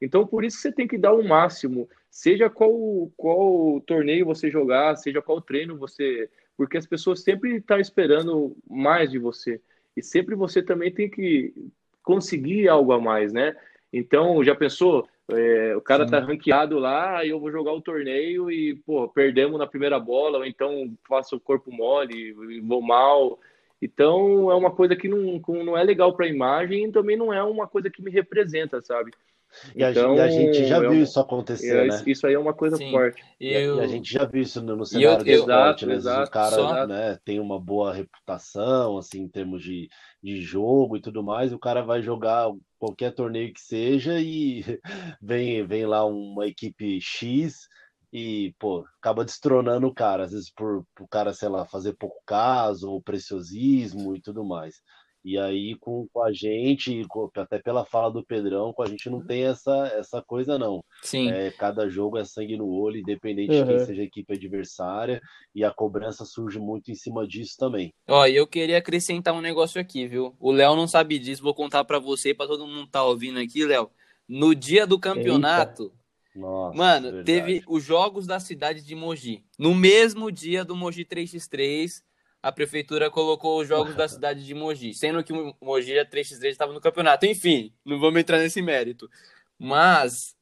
Então, 0.00 0.26
por 0.26 0.44
isso 0.44 0.58
você 0.58 0.70
tem 0.72 0.86
que 0.86 0.98
dar 0.98 1.12
o 1.12 1.26
máximo, 1.26 1.88
seja 2.10 2.50
qual, 2.50 3.10
qual 3.16 3.80
torneio 3.82 4.26
você 4.26 4.50
jogar, 4.50 4.96
seja 4.96 5.22
qual 5.22 5.40
treino 5.40 5.76
você. 5.78 6.30
Porque 6.56 6.76
as 6.76 6.86
pessoas 6.86 7.22
sempre 7.22 7.56
estão 7.56 7.78
esperando 7.78 8.56
mais 8.68 9.10
de 9.10 9.18
você. 9.18 9.60
E 9.96 10.02
sempre 10.02 10.34
você 10.34 10.62
também 10.62 10.92
tem 10.92 11.08
que 11.08 11.54
conseguir 12.06 12.68
algo 12.68 12.92
a 12.92 13.00
mais, 13.00 13.32
né? 13.32 13.56
Então, 13.92 14.42
já 14.44 14.54
pensou? 14.54 15.08
É, 15.28 15.74
o 15.76 15.80
cara 15.80 16.04
Sim. 16.04 16.12
tá 16.12 16.20
ranqueado 16.20 16.78
lá, 16.78 17.18
aí 17.18 17.30
eu 17.30 17.40
vou 17.40 17.50
jogar 17.50 17.72
o 17.72 17.80
torneio 17.80 18.48
e, 18.48 18.76
pô, 18.86 19.08
perdemos 19.08 19.58
na 19.58 19.66
primeira 19.66 19.98
bola, 19.98 20.38
ou 20.38 20.46
então 20.46 20.96
faço 21.08 21.34
o 21.34 21.40
corpo 21.40 21.72
mole, 21.72 22.32
vou 22.62 22.80
mal. 22.80 23.40
Então, 23.82 24.52
é 24.52 24.54
uma 24.54 24.70
coisa 24.70 24.94
que 24.94 25.08
não, 25.08 25.42
não 25.64 25.76
é 25.76 25.82
legal 25.82 26.14
para 26.14 26.26
a 26.26 26.28
imagem 26.28 26.84
e 26.84 26.92
também 26.92 27.16
não 27.16 27.32
é 27.32 27.42
uma 27.42 27.66
coisa 27.66 27.90
que 27.90 28.00
me 28.00 28.10
representa, 28.10 28.80
sabe? 28.80 29.10
E 29.74 29.82
a, 29.84 29.90
Então, 29.90 30.16
e 30.16 30.20
a 30.20 30.28
gente 30.28 30.64
já 30.66 30.76
é 30.76 30.80
viu 30.80 30.94
isso 31.02 31.18
acontecer, 31.20 31.84
É, 31.84 31.88
né? 31.88 32.02
isso- 32.06 32.26
aí 32.26 32.34
é 32.34 32.38
uma 32.38 32.54
coisa 32.54 32.76
Sim. 32.76 32.90
forte. 32.90 33.22
A- 33.22 33.44
eu... 33.44 33.76
e 33.76 33.80
a 33.80 33.86
gente 33.86 34.12
já 34.12 34.24
viu 34.24 34.42
isso 34.42 34.60
no, 34.62 34.76
no 34.76 34.82
eu- 34.82 34.86
cenário 34.86 35.24
do 35.24 35.30
eu- 35.30 35.34
esporte, 35.40 35.84
Exato, 35.84 35.86
né? 35.86 35.94
Exato. 35.94 36.28
o 36.28 36.32
cara 36.32 36.56
Só- 36.56 36.86
né, 36.86 37.18
tem 37.24 37.40
uma 37.40 37.60
boa 37.60 37.92
reputação, 37.92 38.98
assim, 38.98 39.22
em 39.22 39.28
termos 39.28 39.62
de, 39.62 39.88
de 40.22 40.40
jogo 40.42 40.96
e 40.96 41.00
tudo 41.00 41.22
mais, 41.22 41.52
o 41.52 41.58
cara 41.58 41.82
vai 41.82 42.02
jogar 42.02 42.50
qualquer 42.78 43.12
torneio 43.14 43.52
que 43.52 43.60
seja 43.60 44.20
e 44.20 44.62
vem, 45.22 45.66
vem 45.66 45.86
lá 45.86 46.04
uma 46.04 46.46
equipe 46.46 47.00
X 47.00 47.66
e, 48.12 48.54
pô, 48.58 48.84
acaba 49.00 49.24
destronando 49.24 49.86
o 49.86 49.94
cara, 49.94 50.24
às 50.24 50.32
vezes 50.32 50.50
por 50.50 50.84
o 51.00 51.08
cara, 51.08 51.32
sei 51.34 51.48
lá, 51.48 51.64
fazer 51.66 51.94
pouco 51.96 52.16
caso, 52.26 52.90
ou 52.90 53.02
preciosismo 53.02 54.14
e 54.16 54.20
tudo 54.20 54.44
mais. 54.44 54.76
E 55.28 55.36
aí, 55.36 55.74
com, 55.80 56.06
com 56.12 56.22
a 56.22 56.32
gente, 56.32 57.04
com- 57.08 57.28
até 57.34 57.58
pela 57.58 57.84
fala 57.84 58.12
do 58.12 58.24
Pedrão, 58.24 58.72
com 58.72 58.84
a 58.84 58.86
gente 58.86 59.10
não 59.10 59.20
tem 59.20 59.42
essa, 59.42 59.88
essa 59.98 60.22
coisa, 60.22 60.56
não. 60.56 60.84
Sim. 61.02 61.28
É, 61.32 61.50
cada 61.50 61.88
jogo 61.88 62.16
é 62.16 62.24
sangue 62.24 62.56
no 62.56 62.68
olho, 62.68 62.98
independente 63.00 63.50
de 63.50 63.64
quem 63.64 63.76
Uhum. 63.76 63.84
seja 63.84 64.02
a 64.02 64.04
equipe 64.04 64.32
adversária, 64.32 65.20
e 65.52 65.64
a 65.64 65.72
cobrança 65.72 66.24
surge 66.24 66.60
muito 66.60 66.92
em 66.92 66.94
cima 66.94 67.26
disso 67.26 67.56
também. 67.58 67.92
Ó, 68.06 68.24
e 68.24 68.36
eu 68.36 68.46
queria 68.46 68.78
acrescentar 68.78 69.34
um 69.34 69.40
negócio 69.40 69.80
aqui, 69.80 70.06
viu? 70.06 70.36
O 70.38 70.52
Léo 70.52 70.76
não 70.76 70.86
sabe 70.86 71.18
disso, 71.18 71.42
vou 71.42 71.54
contar 71.54 71.82
pra 71.82 71.98
você 71.98 72.30
e 72.30 72.34
pra 72.34 72.46
todo 72.46 72.64
mundo 72.64 72.84
que 72.86 72.92
tá 72.92 73.02
ouvindo 73.02 73.40
aqui, 73.40 73.64
Léo. 73.64 73.90
No 74.28 74.54
dia 74.54 74.86
do 74.86 74.96
campeonato, 74.98 75.92
Nossa, 76.36 76.76
Mano, 76.76 77.10
verdade. 77.10 77.24
teve 77.24 77.62
os 77.66 77.82
jogos 77.82 78.26
da 78.28 78.38
cidade 78.38 78.84
de 78.84 78.94
Mogi. 78.94 79.42
No 79.58 79.74
mesmo 79.74 80.30
dia 80.30 80.64
do 80.64 80.76
Mogi 80.76 81.04
3x3, 81.04 82.02
a 82.46 82.52
prefeitura 82.52 83.10
colocou 83.10 83.60
os 83.60 83.66
jogos 83.66 83.96
da 83.96 84.06
cidade 84.06 84.46
de 84.46 84.54
Mogi, 84.54 84.94
sendo 84.94 85.24
que 85.24 85.32
o 85.32 85.52
Mogi 85.60 85.98
a 85.98 86.06
3x3 86.06 86.44
estava 86.50 86.72
no 86.72 86.80
campeonato. 86.80 87.26
Enfim, 87.26 87.72
não 87.84 87.98
vamos 87.98 88.20
entrar 88.20 88.38
nesse 88.38 88.62
mérito. 88.62 89.10
Mas, 89.58 90.36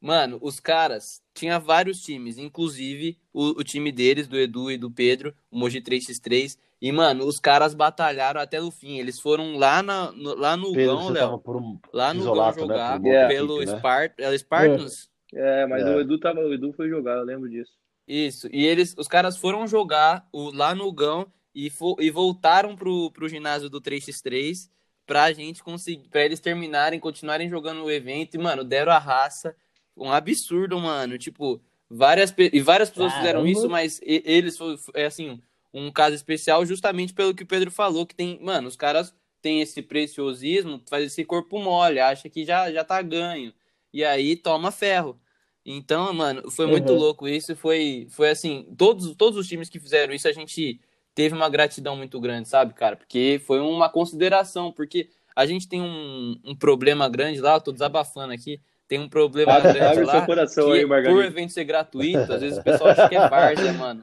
mano, 0.00 0.38
os 0.40 0.58
caras 0.58 1.22
tinha 1.34 1.58
vários 1.58 2.00
times, 2.00 2.38
inclusive 2.38 3.18
o, 3.30 3.60
o 3.60 3.62
time 3.62 3.92
deles, 3.92 4.26
do 4.26 4.38
Edu 4.38 4.70
e 4.70 4.78
do 4.78 4.90
Pedro, 4.90 5.34
o 5.50 5.58
Mogi 5.58 5.82
3x3. 5.82 6.56
E, 6.80 6.90
mano, 6.90 7.26
os 7.26 7.38
caras 7.38 7.74
batalharam 7.74 8.40
até 8.40 8.58
o 8.58 8.70
fim. 8.70 8.98
Eles 8.98 9.20
foram 9.20 9.58
lá, 9.58 9.82
na, 9.82 10.10
no, 10.12 10.34
lá 10.34 10.56
no 10.56 10.72
Pedro, 10.72 10.96
Gão, 10.96 11.08
Léo. 11.10 11.42
um 11.46 11.78
Lá 11.92 12.14
no 12.14 12.20
Gão 12.24 12.32
isolato, 12.32 12.60
né? 12.60 12.62
jogar 12.62 12.98
uma 12.98 13.06
outra 13.06 13.28
pelo 13.28 13.56
equipe, 13.56 13.70
né? 13.70 13.76
Spart 13.76 14.12
é, 14.16 14.38
Spartans. 14.38 15.10
É, 15.34 15.66
mas 15.66 15.82
É. 15.82 15.94
o 15.94 16.00
Edu 16.00 16.18
tava, 16.18 16.40
o 16.40 16.54
Edu 16.54 16.72
foi 16.72 16.88
jogar, 16.88 17.18
eu 17.18 17.24
lembro 17.24 17.50
disso. 17.50 17.72
Isso. 18.08 18.48
E 18.50 18.64
eles, 18.64 18.94
os 18.96 19.06
caras 19.06 19.36
foram 19.36 19.66
jogar 19.66 20.26
o, 20.32 20.50
lá 20.50 20.74
no 20.74 20.90
Gão 20.90 21.30
e, 21.54 21.70
e 21.98 22.10
voltaram 22.10 22.76
pro, 22.76 23.10
pro 23.10 23.28
ginásio 23.28 23.68
do 23.68 23.80
3x3 23.80 24.70
pra 25.06 25.32
gente 25.32 25.62
conseguir, 25.62 26.08
pra 26.08 26.24
eles 26.24 26.38
terminarem, 26.40 27.00
continuarem 27.00 27.48
jogando 27.48 27.82
o 27.84 27.90
evento. 27.90 28.34
E, 28.34 28.38
mano, 28.38 28.62
deram 28.62 28.92
a 28.92 28.98
raça. 28.98 29.56
Um 29.96 30.12
absurdo, 30.12 30.78
mano. 30.78 31.18
Tipo, 31.18 31.60
várias, 31.88 32.32
e 32.38 32.60
várias 32.60 32.90
pessoas 32.90 33.12
fizeram 33.14 33.40
Caramba. 33.40 33.50
isso, 33.50 33.68
mas 33.68 34.00
eles 34.02 34.56
foi, 34.56 34.76
foi, 34.76 34.94
é 35.02 35.06
assim, 35.06 35.40
um 35.74 35.90
caso 35.90 36.14
especial 36.14 36.64
justamente 36.64 37.12
pelo 37.12 37.34
que 37.34 37.42
o 37.42 37.46
Pedro 37.46 37.70
falou, 37.70 38.06
que 38.06 38.14
tem, 38.14 38.38
mano, 38.40 38.68
os 38.68 38.76
caras 38.76 39.14
têm 39.42 39.60
esse 39.60 39.82
preciosismo, 39.82 40.80
faz 40.88 41.04
esse 41.06 41.24
corpo 41.24 41.58
mole, 41.58 41.98
acha 41.98 42.28
que 42.28 42.44
já, 42.44 42.70
já 42.70 42.84
tá 42.84 43.00
ganho. 43.02 43.52
E 43.92 44.04
aí 44.04 44.36
toma 44.36 44.70
ferro. 44.70 45.18
Então, 45.64 46.12
mano, 46.12 46.50
foi 46.50 46.66
muito 46.66 46.92
Uhum. 46.92 46.98
louco 46.98 47.28
isso. 47.28 47.54
Foi, 47.56 48.06
foi 48.10 48.30
assim, 48.30 48.66
todos, 48.78 49.14
todos 49.16 49.38
os 49.38 49.46
times 49.48 49.68
que 49.68 49.80
fizeram 49.80 50.14
isso, 50.14 50.28
a 50.28 50.32
gente 50.32 50.80
teve 51.20 51.34
uma 51.34 51.50
gratidão 51.50 51.94
muito 51.96 52.18
grande, 52.18 52.48
sabe, 52.48 52.72
cara? 52.72 52.96
Porque 52.96 53.38
foi 53.46 53.60
uma 53.60 53.90
consideração, 53.90 54.72
porque 54.72 55.10
a 55.36 55.44
gente 55.44 55.68
tem 55.68 55.82
um, 55.82 56.34
um 56.42 56.56
problema 56.56 57.06
grande 57.10 57.42
lá, 57.42 57.56
eu 57.56 57.60
tô 57.60 57.72
desabafando 57.72 58.32
aqui, 58.32 58.58
tem 58.88 58.98
um 58.98 59.06
problema 59.06 59.52
Abre- 59.52 59.72
grande 59.74 59.86
abre 59.98 60.04
lá, 60.06 60.12
seu 60.12 60.22
coração 60.26 60.66
que 60.68 60.78
aí, 60.78 60.86
Margarida. 60.86 61.20
por 61.20 61.22
evento 61.24 61.52
ser 61.52 61.64
gratuito, 61.64 62.32
às 62.32 62.40
vezes 62.40 62.56
o 62.58 62.62
pessoal 62.62 62.88
acha 62.90 63.06
que 63.06 63.14
é 63.14 63.28
várzea, 63.28 63.70
mano. 63.74 64.02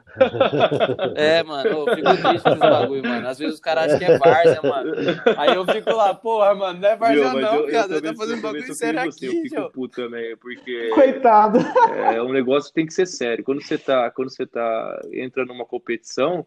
É, 1.16 1.42
mano, 1.42 1.70
eu 1.70 1.96
fico 1.96 2.18
triste 2.18 2.44
com 2.44 2.50
esse 2.52 2.60
bagulho, 2.60 3.04
mano. 3.04 3.28
Às 3.28 3.40
vezes 3.40 3.56
os 3.56 3.60
caras 3.60 3.86
acham 3.86 3.98
que 3.98 4.06
é 4.06 4.18
várzea, 4.18 4.62
mano. 4.62 4.94
Aí 5.38 5.56
eu 5.56 5.66
fico 5.66 5.92
lá, 5.94 6.14
porra, 6.14 6.54
mano, 6.54 6.80
não 6.80 6.88
é 6.88 6.96
várzea 6.96 7.34
não, 7.34 7.56
eu- 7.56 7.68
eu 7.68 7.72
cara. 7.72 8.02
Tá 8.02 8.14
fazendo 8.14 8.36
eu 8.38 8.42
também 8.42 8.62
bagulho 8.62 8.76
sério 8.76 9.00
você, 9.02 9.26
aqui, 9.26 9.26
Eu 9.26 9.42
fico 9.42 9.72
puto 9.72 10.02
também, 10.04 10.38
porque 10.38 10.92
Coitado. 10.94 11.58
é 12.14 12.22
um 12.22 12.32
negócio 12.32 12.70
que 12.70 12.76
tem 12.76 12.86
que 12.86 12.94
ser 12.94 13.08
sério. 13.08 13.44
Quando 13.44 13.62
você 13.64 13.76
tá, 13.78 14.12
quando 14.12 14.30
você 14.30 14.46
tá 14.46 15.02
entra 15.12 15.46
numa 15.46 15.66
competição, 15.66 16.46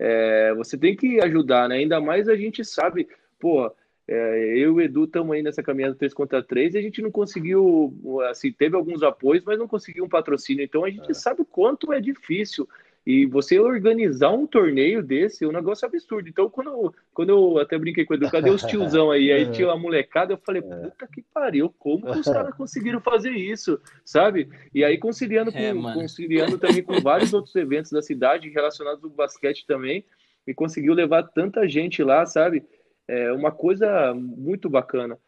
é, 0.00 0.54
você 0.54 0.78
tem 0.78 0.96
que 0.96 1.20
ajudar, 1.20 1.68
né? 1.68 1.76
Ainda 1.76 2.00
mais 2.00 2.26
a 2.26 2.34
gente 2.34 2.64
sabe, 2.64 3.06
pô, 3.38 3.70
é, 4.08 4.46
eu 4.56 4.56
e 4.56 4.68
o 4.68 4.80
Edu 4.80 5.04
estamos 5.04 5.36
aí 5.36 5.42
nessa 5.42 5.62
caminhada 5.62 5.94
3 5.94 6.14
contra 6.14 6.42
3 6.42 6.74
e 6.74 6.78
a 6.78 6.82
gente 6.82 7.02
não 7.02 7.10
conseguiu, 7.10 7.94
assim, 8.30 8.50
teve 8.50 8.74
alguns 8.74 9.02
apoios, 9.02 9.44
mas 9.44 9.58
não 9.58 9.68
conseguiu 9.68 10.04
um 10.04 10.08
patrocínio. 10.08 10.64
Então 10.64 10.86
a 10.86 10.90
gente 10.90 11.12
sabe 11.14 11.42
o 11.42 11.44
quanto 11.44 11.92
é 11.92 12.00
difícil. 12.00 12.66
E 13.06 13.24
você 13.24 13.58
organizar 13.58 14.30
um 14.30 14.46
torneio 14.46 15.02
desse 15.02 15.44
é 15.44 15.48
um 15.48 15.52
negócio 15.52 15.86
absurdo. 15.86 16.28
Então, 16.28 16.50
quando 16.50 16.70
eu, 16.70 16.94
quando 17.14 17.30
eu 17.30 17.58
até 17.58 17.78
brinquei 17.78 18.04
com 18.04 18.12
o 18.12 18.16
Edu, 18.16 18.30
cadê 18.30 18.50
os 18.50 18.62
tiozão 18.62 19.10
aí? 19.10 19.32
Aí 19.32 19.50
tinha 19.52 19.70
a 19.70 19.76
molecada, 19.76 20.34
eu 20.34 20.38
falei, 20.38 20.60
puta 20.60 21.06
que 21.06 21.22
pariu, 21.22 21.74
como 21.78 22.12
que 22.12 22.18
os 22.18 22.26
caras 22.28 22.54
conseguiram 22.54 23.00
fazer 23.00 23.30
isso, 23.30 23.80
sabe? 24.04 24.48
E 24.74 24.84
aí 24.84 24.98
conciliando, 24.98 25.50
com, 25.50 25.58
É, 25.58 25.72
conciliando 25.72 26.58
também 26.58 26.82
com 26.82 27.00
vários 27.00 27.32
outros 27.32 27.54
eventos 27.56 27.90
da 27.90 28.02
cidade 28.02 28.50
relacionados 28.50 29.02
ao 29.02 29.10
basquete 29.10 29.66
também, 29.66 30.04
e 30.46 30.52
conseguiu 30.52 30.92
levar 30.92 31.22
tanta 31.22 31.66
gente 31.68 32.02
lá, 32.02 32.26
sabe? 32.26 32.64
É 33.08 33.32
uma 33.32 33.50
coisa 33.50 34.14
muito 34.14 34.68
bacana. 34.68 35.18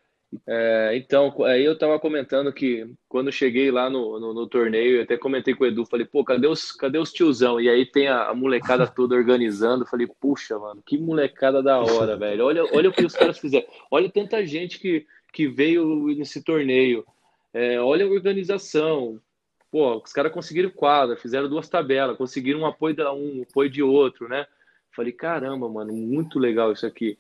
É, 0.47 0.93
então, 0.97 1.45
aí 1.45 1.65
eu 1.65 1.77
tava 1.77 1.99
comentando 1.99 2.53
que 2.53 2.91
quando 3.09 3.31
cheguei 3.31 3.71
lá 3.71 3.91
no, 3.91 4.19
no, 4.19 4.33
no 4.33 4.47
torneio, 4.47 4.97
eu 4.97 5.03
até 5.03 5.17
comentei 5.17 5.55
com 5.55 5.65
o 5.65 5.67
Edu, 5.67 5.85
falei, 5.85 6.07
pô, 6.07 6.25
cadê 6.25 6.47
os, 6.47 6.73
cadê 6.73 6.99
os 6.99 7.13
tiozão? 7.13 7.61
E 7.61 7.69
aí 7.69 7.85
tem 7.85 8.09
a, 8.09 8.29
a 8.29 8.35
molecada 8.35 8.87
toda 8.87 9.15
organizando, 9.15 9.87
falei, 9.87 10.07
puxa, 10.21 10.59
mano, 10.59 10.83
que 10.85 10.97
molecada 10.97 11.63
da 11.63 11.79
hora, 11.79 12.17
velho. 12.17 12.47
Olha, 12.47 12.65
olha 12.73 12.89
o 12.89 12.93
que 12.93 13.05
os 13.05 13.15
caras 13.15 13.39
fizeram. 13.39 13.67
Olha 13.91 14.11
tanta 14.11 14.45
gente 14.47 14.79
que, 14.79 15.07
que 15.33 15.47
veio 15.47 16.07
nesse 16.17 16.43
torneio. 16.43 17.05
É, 17.53 17.79
olha 17.81 18.07
a 18.07 18.11
organização. 18.11 19.21
Pô, 19.71 20.03
os 20.03 20.13
caras 20.13 20.33
conseguiram 20.33 20.71
quadra, 20.71 21.17
fizeram 21.17 21.49
duas 21.49 21.69
tabelas, 21.69 22.17
conseguiram 22.17 22.61
um 22.61 22.67
apoio 22.67 22.95
de 22.95 23.03
um, 23.03 23.39
um 23.39 23.43
apoio 23.43 23.71
de 23.71 23.83
outro, 23.83 24.29
né? 24.29 24.47
Falei, 24.95 25.13
caramba, 25.13 25.69
mano, 25.69 25.93
muito 25.93 26.39
legal 26.39 26.73
isso 26.73 26.87
aqui. 26.87 27.17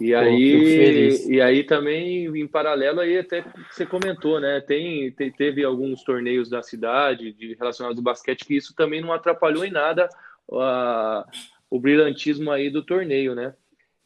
E 0.00 0.06
fico 0.06 0.16
aí, 0.18 1.36
e 1.36 1.40
aí 1.40 1.64
também, 1.64 2.26
em 2.26 2.46
paralelo, 2.46 3.00
aí 3.00 3.18
até 3.18 3.44
você 3.70 3.84
comentou, 3.86 4.38
né? 4.40 4.60
Tem, 4.60 5.10
te- 5.10 5.30
teve 5.30 5.64
alguns 5.64 6.02
torneios 6.04 6.48
da 6.48 6.62
cidade 6.62 7.32
de, 7.32 7.54
relacionados 7.54 7.98
ao 7.98 8.04
basquete 8.04 8.44
que 8.44 8.56
isso 8.56 8.74
também 8.74 9.00
não 9.00 9.12
atrapalhou 9.12 9.64
em 9.64 9.70
nada 9.70 10.08
a- 10.52 11.26
o 11.70 11.78
brilhantismo 11.78 12.50
aí 12.50 12.68
do 12.70 12.82
torneio, 12.82 13.34
né? 13.34 13.54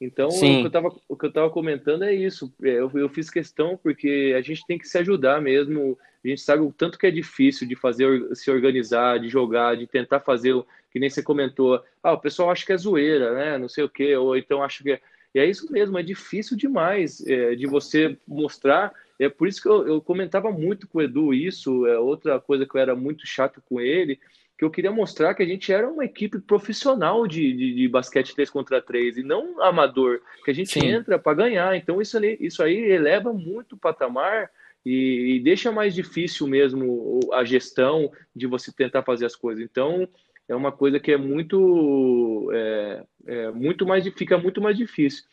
Então, 0.01 0.31
Sim. 0.31 0.59
o 0.59 0.61
que 0.61 0.67
eu 0.67 0.71
tava, 0.71 0.95
o 1.09 1.17
que 1.17 1.27
eu 1.27 1.33
tava 1.33 1.51
comentando 1.51 2.03
é 2.05 2.13
isso. 2.15 2.53
É, 2.63 2.71
Eu, 2.71 2.91
eu 2.95 3.09
fiz 3.09 3.31
questão 3.31 3.79
porque 3.83 4.35
a 4.37 4.43
gente 4.43 4.67
tem 4.67 4.79
que 4.79 4.87
se 4.89 4.99
ajudar 4.99 5.41
mesmo. 5.41 5.99
A 6.25 6.29
gente 6.29 6.41
sabe 6.41 6.63
o 6.63 6.73
tanto 6.73 6.99
que 6.99 7.07
é 7.07 7.11
difícil 7.11 7.67
de 7.67 7.75
fazer, 7.77 8.29
se 8.35 8.51
organizar, 8.51 9.19
de 9.19 9.29
jogar, 9.29 9.77
de 9.77 9.87
tentar 9.87 10.21
fazer, 10.21 10.53
o 10.53 10.67
que 10.91 10.99
nem 10.99 11.09
você 11.09 11.23
comentou. 11.23 11.83
Ah, 12.03 12.13
o 12.13 12.19
pessoal 12.21 12.51
acha 12.51 12.67
que 12.67 12.73
é 12.73 12.77
zoeira, 12.77 13.33
né? 13.35 13.59
Não 13.59 13.69
sei 13.69 13.85
o 13.85 13.89
quê, 13.89 14.15
ou 14.17 14.37
então 14.37 14.63
acha 14.63 14.83
que 14.83 14.93
é. 14.93 15.01
E 15.35 15.41
é 15.41 15.47
isso 15.47 15.71
mesmo, 15.73 15.99
é 15.99 16.03
difícil 16.03 16.57
demais 16.57 17.25
é, 17.27 17.55
de 17.55 17.67
você 17.67 18.17
mostrar. 18.27 18.93
É 19.19 19.29
por 19.29 19.49
isso 19.49 19.61
que 19.61 19.69
eu, 19.69 19.87
eu 19.87 20.01
comentava 20.01 20.51
muito 20.53 20.87
com 20.87 20.99
o 20.99 21.03
Edu 21.03 21.35
isso, 21.35 21.87
é 21.87 21.99
outra 21.99 22.41
coisa 22.41 22.65
que 22.65 22.77
eu 22.77 22.81
era 22.81 22.95
muito 22.95 23.27
chato 23.27 23.61
com 23.69 23.81
ele, 23.81 24.21
que 24.57 24.65
eu 24.65 24.71
queria 24.71 24.93
mostrar 24.93 25.35
que 25.35 25.43
a 25.43 25.47
gente 25.47 25.73
era 25.73 25.89
uma 25.89 26.05
equipe 26.05 26.39
profissional 26.39 27.27
de, 27.27 27.53
de, 27.53 27.75
de 27.75 27.89
basquete 27.89 28.35
3 28.35 28.49
contra 28.49 28.81
3 28.81 29.19
e 29.19 29.23
não 29.25 29.61
amador, 29.61 30.21
que 30.45 30.51
a 30.51 30.55
gente 30.55 30.73
Sim. 30.73 30.87
entra 30.87 31.19
para 31.19 31.35
ganhar. 31.35 31.77
Então 31.77 32.01
isso, 32.01 32.17
ali, 32.17 32.37
isso 32.41 32.63
aí 32.63 32.77
eleva 32.77 33.33
muito 33.33 33.75
o 33.75 33.79
patamar 33.79 34.49
e, 34.87 35.37
e 35.37 35.41
deixa 35.41 35.73
mais 35.73 35.95
difícil 35.95 36.47
mesmo 36.47 37.19
a 37.33 37.45
gestão 37.45 38.13
de 38.35 38.47
você 38.47 38.73
tentar 38.73 39.03
fazer 39.03 39.27
as 39.27 39.35
coisas. 39.35 39.65
Então 39.65 40.09
é 40.49 40.55
uma 40.55 40.73
coisa 40.73 41.01
que 41.01 41.13
é 41.13 41.17
muito, 41.17 42.51
é, 42.53 43.05
é 43.27 43.51
muito 43.51 43.87
mais, 43.87 44.07
fica 44.15 44.37
muito 44.39 44.61
mais 44.61 44.77
difícil. 44.77 45.25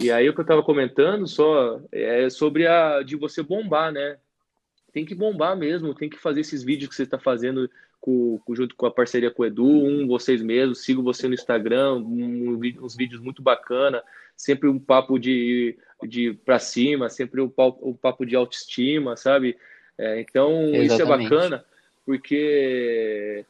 E 0.00 0.10
aí 0.10 0.28
o 0.28 0.32
que 0.32 0.40
eu 0.40 0.42
estava 0.44 0.62
comentando 0.62 1.26
só 1.26 1.80
é 1.90 2.30
sobre 2.30 2.66
a 2.66 3.02
de 3.02 3.16
você 3.16 3.42
bombar, 3.42 3.92
né? 3.92 4.16
Tem 4.92 5.04
que 5.04 5.14
bombar 5.14 5.56
mesmo, 5.56 5.94
tem 5.94 6.08
que 6.08 6.18
fazer 6.18 6.40
esses 6.40 6.62
vídeos 6.62 6.90
que 6.90 6.94
você 6.94 7.02
está 7.02 7.18
fazendo 7.18 7.68
com, 8.00 8.40
junto 8.50 8.76
com 8.76 8.86
a 8.86 8.90
parceria 8.90 9.30
com 9.30 9.42
o 9.42 9.46
Edu, 9.46 9.66
um 9.66 10.06
vocês 10.06 10.42
mesmos, 10.42 10.84
sigo 10.84 11.02
você 11.02 11.26
no 11.26 11.34
Instagram, 11.34 11.94
um, 11.94 12.60
uns 12.80 12.96
vídeos 12.96 13.20
muito 13.20 13.42
bacana, 13.42 14.02
sempre 14.36 14.68
um 14.68 14.78
papo 14.78 15.18
de, 15.18 15.76
de 16.02 16.32
para 16.44 16.58
cima, 16.58 17.08
sempre 17.08 17.40
um, 17.40 17.48
pau- 17.48 17.78
um 17.82 17.94
papo 17.94 18.26
de 18.26 18.36
autoestima, 18.36 19.16
sabe? 19.16 19.56
É, 19.98 20.20
então 20.20 20.68
isso 20.70 20.76
é 20.76 21.04
Exatamente. 21.04 21.30
bacana 21.30 21.64
porque 22.04 23.44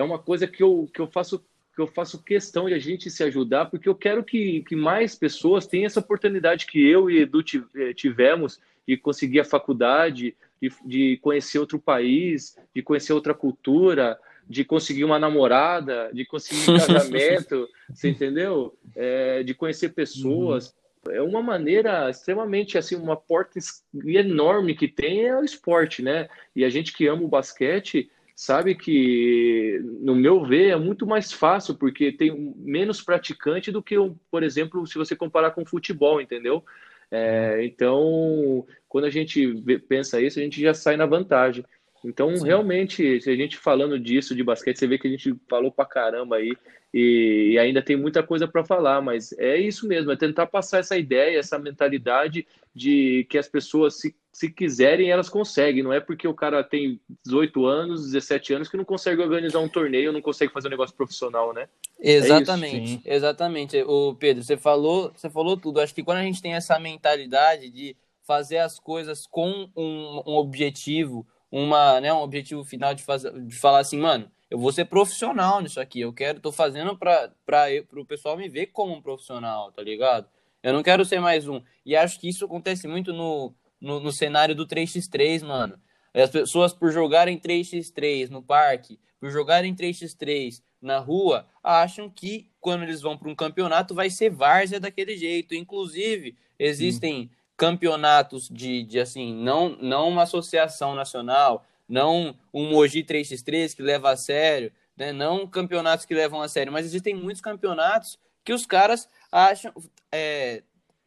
é 0.00 0.04
uma 0.04 0.18
coisa 0.18 0.46
que 0.46 0.62
eu, 0.62 0.88
que 0.92 1.00
eu 1.00 1.06
faço 1.06 1.44
que 1.72 1.80
eu 1.80 1.86
faço 1.86 2.22
questão 2.22 2.66
de 2.66 2.74
a 2.74 2.78
gente 2.78 3.08
se 3.10 3.22
ajudar, 3.22 3.66
porque 3.66 3.88
eu 3.88 3.94
quero 3.94 4.24
que, 4.24 4.62
que 4.62 4.74
mais 4.74 5.14
pessoas 5.14 5.68
tenham 5.68 5.86
essa 5.86 6.00
oportunidade 6.00 6.66
que 6.66 6.84
eu 6.84 7.08
e 7.08 7.20
Edu 7.20 7.44
eh, 7.76 7.94
tivemos 7.94 8.60
de 8.86 8.96
conseguir 8.96 9.38
a 9.38 9.44
faculdade, 9.44 10.34
de, 10.60 10.72
de 10.84 11.16
conhecer 11.18 11.60
outro 11.60 11.78
país, 11.78 12.56
de 12.74 12.82
conhecer 12.82 13.12
outra 13.12 13.32
cultura, 13.32 14.18
de 14.48 14.64
conseguir 14.64 15.04
uma 15.04 15.18
namorada, 15.18 16.10
de 16.12 16.26
conseguir 16.26 16.70
um 16.70 16.76
casamento, 16.78 17.68
você 17.88 18.08
entendeu? 18.08 18.76
É, 18.96 19.44
de 19.44 19.54
conhecer 19.54 19.90
pessoas. 19.90 20.74
É 21.08 21.22
uma 21.22 21.40
maneira 21.40 22.10
extremamente 22.10 22.76
assim, 22.76 22.96
uma 22.96 23.16
porta 23.16 23.58
enorme 24.04 24.74
que 24.74 24.88
tem 24.88 25.24
é 25.24 25.38
o 25.38 25.44
esporte, 25.44 26.02
né? 26.02 26.28
E 26.54 26.64
a 26.64 26.68
gente 26.68 26.92
que 26.92 27.06
ama 27.06 27.22
o 27.22 27.28
basquete 27.28 28.10
sabe 28.40 28.74
que, 28.74 29.78
no 30.00 30.14
meu 30.14 30.42
ver, 30.42 30.70
é 30.70 30.76
muito 30.76 31.06
mais 31.06 31.30
fácil, 31.30 31.74
porque 31.74 32.10
tem 32.10 32.54
menos 32.56 33.02
praticante 33.02 33.70
do 33.70 33.82
que, 33.82 33.96
por 34.30 34.42
exemplo, 34.42 34.86
se 34.86 34.96
você 34.96 35.14
comparar 35.14 35.50
com 35.50 35.66
futebol, 35.66 36.22
entendeu? 36.22 36.64
É, 37.10 37.62
então, 37.62 38.66
quando 38.88 39.04
a 39.04 39.10
gente 39.10 39.62
pensa 39.86 40.22
isso, 40.22 40.38
a 40.38 40.42
gente 40.42 40.58
já 40.58 40.72
sai 40.72 40.96
na 40.96 41.04
vantagem. 41.04 41.66
Então, 42.04 42.34
realmente, 42.38 43.20
se 43.20 43.30
a 43.30 43.36
gente 43.36 43.56
falando 43.56 43.98
disso, 43.98 44.34
de 44.34 44.42
basquete, 44.42 44.78
você 44.78 44.86
vê 44.86 44.98
que 44.98 45.06
a 45.06 45.10
gente 45.10 45.34
falou 45.48 45.70
pra 45.70 45.84
caramba 45.84 46.36
aí, 46.36 46.56
e, 46.92 47.52
e 47.52 47.58
ainda 47.58 47.82
tem 47.82 47.96
muita 47.96 48.22
coisa 48.22 48.48
para 48.48 48.64
falar, 48.64 49.00
mas 49.00 49.32
é 49.38 49.56
isso 49.56 49.86
mesmo, 49.86 50.10
é 50.10 50.16
tentar 50.16 50.46
passar 50.46 50.78
essa 50.78 50.96
ideia, 50.96 51.38
essa 51.38 51.58
mentalidade 51.58 52.46
de 52.74 53.26
que 53.28 53.38
as 53.38 53.48
pessoas, 53.48 54.00
se, 54.00 54.14
se 54.32 54.50
quiserem, 54.50 55.10
elas 55.10 55.28
conseguem. 55.28 55.82
Não 55.82 55.92
é 55.92 56.00
porque 56.00 56.26
o 56.26 56.34
cara 56.34 56.64
tem 56.64 57.00
18 57.24 57.66
anos, 57.66 58.06
17 58.06 58.54
anos, 58.54 58.68
que 58.68 58.76
não 58.76 58.84
consegue 58.84 59.20
organizar 59.20 59.60
um 59.60 59.68
torneio, 59.68 60.12
não 60.12 60.22
consegue 60.22 60.52
fazer 60.52 60.68
um 60.68 60.72
negócio 60.72 60.96
profissional, 60.96 61.52
né? 61.52 61.68
Exatamente, 62.00 62.88
sim. 62.88 63.02
exatamente. 63.04 63.82
O 63.82 64.14
Pedro, 64.14 64.42
você 64.42 64.56
falou, 64.56 65.12
você 65.14 65.28
falou 65.28 65.56
tudo. 65.56 65.80
Acho 65.80 65.94
que 65.94 66.02
quando 66.02 66.18
a 66.18 66.24
gente 66.24 66.42
tem 66.42 66.54
essa 66.54 66.78
mentalidade 66.78 67.70
de 67.70 67.96
fazer 68.26 68.58
as 68.58 68.78
coisas 68.78 69.26
com 69.26 69.68
um, 69.76 70.22
um 70.26 70.34
objetivo, 70.36 71.26
uma, 71.50 72.00
né, 72.00 72.12
um 72.12 72.20
objetivo 72.20 72.64
final 72.64 72.94
de 72.94 73.02
fazer, 73.02 73.32
de 73.42 73.56
falar 73.56 73.80
assim, 73.80 73.98
mano, 73.98 74.30
eu 74.50 74.58
vou 74.58 74.72
ser 74.72 74.84
profissional 74.84 75.60
nisso 75.60 75.80
aqui. 75.80 76.00
Eu 76.00 76.12
quero, 76.12 76.40
tô 76.40 76.50
fazendo 76.50 76.96
para 76.96 77.32
o 77.94 78.04
pessoal 78.04 78.36
me 78.36 78.48
ver 78.48 78.66
como 78.66 78.94
um 78.94 79.00
profissional, 79.02 79.70
tá 79.72 79.82
ligado? 79.82 80.28
Eu 80.62 80.72
não 80.72 80.82
quero 80.82 81.04
ser 81.04 81.20
mais 81.20 81.48
um. 81.48 81.62
E 81.86 81.96
acho 81.96 82.20
que 82.20 82.28
isso 82.28 82.44
acontece 82.44 82.86
muito 82.86 83.12
no, 83.12 83.54
no, 83.80 84.00
no 84.00 84.12
cenário 84.12 84.54
do 84.54 84.66
3x3, 84.66 85.44
mano. 85.44 85.78
As 86.12 86.30
pessoas, 86.30 86.72
por 86.72 86.90
jogarem 86.90 87.38
3x3 87.38 88.28
no 88.28 88.42
parque, 88.42 88.98
por 89.20 89.30
jogarem 89.30 89.74
3x3 89.74 90.60
na 90.82 90.98
rua, 90.98 91.46
acham 91.62 92.10
que 92.10 92.50
quando 92.58 92.82
eles 92.82 93.00
vão 93.00 93.16
para 93.16 93.30
um 93.30 93.34
campeonato 93.34 93.94
vai 93.94 94.10
ser 94.10 94.30
várzea 94.30 94.80
daquele 94.80 95.16
jeito. 95.16 95.54
Inclusive, 95.54 96.36
existem 96.58 97.30
campeonatos 97.60 98.48
de, 98.48 98.82
de 98.84 98.98
assim, 98.98 99.34
não, 99.34 99.68
não 99.68 100.08
uma 100.08 100.22
associação 100.22 100.94
nacional, 100.94 101.62
não 101.86 102.34
um 102.54 102.70
Mogi 102.70 103.04
3x3 103.04 103.76
que 103.76 103.82
leva 103.82 104.10
a 104.10 104.16
sério, 104.16 104.72
né? 104.96 105.12
não 105.12 105.46
campeonatos 105.46 106.06
que 106.06 106.14
levam 106.14 106.40
a 106.40 106.48
sério, 106.48 106.72
mas 106.72 106.86
existem 106.86 107.14
muitos 107.14 107.42
campeonatos 107.42 108.18
que 108.42 108.54
os 108.54 108.64
caras 108.64 109.06
acham, 109.30 109.74
é, 110.10 110.62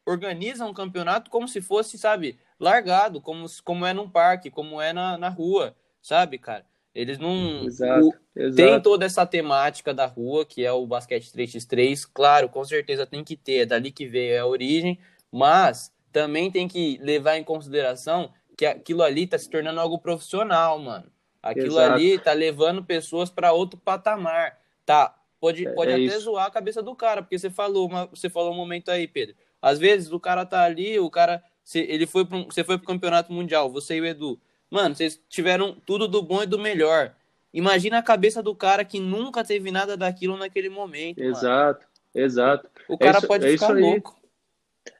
organizam 0.05 0.69
um 0.69 0.75
campeonato 0.75 1.31
como 1.31 1.47
se 1.47 1.59
fosse, 1.59 1.97
sabe, 1.97 2.37
largado, 2.59 3.19
como, 3.19 3.47
como 3.63 3.83
é 3.83 3.91
num 3.91 4.07
parque, 4.07 4.51
como 4.51 4.79
é 4.79 4.93
na, 4.93 5.17
na 5.17 5.29
rua, 5.29 5.75
sabe, 6.03 6.37
cara? 6.37 6.63
Eles 6.93 7.17
não. 7.17 7.63
Exato, 7.65 8.09
o- 8.09 8.13
exato. 8.39 8.55
Tem 8.55 8.79
toda 8.79 9.07
essa 9.07 9.25
temática 9.25 9.91
da 9.91 10.05
rua, 10.05 10.45
que 10.45 10.63
é 10.63 10.71
o 10.71 10.85
basquete 10.85 11.31
3x3. 11.31 12.07
Claro, 12.13 12.47
com 12.47 12.63
certeza 12.63 13.07
tem 13.07 13.23
que 13.23 13.35
ter, 13.35 13.61
é 13.61 13.65
dali 13.65 13.91
que 13.91 14.05
veio 14.05 14.39
a 14.39 14.45
origem, 14.45 14.99
mas 15.31 15.91
também 16.13 16.51
tem 16.51 16.67
que 16.67 16.97
levar 17.01 17.37
em 17.37 17.43
consideração 17.43 18.31
que 18.55 18.65
aquilo 18.65 19.01
ali 19.01 19.25
tá 19.25 19.37
se 19.37 19.49
tornando 19.49 19.79
algo 19.79 19.97
profissional, 19.97 20.77
mano. 20.79 21.11
Aquilo 21.41 21.79
Exato. 21.79 21.93
ali 21.93 22.19
tá 22.19 22.31
levando 22.31 22.83
pessoas 22.83 23.29
para 23.29 23.51
outro 23.51 23.77
patamar. 23.77 24.57
Tá, 24.85 25.13
pode, 25.41 25.67
pode 25.73 25.91
é 25.91 25.95
até 25.95 26.03
isso. 26.03 26.21
zoar 26.21 26.45
a 26.45 26.51
cabeça 26.51 26.81
do 26.81 26.95
cara, 26.95 27.21
porque 27.21 27.37
você 27.37 27.49
falou, 27.49 27.87
uma, 27.89 28.05
você 28.05 28.29
falou 28.29 28.53
um 28.53 28.55
momento 28.55 28.89
aí, 28.91 29.07
Pedro. 29.07 29.35
Às 29.61 29.79
vezes 29.79 30.11
o 30.11 30.19
cara 30.19 30.45
tá 30.45 30.63
ali, 30.63 30.99
o 30.99 31.09
cara, 31.09 31.43
se 31.63 31.79
ele 31.79 32.05
foi 32.05 32.23
pro, 32.25 32.45
você 32.45 32.63
foi 32.63 32.77
pro 32.77 32.87
campeonato 32.87 33.33
mundial, 33.33 33.69
você 33.69 33.95
e 33.95 34.01
o 34.01 34.05
Edu. 34.05 34.39
Mano, 34.69 34.95
vocês 34.95 35.19
tiveram 35.27 35.75
tudo 35.85 36.07
do 36.07 36.21
bom 36.21 36.43
e 36.43 36.45
do 36.45 36.59
melhor. 36.59 37.13
Imagina 37.53 37.97
a 37.99 38.03
cabeça 38.03 38.41
do 38.41 38.55
cara 38.55 38.85
que 38.85 38.99
nunca 38.99 39.43
teve 39.43 39.71
nada 39.71 39.97
daquilo 39.97 40.37
naquele 40.37 40.69
momento. 40.69 41.19
mano. 41.19 41.31
Exato, 41.31 41.85
exato. 42.13 42.69
O 42.87 42.97
cara 42.97 43.17
isso- 43.17 43.27
pode 43.27 43.45
é 43.45 43.49
ficar 43.49 43.69
louco. 43.69 44.15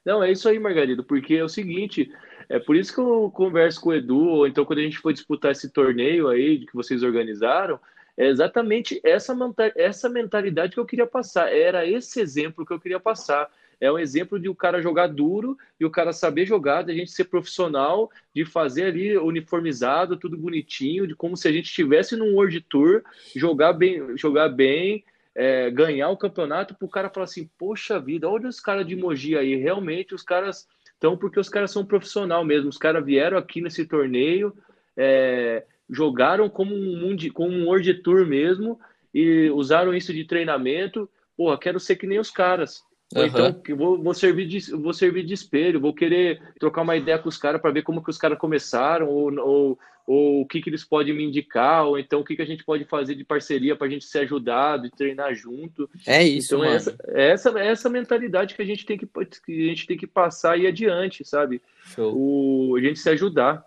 Não, 0.04 0.22
é 0.22 0.30
isso 0.32 0.48
aí, 0.48 0.58
Margarido, 0.58 1.04
porque 1.04 1.34
é 1.34 1.44
o 1.44 1.48
seguinte, 1.48 2.10
é 2.48 2.58
por 2.58 2.76
isso 2.76 2.94
que 2.94 3.00
eu 3.00 3.30
converso 3.30 3.80
com 3.80 3.90
o 3.90 3.94
Edu, 3.94 4.18
ou 4.18 4.46
então 4.46 4.64
quando 4.64 4.78
a 4.80 4.82
gente 4.82 4.98
foi 4.98 5.12
disputar 5.12 5.52
esse 5.52 5.70
torneio 5.70 6.28
aí 6.28 6.66
que 6.66 6.74
vocês 6.74 7.02
organizaram, 7.02 7.78
é 8.16 8.28
exatamente 8.28 9.00
essa, 9.02 9.36
essa 9.76 10.08
mentalidade 10.08 10.74
que 10.74 10.80
eu 10.80 10.86
queria 10.86 11.06
passar, 11.06 11.52
era 11.52 11.86
esse 11.86 12.20
exemplo 12.20 12.64
que 12.64 12.72
eu 12.72 12.80
queria 12.80 13.00
passar. 13.00 13.50
É 13.80 13.90
um 13.90 13.98
exemplo 13.98 14.38
de 14.38 14.48
o 14.48 14.54
cara 14.54 14.80
jogar 14.80 15.08
duro 15.08 15.58
e 15.80 15.84
o 15.84 15.90
cara 15.90 16.12
saber 16.12 16.46
jogar, 16.46 16.82
da 16.82 16.92
gente 16.92 17.10
ser 17.10 17.24
profissional, 17.24 18.10
de 18.32 18.44
fazer 18.44 18.84
ali 18.84 19.16
uniformizado, 19.18 20.16
tudo 20.16 20.36
bonitinho, 20.36 21.06
de 21.06 21.14
como 21.14 21.36
se 21.36 21.48
a 21.48 21.52
gente 21.52 21.66
estivesse 21.66 22.16
num 22.16 22.34
World 22.34 22.60
Tour, 22.62 23.02
jogar 23.34 23.72
bem, 23.72 24.16
jogar 24.16 24.48
bem, 24.48 25.04
é, 25.34 25.70
ganhar 25.70 26.08
o 26.10 26.16
campeonato 26.16 26.74
para 26.74 26.86
o 26.86 26.90
cara 26.90 27.10
falar 27.10 27.24
assim, 27.24 27.50
poxa 27.58 27.98
vida, 27.98 28.28
olha 28.28 28.48
os 28.48 28.60
caras 28.60 28.86
de 28.86 28.94
Mogi 28.94 29.36
aí, 29.36 29.56
realmente 29.56 30.14
os 30.14 30.22
caras 30.22 30.68
estão 30.92 31.16
porque 31.16 31.40
os 31.40 31.48
caras 31.48 31.70
são 31.70 31.84
profissional 31.84 32.44
mesmo, 32.44 32.68
os 32.68 32.78
caras 32.78 33.04
vieram 33.04 33.36
aqui 33.36 33.60
nesse 33.60 33.84
torneio, 33.84 34.54
é, 34.96 35.64
jogaram 35.90 36.48
como 36.48 36.74
um, 36.74 36.98
mundi, 37.00 37.30
como 37.30 37.52
um 37.52 37.66
World 37.66 37.94
Tour 38.02 38.26
mesmo 38.26 38.78
e 39.12 39.50
usaram 39.50 39.94
isso 39.94 40.12
de 40.12 40.24
treinamento, 40.24 41.08
porra, 41.36 41.58
quero 41.58 41.80
ser 41.80 41.96
que 41.96 42.06
nem 42.06 42.18
os 42.18 42.30
caras. 42.30 42.82
Ou 43.14 43.24
então 43.24 43.62
vou, 43.76 44.02
vou, 44.02 44.14
servir 44.14 44.46
de, 44.46 44.72
vou 44.72 44.92
servir 44.92 45.24
de 45.24 45.34
espelho, 45.34 45.80
vou 45.80 45.94
querer 45.94 46.40
trocar 46.58 46.82
uma 46.82 46.96
ideia 46.96 47.18
com 47.18 47.28
os 47.28 47.36
caras 47.36 47.60
para 47.60 47.70
ver 47.70 47.82
como 47.82 48.02
que 48.02 48.10
os 48.10 48.18
caras 48.18 48.38
começaram, 48.38 49.08
ou, 49.08 49.32
ou, 49.38 49.78
ou 50.06 50.40
o 50.40 50.46
que, 50.46 50.60
que 50.60 50.70
eles 50.70 50.84
podem 50.84 51.14
me 51.14 51.24
indicar, 51.24 51.86
ou 51.86 51.98
então 51.98 52.20
o 52.20 52.24
que, 52.24 52.34
que 52.34 52.42
a 52.42 52.46
gente 52.46 52.64
pode 52.64 52.84
fazer 52.86 53.14
de 53.14 53.24
parceria 53.24 53.76
para 53.76 53.86
a 53.86 53.90
gente 53.90 54.04
se 54.04 54.18
ajudar, 54.18 54.78
de 54.78 54.90
treinar 54.90 55.34
junto. 55.34 55.88
É 56.06 56.22
isso, 56.22 56.56
então 56.56 56.64
é 56.64 56.74
essa, 56.74 56.96
é 57.08 57.30
essa, 57.30 57.58
é 57.58 57.66
essa 57.68 57.90
mentalidade 57.90 58.54
que 58.54 58.62
a 58.62 58.66
gente 58.66 58.84
tem 58.84 58.98
que, 58.98 59.06
que 59.06 59.64
a 59.64 59.68
gente 59.68 59.86
tem 59.86 59.96
que 59.96 60.06
passar 60.06 60.58
e 60.58 60.62
ir 60.62 60.66
adiante, 60.66 61.24
sabe? 61.24 61.62
Show. 61.94 62.12
O, 62.16 62.76
a 62.76 62.80
gente 62.80 62.98
se 62.98 63.08
ajudar. 63.10 63.64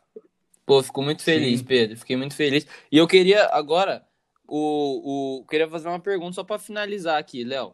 Pô, 0.66 0.84
fico 0.84 1.02
muito 1.02 1.24
feliz, 1.24 1.60
Sim. 1.60 1.66
Pedro. 1.66 1.96
Fiquei 1.96 2.18
muito 2.18 2.36
feliz. 2.36 2.68
E 2.92 2.98
eu 2.98 3.08
queria 3.08 3.46
agora 3.54 4.04
o, 4.46 5.40
o 5.40 5.46
queria 5.46 5.70
fazer 5.70 5.88
uma 5.88 6.00
pergunta 6.00 6.34
só 6.34 6.44
para 6.44 6.60
finalizar 6.60 7.18
aqui, 7.18 7.46
Léo. 7.46 7.74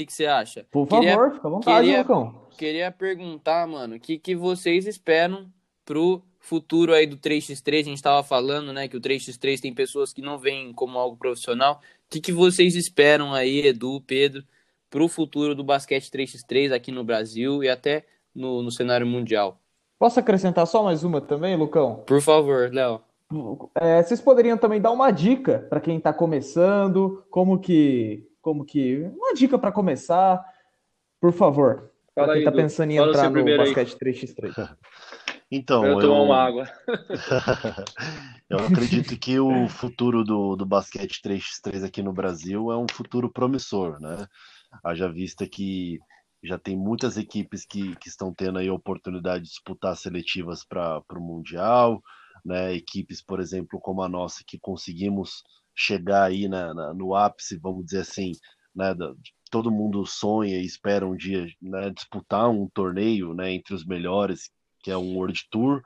O 0.00 0.02
que, 0.02 0.06
que 0.06 0.12
você 0.14 0.24
acha? 0.26 0.66
Por 0.70 0.86
Queria- 0.86 1.12
favor, 1.14 1.34
fica 1.34 1.46
à 1.46 1.50
vontade, 1.50 1.86
queria- 1.86 1.98
Lucão. 2.00 2.40
Queria 2.56 2.90
perguntar, 2.90 3.66
mano, 3.66 3.96
o 3.96 4.00
que, 4.00 4.18
que 4.18 4.34
vocês 4.34 4.86
esperam 4.86 5.46
pro 5.84 6.22
futuro 6.38 6.94
aí 6.94 7.06
do 7.06 7.16
3x3? 7.18 7.80
A 7.80 7.82
gente 7.90 8.02
tava 8.02 8.22
falando, 8.22 8.72
né, 8.72 8.88
que 8.88 8.96
o 8.96 9.00
3x3 9.00 9.60
tem 9.60 9.74
pessoas 9.74 10.12
que 10.12 10.22
não 10.22 10.38
veem 10.38 10.72
como 10.72 10.98
algo 10.98 11.16
profissional. 11.16 11.80
O 12.06 12.10
que, 12.10 12.20
que 12.20 12.32
vocês 12.32 12.74
esperam 12.76 13.34
aí, 13.34 13.66
Edu, 13.66 14.00
Pedro, 14.06 14.42
pro 14.88 15.06
futuro 15.06 15.54
do 15.54 15.62
basquete 15.64 16.10
3x3 16.10 16.72
aqui 16.72 16.90
no 16.90 17.04
Brasil 17.04 17.62
e 17.62 17.68
até 17.68 18.04
no, 18.34 18.62
no 18.62 18.70
cenário 18.70 19.06
mundial? 19.06 19.58
Posso 19.98 20.18
acrescentar 20.18 20.66
só 20.66 20.82
mais 20.82 21.04
uma 21.04 21.20
também, 21.20 21.56
Lucão? 21.56 21.96
Por 22.06 22.22
favor, 22.22 22.72
Léo. 22.72 23.02
É, 23.74 24.02
vocês 24.02 24.20
poderiam 24.20 24.56
também 24.58 24.80
dar 24.80 24.90
uma 24.90 25.10
dica 25.10 25.66
para 25.68 25.78
quem 25.80 25.98
está 25.98 26.12
começando, 26.12 27.22
como 27.30 27.58
que, 27.58 28.26
como 28.40 28.64
que, 28.64 29.02
uma 29.16 29.34
dica 29.34 29.58
para 29.58 29.72
começar, 29.72 30.44
por 31.20 31.32
favor, 31.32 31.90
para 32.14 32.32
quem 32.32 32.38
está 32.38 32.52
pensando 32.52 32.90
em 32.90 32.96
Fala 32.96 33.08
entrar 33.10 33.24
no 33.24 33.32
primeiro 33.32 33.62
aí. 33.62 33.74
basquete 33.74 33.98
3x3. 33.98 34.76
Então, 35.52 35.84
eu 35.84 35.98
tomar 35.98 36.18
eu, 36.18 36.22
uma 36.22 36.36
água. 36.36 36.64
eu 38.48 38.58
acredito 38.58 39.18
que 39.18 39.40
o 39.40 39.68
futuro 39.68 40.22
do, 40.22 40.54
do 40.54 40.64
basquete 40.64 41.20
3x3 41.20 41.84
aqui 41.84 42.04
no 42.04 42.12
Brasil 42.12 42.70
é 42.70 42.78
um 42.78 42.86
futuro 42.88 43.28
promissor, 43.28 44.00
né? 44.00 44.28
Haja 44.84 45.10
vista 45.10 45.48
que 45.48 45.98
já 46.40 46.56
tem 46.56 46.76
muitas 46.76 47.16
equipes 47.16 47.66
que, 47.66 47.96
que 47.96 48.08
estão 48.08 48.32
tendo 48.32 48.60
aí 48.60 48.68
a 48.68 48.72
oportunidade 48.72 49.42
de 49.42 49.50
disputar 49.50 49.96
seletivas 49.96 50.64
para 50.64 51.02
o 51.10 51.20
Mundial, 51.20 52.00
né? 52.44 52.72
Equipes, 52.72 53.20
por 53.20 53.40
exemplo, 53.40 53.80
como 53.80 54.02
a 54.02 54.08
nossa, 54.08 54.44
que 54.46 54.56
conseguimos 54.56 55.42
chegar 55.74 56.24
aí 56.24 56.48
na, 56.48 56.74
na- 56.74 56.94
no 56.94 57.14
ápice, 57.14 57.58
vamos 57.58 57.84
dizer 57.86 58.00
assim, 58.00 58.32
né? 58.74 58.94
todo 59.50 59.70
mundo 59.70 60.04
sonha 60.06 60.56
e 60.58 60.64
espera 60.64 61.06
um 61.06 61.16
dia 61.16 61.46
né, 61.60 61.90
disputar 61.90 62.48
um 62.50 62.68
torneio 62.68 63.34
né, 63.34 63.52
entre 63.52 63.74
os 63.74 63.84
melhores, 63.84 64.50
que 64.82 64.90
é 64.90 64.96
um 64.96 65.16
World 65.16 65.42
Tour. 65.50 65.82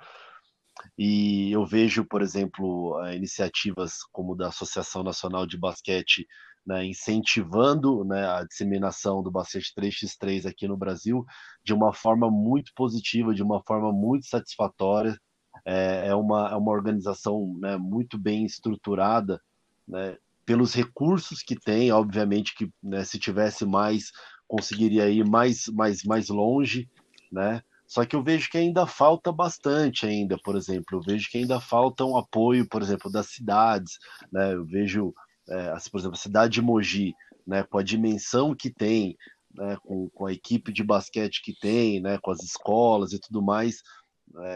E 0.99 1.51
eu 1.53 1.65
vejo, 1.67 2.05
por 2.05 2.21
exemplo, 2.23 2.97
iniciativas 3.13 3.99
como 4.13 4.35
da 4.35 4.49
Associação 4.49 5.03
Nacional 5.03 5.47
de 5.47 5.57
Basquete 5.59 6.27
né, 6.67 6.85
incentivando 6.85 8.05
né, 8.05 8.27
a 8.27 8.43
disseminação 8.45 9.23
do 9.23 9.31
basquete 9.31 9.73
3x3 9.75 10.47
aqui 10.47 10.67
no 10.67 10.77
Brasil 10.77 11.25
de 11.63 11.75
uma 11.75 11.93
forma 11.93 12.31
muito 12.31 12.73
positiva, 12.75 13.35
de 13.35 13.43
uma 13.43 13.63
forma 13.65 13.93
muito 13.93 14.27
satisfatória. 14.27 15.17
É, 15.65 16.09
é 16.09 16.15
uma, 16.15 16.51
é 16.51 16.57
uma 16.57 16.73
organização 16.73 17.57
né, 17.61 17.77
muito 17.77 18.19
bem 18.19 18.45
estruturada, 18.45 19.41
né, 19.87 20.17
pelos 20.45 20.75
recursos 20.75 21.43
que 21.43 21.57
tem, 21.57 21.91
obviamente 21.91 22.55
que 22.55 22.71
né, 22.83 23.05
se 23.05 23.19
tivesse 23.19 23.65
mais, 23.65 24.11
conseguiria 24.47 25.09
ir 25.09 25.25
mais, 25.27 25.67
mais, 25.69 26.03
mais 26.05 26.29
longe, 26.29 26.89
né? 27.33 27.63
Só 27.87 28.05
que 28.05 28.17
eu 28.17 28.23
vejo 28.23 28.51
que 28.51 28.59
ainda 28.59 28.87
falta 28.87 29.31
bastante 29.31 30.07
ainda, 30.07 30.39
por 30.43 30.57
exemplo, 30.57 30.99
eu 30.99 31.01
vejo 31.03 31.29
que 31.31 31.39
ainda 31.39 31.61
falta 31.61 32.05
um 32.05 32.17
apoio, 32.17 32.67
por 32.69 32.83
exemplo, 32.83 33.11
das 33.11 33.29
cidades, 33.29 33.99
né? 34.33 34.55
Eu 34.55 34.65
vejo, 34.65 35.15
é, 35.49 35.75
por 35.91 36.01
exemplo, 36.01 36.17
a 36.17 36.21
cidade 36.21 36.55
de 36.55 36.63
Mogi, 36.63 37.13
né, 37.47 37.63
com 37.63 37.79
a 37.79 37.83
dimensão 37.83 38.55
que 38.55 38.71
tem, 38.71 39.17
né, 39.55 39.77
com, 39.83 40.09
com 40.11 40.27
a 40.27 40.33
equipe 40.33 40.73
de 40.73 40.83
basquete 40.83 41.43
que 41.43 41.55
tem, 41.59 42.01
né, 42.01 42.19
com 42.23 42.31
as 42.31 42.43
escolas 42.43 43.13
e 43.13 43.21
tudo 43.21 43.43
mais, 43.43 43.83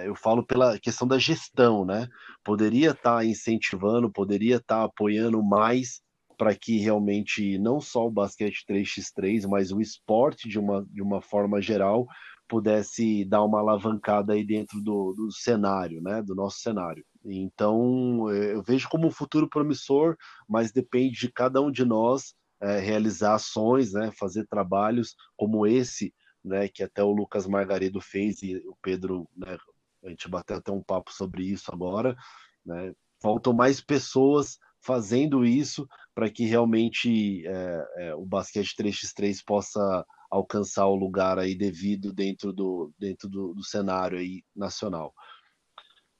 eu 0.04 0.14
falo 0.14 0.44
pela 0.44 0.78
questão 0.78 1.06
da 1.06 1.18
gestão, 1.18 1.84
né? 1.84 2.08
Poderia 2.44 2.90
estar 2.90 3.24
incentivando, 3.24 4.10
poderia 4.10 4.56
estar 4.56 4.84
apoiando 4.84 5.42
mais 5.42 6.00
para 6.38 6.54
que 6.54 6.78
realmente 6.78 7.58
não 7.58 7.80
só 7.80 8.06
o 8.06 8.10
basquete 8.10 8.64
3x3, 8.68 9.46
mas 9.48 9.72
o 9.72 9.80
esporte 9.80 10.48
de 10.48 10.58
uma, 10.58 10.86
de 10.88 11.02
uma 11.02 11.20
forma 11.20 11.60
geral 11.60 12.06
pudesse 12.48 13.24
dar 13.24 13.44
uma 13.44 13.58
alavancada 13.58 14.32
aí 14.32 14.44
dentro 14.44 14.80
do, 14.80 15.12
do 15.12 15.30
cenário, 15.30 16.00
né, 16.00 16.22
do 16.22 16.34
nosso 16.34 16.60
cenário. 16.60 17.04
Então, 17.24 18.30
eh, 18.30 18.54
eu 18.54 18.62
vejo 18.62 18.88
como 18.88 19.06
um 19.06 19.10
futuro 19.10 19.48
promissor, 19.48 20.16
mas 20.48 20.72
depende 20.72 21.18
de 21.18 21.30
cada 21.30 21.60
um 21.60 21.70
de 21.70 21.84
nós 21.84 22.34
eh, 22.62 22.78
realizar 22.78 23.34
ações, 23.34 23.92
né, 23.92 24.10
fazer 24.18 24.46
trabalhos 24.46 25.14
como 25.36 25.66
esse, 25.66 26.14
né, 26.48 26.68
que 26.68 26.82
até 26.82 27.02
o 27.02 27.12
Lucas 27.12 27.46
Margaredo 27.46 28.00
fez 28.00 28.42
e 28.42 28.56
o 28.66 28.76
Pedro, 28.82 29.28
né, 29.36 29.56
a 30.04 30.08
gente 30.08 30.28
bateu 30.28 30.56
até 30.56 30.72
um 30.72 30.82
papo 30.82 31.12
sobre 31.12 31.44
isso 31.44 31.72
agora, 31.72 32.16
né, 32.64 32.92
faltam 33.22 33.52
mais 33.52 33.80
pessoas 33.80 34.58
fazendo 34.80 35.44
isso 35.44 35.86
para 36.14 36.30
que 36.30 36.44
realmente 36.44 37.46
eh, 37.46 37.86
eh, 37.96 38.14
o 38.14 38.24
basquete 38.24 38.74
3x3 38.76 39.42
possa 39.44 40.06
alcançar 40.30 40.86
o 40.86 40.94
lugar 40.94 41.38
aí 41.38 41.54
devido 41.54 42.12
dentro 42.12 42.52
do, 42.52 42.92
dentro 42.98 43.28
do, 43.28 43.54
do 43.54 43.64
cenário 43.64 44.18
aí 44.18 44.42
nacional. 44.54 45.12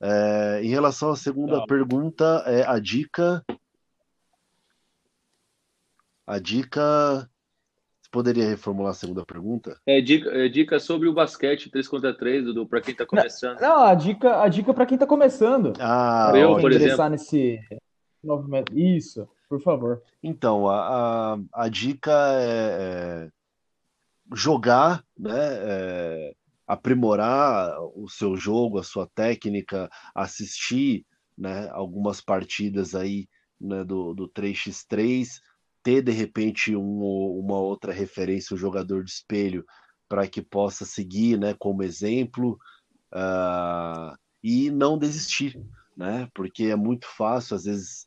É, 0.01 0.61
em 0.62 0.68
relação 0.68 1.11
à 1.11 1.16
segunda 1.16 1.61
Tá. 1.61 1.66
pergunta, 1.66 2.43
é 2.47 2.64
a 2.66 2.79
dica. 2.79 3.45
A 6.26 6.39
dica. 6.39 7.29
Você 8.09 8.11
poderia 8.11 8.49
reformular 8.49 8.93
a 8.93 8.95
segunda 8.95 9.25
pergunta? 9.25 9.79
É 9.87 10.01
dica, 10.01 10.31
é 10.31 10.49
dica 10.49 10.81
sobre 10.81 11.09
o 11.09 11.13
basquete 11.13 11.71
3 11.71 11.87
contra 11.87 12.17
3, 12.17 12.47
Dudu, 12.47 12.67
para 12.67 12.81
quem 12.81 12.95
tá 12.95 13.05
começando. 13.05 13.61
Não, 13.61 13.81
a 13.81 13.95
dica, 13.95 14.43
a 14.43 14.49
dica 14.49 14.73
para 14.73 14.87
quem 14.87 14.95
está 14.95 15.07
começando, 15.07 15.75
Ah, 15.79 16.33
Eu, 16.35 16.55
quem 16.55 16.63
por 16.63 16.73
ingressar 16.73 17.11
nesse 17.11 17.61
movimento. 18.25 18.77
Isso, 18.77 19.29
por 19.47 19.61
favor. 19.61 20.03
Então, 20.23 20.69
a, 20.69 21.35
a, 21.35 21.39
a 21.53 21.69
dica 21.69 22.13
é, 22.41 23.27
é 23.27 23.29
jogar, 24.35 25.05
né? 25.19 25.37
é 25.37 26.33
aprimorar 26.67 27.79
o 27.95 28.09
seu 28.09 28.37
jogo, 28.37 28.79
a 28.79 28.83
sua 28.83 29.07
técnica, 29.15 29.89
assistir 30.15 31.05
né, 31.37 31.69
algumas 31.73 32.21
partidas 32.21 32.95
aí 32.95 33.27
né, 33.61 33.85
do, 33.85 34.15
do 34.15 34.29
3x3, 34.29 35.41
ter 35.83 36.03
de 36.03 36.12
repente 36.12 36.74
um, 36.74 37.03
uma 37.39 37.59
outra 37.59 37.93
referência, 37.93 38.55
um 38.55 38.59
jogador 38.59 39.05
de 39.05 39.11
espelho 39.11 39.64
para 40.09 40.26
que 40.26 40.41
possa 40.41 40.85
seguir 40.85 41.39
né, 41.39 41.55
como 41.59 41.83
exemplo 41.83 42.59
uh, 43.12 44.16
e 44.43 44.70
não 44.70 44.99
desistir, 44.99 45.61
né? 45.97 46.29
Porque 46.35 46.64
é 46.64 46.76
muito 46.76 47.07
fácil, 47.07 47.57
às 47.57 47.64
vezes, 47.64 48.07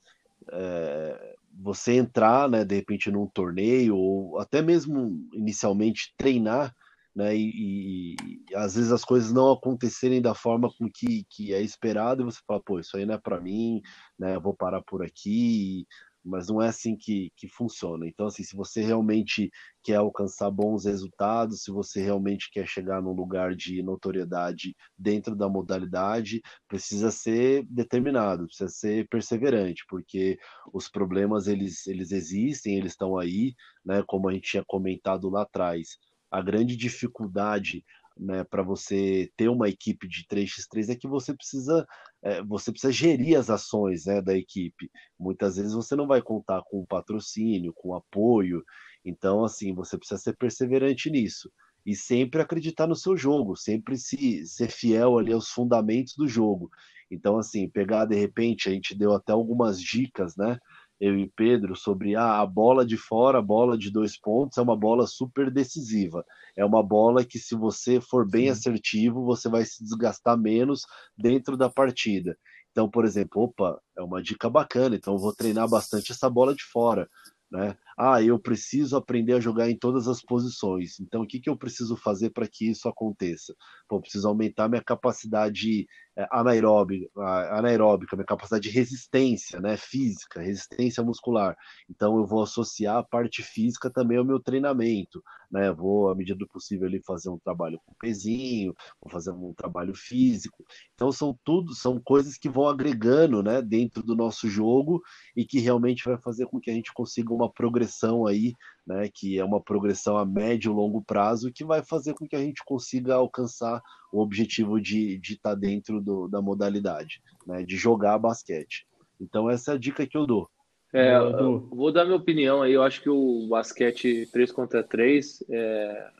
é, 0.51 1.35
você 1.53 1.93
entrar, 1.93 2.49
né, 2.49 2.63
de 2.63 2.75
repente, 2.75 3.11
num 3.11 3.27
torneio, 3.27 3.95
ou 3.95 4.39
até 4.39 4.61
mesmo 4.61 5.27
inicialmente 5.33 6.13
treinar, 6.17 6.73
né, 7.13 7.35
e, 7.35 8.15
e, 8.15 8.55
às 8.55 8.75
vezes 8.75 8.91
as 8.91 9.03
coisas 9.03 9.33
não 9.33 9.51
acontecerem 9.51 10.21
da 10.21 10.33
forma 10.33 10.71
com 10.77 10.89
que, 10.89 11.25
que 11.29 11.53
é 11.53 11.61
esperado, 11.61 12.21
e 12.21 12.25
você 12.25 12.39
fala, 12.47 12.61
pô, 12.63 12.79
isso 12.79 12.95
aí 12.95 13.05
não 13.05 13.15
é 13.15 13.17
para 13.17 13.41
mim, 13.41 13.81
né, 14.17 14.35
eu 14.35 14.41
vou 14.41 14.55
parar 14.55 14.81
por 14.81 15.03
aqui, 15.03 15.85
mas 16.23 16.47
não 16.47 16.61
é 16.61 16.67
assim 16.67 16.95
que, 16.95 17.31
que 17.35 17.47
funciona. 17.47 18.07
Então, 18.07 18.27
assim, 18.27 18.43
se 18.43 18.55
você 18.55 18.81
realmente 18.81 19.49
quer 19.83 19.95
alcançar 19.95 20.49
bons 20.51 20.85
resultados, 20.85 21.63
se 21.63 21.71
você 21.71 22.01
realmente 22.01 22.49
quer 22.51 22.67
chegar 22.67 23.01
num 23.01 23.13
lugar 23.13 23.55
de 23.55 23.81
notoriedade 23.81 24.75
dentro 24.97 25.35
da 25.35 25.49
modalidade, 25.49 26.41
precisa 26.67 27.11
ser 27.11 27.65
determinado, 27.69 28.45
precisa 28.45 28.69
ser 28.69 29.07
perseverante, 29.07 29.83
porque 29.89 30.37
os 30.73 30.87
problemas 30.87 31.47
eles, 31.47 31.87
eles 31.87 32.11
existem, 32.11 32.77
eles 32.77 32.91
estão 32.91 33.17
aí, 33.17 33.53
né? 33.83 34.03
Como 34.07 34.29
a 34.29 34.33
gente 34.33 34.49
tinha 34.49 34.63
comentado 34.65 35.29
lá 35.29 35.41
atrás. 35.43 35.97
A 36.29 36.41
grande 36.41 36.77
dificuldade 36.77 37.83
né, 38.17 38.43
para 38.43 38.61
você 38.61 39.31
ter 39.35 39.49
uma 39.49 39.69
equipe 39.69 40.07
de 40.07 40.25
3x3 40.27 40.89
é 40.89 40.95
que 40.95 41.07
você 41.07 41.33
precisa 41.33 41.85
é, 42.23 42.43
você 42.43 42.71
precisa 42.71 42.93
gerir 42.93 43.37
as 43.37 43.49
ações 43.49 44.05
né, 44.05 44.21
da 44.21 44.35
equipe. 44.35 44.89
Muitas 45.19 45.57
vezes 45.57 45.73
você 45.73 45.95
não 45.95 46.07
vai 46.07 46.21
contar 46.21 46.61
com 46.63 46.85
patrocínio, 46.85 47.73
com 47.73 47.95
apoio, 47.95 48.63
então 49.03 49.43
assim 49.43 49.73
você 49.73 49.97
precisa 49.97 50.19
ser 50.19 50.37
perseverante 50.37 51.09
nisso 51.09 51.51
e 51.85 51.95
sempre 51.95 52.41
acreditar 52.41 52.87
no 52.87 52.95
seu 52.95 53.17
jogo, 53.17 53.55
sempre 53.55 53.97
se 53.97 54.45
ser 54.45 54.69
fiel 54.69 55.17
ali 55.17 55.33
aos 55.33 55.49
fundamentos 55.49 56.13
do 56.15 56.27
jogo. 56.27 56.69
Então 57.09 57.37
assim 57.37 57.67
pegar 57.69 58.05
de 58.05 58.15
repente 58.15 58.69
a 58.69 58.71
gente 58.71 58.95
deu 58.95 59.13
até 59.13 59.33
algumas 59.33 59.81
dicas, 59.81 60.35
né? 60.35 60.59
Eu 61.01 61.17
e 61.17 61.27
Pedro, 61.35 61.75
sobre 61.75 62.15
ah, 62.15 62.41
a 62.41 62.45
bola 62.45 62.85
de 62.85 62.95
fora, 62.95 63.39
a 63.39 63.41
bola 63.41 63.75
de 63.75 63.91
dois 63.91 64.19
pontos, 64.19 64.59
é 64.59 64.61
uma 64.61 64.77
bola 64.77 65.07
super 65.07 65.49
decisiva. 65.49 66.23
É 66.55 66.63
uma 66.63 66.83
bola 66.83 67.25
que, 67.25 67.39
se 67.39 67.55
você 67.55 67.99
for 67.99 68.29
bem 68.29 68.45
Sim. 68.45 68.51
assertivo, 68.51 69.25
você 69.25 69.49
vai 69.49 69.65
se 69.65 69.83
desgastar 69.83 70.37
menos 70.37 70.81
dentro 71.17 71.57
da 71.57 71.71
partida. 71.71 72.37
Então, 72.69 72.87
por 72.87 73.03
exemplo, 73.03 73.41
opa, 73.41 73.81
é 73.97 74.01
uma 74.03 74.21
dica 74.21 74.47
bacana, 74.47 74.95
então 74.95 75.15
eu 75.15 75.19
vou 75.19 75.33
treinar 75.33 75.67
bastante 75.67 76.11
essa 76.11 76.29
bola 76.29 76.53
de 76.53 76.63
fora. 76.63 77.09
Né? 77.51 77.75
Ah, 78.03 78.19
eu 78.19 78.39
preciso 78.39 78.97
aprender 78.97 79.33
a 79.33 79.39
jogar 79.39 79.69
em 79.69 79.77
todas 79.77 80.07
as 80.07 80.23
posições. 80.23 80.99
Então, 80.99 81.21
o 81.21 81.27
que, 81.27 81.39
que 81.39 81.47
eu 81.47 81.55
preciso 81.55 81.95
fazer 81.95 82.31
para 82.31 82.47
que 82.47 82.67
isso 82.67 82.89
aconteça? 82.89 83.55
Pô, 83.87 83.97
eu 83.97 84.01
preciso 84.01 84.27
aumentar 84.27 84.67
minha 84.67 84.81
capacidade 84.81 85.85
é, 86.17 86.27
anaeróbica, 86.31 87.07
anaeróbica, 87.55 88.15
minha 88.15 88.25
capacidade 88.25 88.67
de 88.67 88.75
resistência, 88.75 89.61
né, 89.61 89.77
física, 89.77 90.41
resistência 90.41 91.03
muscular. 91.03 91.55
Então, 91.87 92.17
eu 92.17 92.25
vou 92.25 92.41
associar 92.41 92.97
a 92.97 93.03
parte 93.03 93.43
física 93.43 93.87
também 93.87 94.17
ao 94.17 94.25
meu 94.25 94.39
treinamento, 94.39 95.21
né? 95.51 95.71
Vou, 95.71 96.09
à 96.09 96.15
medida 96.15 96.39
do 96.39 96.47
possível, 96.47 96.87
ali 96.87 97.01
fazer 97.05 97.29
um 97.29 97.37
trabalho 97.37 97.79
com 97.85 97.93
pezinho, 97.99 98.73
vou 98.99 99.11
fazer 99.11 99.31
um 99.31 99.53
trabalho 99.53 99.93
físico. 99.93 100.65
Então, 100.95 101.11
são 101.11 101.37
tudo, 101.43 101.75
são 101.75 102.01
coisas 102.01 102.35
que 102.37 102.49
vão 102.49 102.67
agregando, 102.67 103.43
né, 103.43 103.61
dentro 103.61 104.01
do 104.01 104.15
nosso 104.15 104.49
jogo 104.49 105.01
e 105.35 105.45
que 105.45 105.59
realmente 105.59 106.03
vai 106.03 106.17
fazer 106.17 106.47
com 106.47 106.59
que 106.59 106.71
a 106.71 106.73
gente 106.73 106.91
consiga 106.93 107.33
uma 107.33 107.51
progressão 107.51 107.90
aí, 108.27 108.53
né, 108.85 109.09
que 109.13 109.37
é 109.37 109.45
uma 109.45 109.61
progressão 109.61 110.17
a 110.17 110.25
médio 110.25 110.71
e 110.71 110.75
longo 110.75 111.03
prazo 111.03 111.51
que 111.51 111.63
vai 111.63 111.83
fazer 111.83 112.13
com 112.13 112.27
que 112.27 112.35
a 112.35 112.39
gente 112.39 112.63
consiga 112.65 113.15
alcançar 113.15 113.81
o 114.11 114.21
objetivo 114.21 114.79
de 114.79 115.19
estar 115.21 115.51
tá 115.51 115.55
dentro 115.55 116.01
do, 116.01 116.27
da 116.27 116.41
modalidade, 116.41 117.21
né, 117.45 117.63
de 117.63 117.75
jogar 117.75 118.17
basquete. 118.17 118.87
Então 119.19 119.49
essa 119.49 119.71
é 119.71 119.75
a 119.75 119.77
dica 119.77 120.07
que 120.07 120.17
eu 120.17 120.25
dou. 120.25 120.49
É, 120.93 121.15
eu 121.15 121.69
vou 121.69 121.91
dar 121.91 122.03
minha 122.03 122.17
opinião 122.17 122.61
aí. 122.61 122.73
Eu 122.73 122.83
acho 122.83 123.01
que 123.01 123.09
o 123.09 123.47
basquete 123.47 124.27
3 124.31 124.51
contra 124.51 124.83
3 124.83 125.43
é, 125.49 126.11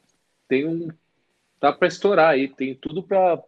tem 0.47 0.65
um. 0.65 0.87
tá 1.59 1.73
para 1.73 1.87
estourar 1.87 2.29
aí, 2.29 2.47
tem 2.47 2.73
tudo 2.75 3.03
para 3.03 3.41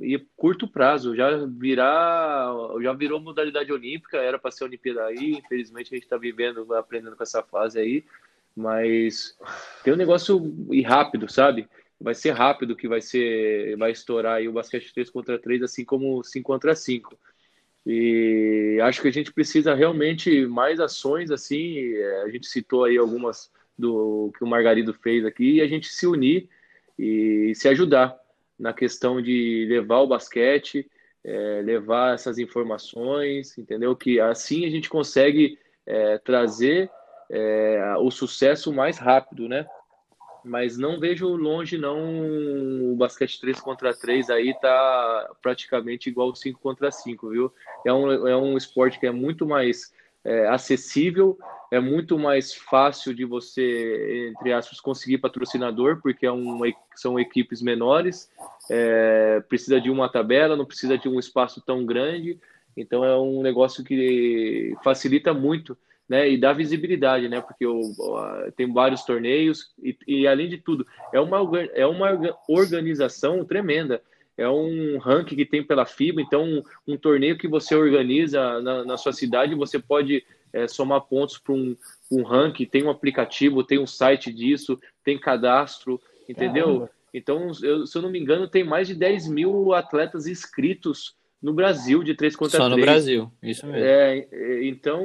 ir 0.00 0.26
curto 0.36 0.68
prazo. 0.68 1.14
Já 1.14 1.44
virar, 1.46 2.52
já 2.82 2.92
virou 2.92 3.20
modalidade 3.20 3.72
olímpica, 3.72 4.18
era 4.18 4.38
para 4.38 4.50
ser 4.50 4.64
Olimpíada 4.64 5.04
aí. 5.04 5.34
Infelizmente 5.44 5.88
a 5.92 5.96
gente 5.96 6.04
está 6.04 6.16
vivendo, 6.16 6.72
aprendendo 6.74 7.16
com 7.16 7.22
essa 7.22 7.42
fase 7.42 7.78
aí. 7.78 8.04
Mas 8.54 9.36
tem 9.84 9.92
um 9.92 9.96
negócio 9.96 10.54
e 10.70 10.82
rápido, 10.82 11.30
sabe? 11.30 11.68
Vai 12.00 12.14
ser 12.14 12.30
rápido 12.32 12.76
que 12.76 12.88
vai 12.88 13.00
ser, 13.00 13.76
vai 13.76 13.90
estourar 13.90 14.36
aí 14.36 14.48
o 14.48 14.52
basquete 14.52 14.92
3 14.92 15.10
contra 15.10 15.38
3, 15.38 15.62
assim 15.62 15.84
como 15.84 16.22
5 16.22 16.46
contra 16.46 16.74
5. 16.74 17.18
E 17.86 18.78
acho 18.82 19.00
que 19.00 19.08
a 19.08 19.12
gente 19.12 19.32
precisa 19.32 19.74
realmente 19.74 20.46
mais 20.46 20.80
ações 20.80 21.30
assim. 21.30 21.78
É, 21.78 22.22
a 22.22 22.28
gente 22.28 22.46
citou 22.46 22.84
aí 22.84 22.96
algumas 22.96 23.50
do 23.78 24.32
que 24.36 24.42
o 24.42 24.46
Margarido 24.46 24.92
fez 24.94 25.24
aqui 25.24 25.56
e 25.56 25.60
a 25.60 25.68
gente 25.68 25.88
se 25.88 26.06
unir 26.06 26.48
e 26.98 27.52
se 27.54 27.68
ajudar 27.68 28.18
na 28.58 28.72
questão 28.72 29.20
de 29.20 29.66
levar 29.68 30.00
o 30.00 30.06
basquete, 30.06 30.90
é, 31.24 31.62
levar 31.64 32.14
essas 32.14 32.38
informações, 32.38 33.56
entendeu? 33.58 33.94
Que 33.96 34.20
assim 34.20 34.64
a 34.64 34.70
gente 34.70 34.88
consegue 34.88 35.58
é, 35.84 36.18
trazer 36.18 36.90
é, 37.30 37.94
o 37.98 38.10
sucesso 38.10 38.72
mais 38.72 38.98
rápido, 38.98 39.48
né? 39.48 39.66
mas 40.46 40.78
não 40.78 40.98
vejo 40.98 41.26
longe 41.34 41.76
não 41.76 42.92
o 42.92 42.96
basquete 42.96 43.40
3 43.40 43.60
contra 43.60 43.92
3 43.92 44.30
aí 44.30 44.54
tá 44.54 45.34
praticamente 45.42 46.08
igual 46.08 46.34
5 46.34 46.60
contra 46.60 46.90
5, 46.90 47.28
viu? 47.30 47.52
É 47.84 47.92
um, 47.92 48.28
é 48.28 48.36
um 48.36 48.56
esporte 48.56 48.98
que 48.98 49.06
é 49.06 49.10
muito 49.10 49.44
mais 49.44 49.92
é, 50.26 50.48
acessível, 50.48 51.38
é 51.70 51.78
muito 51.78 52.18
mais 52.18 52.52
fácil 52.52 53.14
de 53.14 53.24
você, 53.24 54.28
entre 54.28 54.52
aspas, 54.52 54.80
conseguir 54.80 55.18
patrocinador, 55.18 56.00
porque 56.02 56.26
é 56.26 56.32
um, 56.32 56.60
são 56.94 57.18
equipes 57.18 57.62
menores, 57.62 58.28
é, 58.68 59.40
precisa 59.48 59.80
de 59.80 59.88
uma 59.88 60.08
tabela, 60.08 60.56
não 60.56 60.64
precisa 60.64 60.98
de 60.98 61.08
um 61.08 61.18
espaço 61.18 61.62
tão 61.64 61.86
grande, 61.86 62.38
então 62.76 63.04
é 63.04 63.16
um 63.16 63.40
negócio 63.40 63.84
que 63.84 64.74
facilita 64.82 65.32
muito 65.32 65.78
né, 66.08 66.28
e 66.28 66.36
dá 66.36 66.52
visibilidade, 66.52 67.28
né, 67.28 67.40
porque 67.40 67.66
o, 67.66 67.80
tem 68.56 68.72
vários 68.72 69.04
torneios 69.04 69.72
e, 69.82 69.96
e, 70.06 70.26
além 70.26 70.48
de 70.48 70.58
tudo, 70.58 70.86
é 71.12 71.20
uma, 71.20 71.38
é 71.72 71.86
uma 71.86 72.36
organização 72.48 73.44
tremenda. 73.44 74.02
É 74.36 74.48
um 74.48 74.98
ranking 74.98 75.36
que 75.36 75.46
tem 75.46 75.62
pela 75.62 75.86
FIBA, 75.86 76.20
então 76.20 76.44
um, 76.44 76.62
um 76.86 76.96
torneio 76.96 77.38
que 77.38 77.48
você 77.48 77.74
organiza 77.74 78.60
na, 78.60 78.84
na 78.84 78.96
sua 78.96 79.12
cidade, 79.12 79.54
você 79.54 79.78
pode 79.78 80.24
é, 80.52 80.68
somar 80.68 81.00
pontos 81.02 81.38
para 81.38 81.54
um, 81.54 81.76
um 82.10 82.22
ranking, 82.22 82.66
tem 82.66 82.84
um 82.84 82.90
aplicativo, 82.90 83.64
tem 83.64 83.78
um 83.78 83.86
site 83.86 84.32
disso, 84.32 84.78
tem 85.02 85.18
cadastro, 85.18 86.00
entendeu? 86.28 86.66
Caramba. 86.66 86.90
Então, 87.14 87.50
eu, 87.62 87.86
se 87.86 87.96
eu 87.96 88.02
não 88.02 88.10
me 88.10 88.18
engano, 88.18 88.46
tem 88.46 88.62
mais 88.62 88.86
de 88.86 88.94
10 88.94 89.28
mil 89.28 89.72
atletas 89.72 90.26
inscritos 90.26 91.16
no 91.40 91.54
Brasil 91.54 92.02
de 92.02 92.14
3 92.14 92.36
contra 92.36 92.58
Só 92.58 92.68
3. 92.68 92.70
Só 92.70 92.76
no 92.76 92.82
Brasil, 92.82 93.32
isso 93.42 93.66
mesmo. 93.66 93.84
É, 93.86 94.28
é, 94.30 94.64
então, 94.66 95.02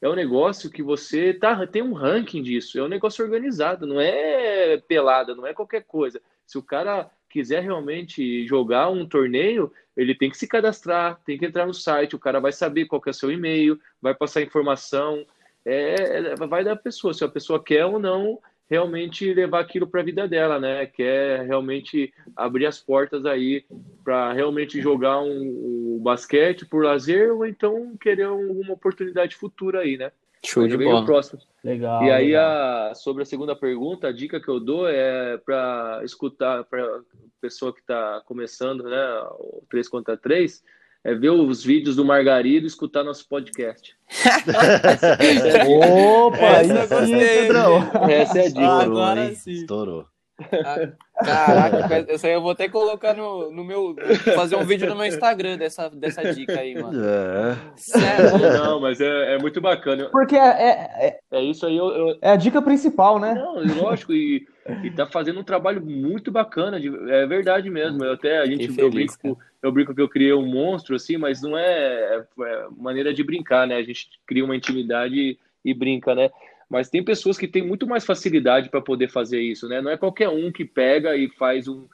é 0.00 0.08
um 0.08 0.14
negócio 0.14 0.70
que 0.70 0.82
você 0.82 1.34
tá, 1.34 1.66
tem 1.66 1.82
um 1.82 1.92
ranking 1.92 2.42
disso, 2.42 2.78
é 2.78 2.82
um 2.82 2.88
negócio 2.88 3.24
organizado, 3.24 3.86
não 3.86 4.00
é 4.00 4.78
pelada, 4.78 5.34
não 5.34 5.46
é 5.46 5.52
qualquer 5.52 5.84
coisa. 5.84 6.22
Se 6.46 6.56
o 6.56 6.62
cara 6.62 7.10
quiser 7.30 7.62
realmente 7.62 8.46
jogar 8.46 8.90
um 8.90 9.06
torneio, 9.06 9.72
ele 9.96 10.14
tem 10.14 10.28
que 10.28 10.36
se 10.36 10.46
cadastrar, 10.46 11.20
tem 11.24 11.38
que 11.38 11.46
entrar 11.46 11.66
no 11.66 11.74
site, 11.74 12.16
o 12.16 12.18
cara 12.18 12.40
vai 12.40 12.52
saber 12.52 12.86
qual 12.86 13.00
é 13.06 13.10
o 13.10 13.14
seu 13.14 13.30
e-mail, 13.30 13.78
vai 14.02 14.14
passar 14.14 14.42
informação, 14.42 15.24
é, 15.64 15.94
é 15.94 16.34
vai 16.34 16.64
da 16.64 16.76
pessoa, 16.76 17.14
se 17.14 17.24
a 17.24 17.28
pessoa 17.28 17.62
quer 17.62 17.84
ou 17.86 17.98
não 17.98 18.38
realmente 18.70 19.34
levar 19.34 19.60
aquilo 19.60 19.86
para 19.86 20.00
a 20.00 20.04
vida 20.04 20.28
dela, 20.28 20.60
né? 20.60 20.86
Quer 20.86 21.44
realmente 21.44 22.14
abrir 22.36 22.66
as 22.66 22.78
portas 22.78 23.26
aí 23.26 23.64
para 24.04 24.32
realmente 24.32 24.80
jogar 24.80 25.20
um, 25.20 25.96
um, 25.96 26.00
basquete 26.00 26.64
por 26.64 26.84
lazer 26.84 27.32
ou 27.32 27.44
então 27.44 27.96
querer 28.00 28.24
alguma 28.24 28.72
oportunidade 28.72 29.34
futura 29.34 29.80
aí, 29.80 29.96
né? 29.96 30.12
Show 30.44 30.66
de 30.66 30.76
bola. 30.76 31.04
Próximo. 31.04 31.40
Legal. 31.62 32.02
E 32.04 32.10
aí, 32.10 32.26
legal. 32.28 32.90
A, 32.90 32.94
sobre 32.94 33.22
a 33.22 33.26
segunda 33.26 33.54
pergunta, 33.54 34.08
a 34.08 34.12
dica 34.12 34.40
que 34.40 34.48
eu 34.48 34.58
dou 34.58 34.88
é 34.88 35.36
para 35.38 36.00
escutar, 36.02 36.64
para 36.64 37.00
pessoa 37.40 37.72
que 37.72 37.80
está 37.80 38.22
começando, 38.26 38.84
né, 38.84 39.22
o 39.38 39.62
3 39.68 39.88
contra 39.88 40.16
3, 40.16 40.62
é 41.02 41.14
ver 41.14 41.30
os 41.30 41.64
vídeos 41.64 41.96
do 41.96 42.04
Margarido 42.04 42.66
e 42.66 42.68
escutar 42.68 43.02
nosso 43.02 43.26
podcast. 43.28 43.96
Opa, 46.24 46.36
essa, 46.36 47.06
sim, 47.06 47.18
Pedrão. 47.18 47.90
Essa 48.08 48.38
é 48.38 48.46
a 48.46 48.48
dica. 48.48 48.68
Agora 48.68 49.34
sim. 49.34 49.52
Estourou. 49.52 50.06
Ah, 50.38 50.88
caraca, 51.24 52.04
essa 52.12 52.26
aí 52.26 52.32
eu 52.34 52.40
vou 52.42 52.50
até 52.52 52.68
colocar 52.68 53.14
no, 53.14 53.50
no 53.50 53.64
meu. 53.64 53.94
Fazer 54.34 54.56
um 54.56 54.64
vídeo 54.64 54.88
no 54.88 54.96
meu 54.96 55.06
Instagram 55.06 55.56
dessa, 55.58 55.88
dessa 55.90 56.32
dica 56.32 56.58
aí, 56.60 56.74
mano. 56.80 56.98
É. 57.04 57.56
Sério? 57.76 58.38
Não, 58.38 58.80
mas 58.80 59.00
é, 59.00 59.34
é 59.34 59.38
muito 59.38 59.60
bacana. 59.60 60.08
Porque 60.10 60.36
é, 60.36 60.48
é, 60.48 61.06
é- 61.06 61.20
É 61.30 61.42
isso 61.42 61.66
aí, 61.66 61.76
eu, 61.76 61.88
eu- 61.88 62.18
é 62.20 62.30
a 62.30 62.36
dica 62.36 62.60
principal, 62.60 63.18
né? 63.18 63.34
Não, 63.34 63.62
lógico, 63.82 64.12
e, 64.12 64.46
e 64.82 64.90
tá 64.90 65.06
fazendo 65.06 65.40
um 65.40 65.44
trabalho 65.44 65.80
muito 65.84 66.30
bacana, 66.30 66.80
de- 66.80 66.88
é 67.10 67.26
verdade 67.26 67.70
mesmo. 67.70 68.04
Eu 68.04 68.12
até 68.14 68.38
a 68.38 68.46
gente 68.46 68.68
Fiquei 68.68 68.84
eu 68.84 68.90
feliz, 68.90 69.16
brinco, 69.22 69.38
eu 69.62 69.72
brinco 69.72 69.94
que 69.94 70.00
eu 70.02 70.08
criei 70.08 70.32
um 70.32 70.46
monstro 70.46 70.96
assim, 70.96 71.16
mas 71.16 71.40
não 71.42 71.56
é, 71.56 71.64
é- 72.16 72.24
é 72.44 72.66
maneira 72.76 73.12
de 73.14 73.22
brincar, 73.22 73.66
né? 73.66 73.76
A 73.76 73.82
gente 73.82 74.08
cria 74.26 74.44
uma 74.44 74.56
intimidade 74.56 75.14
e, 75.14 75.38
e 75.64 75.74
brinca, 75.74 76.14
né? 76.14 76.30
Mas 76.70 76.88
tem 76.88 77.02
pessoas 77.04 77.36
que 77.36 77.48
têm 77.48 77.66
muito 77.66 77.86
mais 77.86 78.06
facilidade 78.06 78.68
para 78.70 78.80
poder 78.80 79.10
fazer 79.10 79.40
isso, 79.40 79.68
né? 79.68 79.82
Não 79.82 79.90
é 79.90 79.96
qualquer 79.96 80.28
um 80.28 80.52
que 80.52 80.64
pega 80.64 81.16
e 81.16 81.28
faz 81.30 81.66
um 81.68 81.86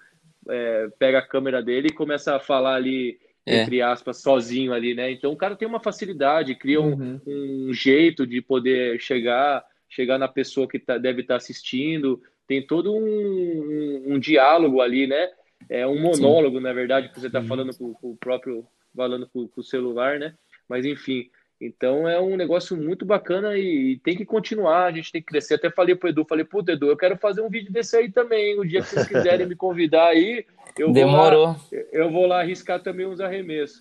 é, 0.49 0.89
pega 0.99 1.19
a 1.19 1.27
câmera 1.27 1.61
dele 1.63 1.89
e 1.89 1.93
começa 1.95 2.37
a 2.37 2.41
falar 2.41 2.75
ali 2.77 3.19
É. 3.45 3.63
entre 3.63 3.81
aspas 3.81 4.21
sozinho 4.21 4.73
ali, 4.73 4.95
né? 4.95 5.11
Então 5.11 5.33
o 5.33 5.37
cara 5.37 5.57
tem 5.57 5.67
uma 5.67 5.81
facilidade, 5.81 6.55
cria 6.55 6.81
um, 6.81 6.93
Uhum. 6.95 7.21
um 7.69 7.73
jeito 7.73 8.27
de 8.27 8.41
poder 8.43 9.01
chegar 9.01 9.65
chegar 9.89 10.19
na 10.19 10.29
pessoa 10.29 10.69
que 10.69 10.79
tá, 10.79 10.99
deve 10.99 11.23
estar 11.23 11.37
assistindo. 11.37 12.21
Tem 12.47 12.61
todo 12.65 12.93
um, 12.95 13.01
um, 13.01 14.15
um 14.15 14.19
diálogo 14.19 14.81
ali, 14.81 15.07
né? 15.07 15.31
É 15.69 15.87
um 15.87 15.99
monólogo, 16.01 16.61
na 16.61 16.73
verdade, 16.73 17.09
que 17.09 17.19
você 17.21 17.29
está 17.29 17.41
falando 17.43 17.75
com, 17.77 17.97
o 18.03 18.17
próprio, 18.17 18.67
falando 18.95 19.27
com 19.33 19.49
o 19.57 19.63
celular, 19.65 20.19
né? 20.19 20.35
Mas 20.69 20.85
enfim, 20.85 21.31
então 21.61 22.09
é 22.09 22.21
um 22.21 22.37
negócio 22.37 22.77
muito 22.77 23.05
bacana 23.07 23.57
e, 23.57 23.93
e 23.93 23.99
tem 23.99 24.17
que 24.17 24.25
continuar, 24.25 24.85
a 24.87 24.93
gente 24.93 25.11
tem 25.13 25.21
que 25.23 25.27
crescer. 25.29 25.55
Até 25.55 25.71
falei 25.71 25.95
pro 25.95 26.09
Edu, 26.09 26.25
falei, 26.29 26.45
puta, 26.45 26.73
Edu, 26.73 26.89
eu 26.89 26.97
quero 26.97 27.17
fazer 27.17 27.41
um 27.41 27.49
vídeo 27.49 27.73
desse 27.73 27.97
aí 27.97 28.11
também. 28.11 28.59
O 28.59 28.65
dia 28.65 28.83
que 28.83 28.89
vocês 28.89 29.07
quiserem 29.09 29.47
me 29.47 29.57
convidar 29.57 30.09
aí, 30.09 30.45
eu 30.79 30.93
vou 30.93 30.95
lá, 31.03 31.07
Demorou. 31.07 31.57
eu 31.93 32.11
vou 32.11 32.27
lá 32.27 32.41
arriscar 32.41 32.83
também 32.83 33.07
uns 33.07 33.21
arremessos. 33.21 33.81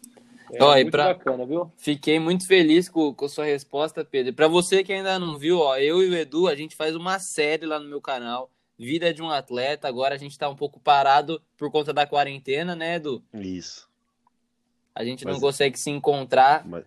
É 0.53 0.63
Ó, 0.63 0.73
e 0.77 0.83
muito 0.83 0.91
pra- 0.91 1.05
bacana, 1.13 1.45
viu? 1.45 1.71
Fiquei 1.75 2.19
muito 2.19 2.47
feliz 2.47 2.87
com, 2.87 3.13
com 3.13 3.27
sua 3.27 3.45
resposta, 3.45 4.05
Pedro. 4.05 4.31
Pra 4.33 4.47
você 4.47 4.83
que 4.83 4.93
ainda 4.93 5.17
não 5.17 5.37
viu, 5.39 5.57
ó, 5.59 5.75
eu 5.77 6.03
e 6.03 6.09
o 6.09 6.15
Edu, 6.15 6.47
a 6.47 6.55
gente 6.55 6.75
faz 6.75 6.95
uma 6.95 7.17
série 7.19 7.65
lá 7.65 7.79
no 7.79 7.89
meu 7.89 7.99
canal, 7.99 8.49
Vida 8.77 9.13
de 9.13 9.21
um 9.23 9.29
Atleta. 9.31 9.87
Agora 9.87 10.15
a 10.15 10.17
gente 10.17 10.37
tá 10.37 10.47
um 10.49 10.55
pouco 10.55 10.79
parado 10.79 11.41
por 11.57 11.71
conta 11.71 11.91
da 11.93 12.05
quarentena, 12.05 12.75
né, 12.75 12.95
Edu? 12.97 13.23
Isso. 13.33 13.89
A 14.93 15.03
gente 15.03 15.25
Mas- 15.25 15.33
não 15.33 15.41
consegue 15.41 15.79
se 15.79 15.89
encontrar. 15.89 16.65
Mas, 16.67 16.83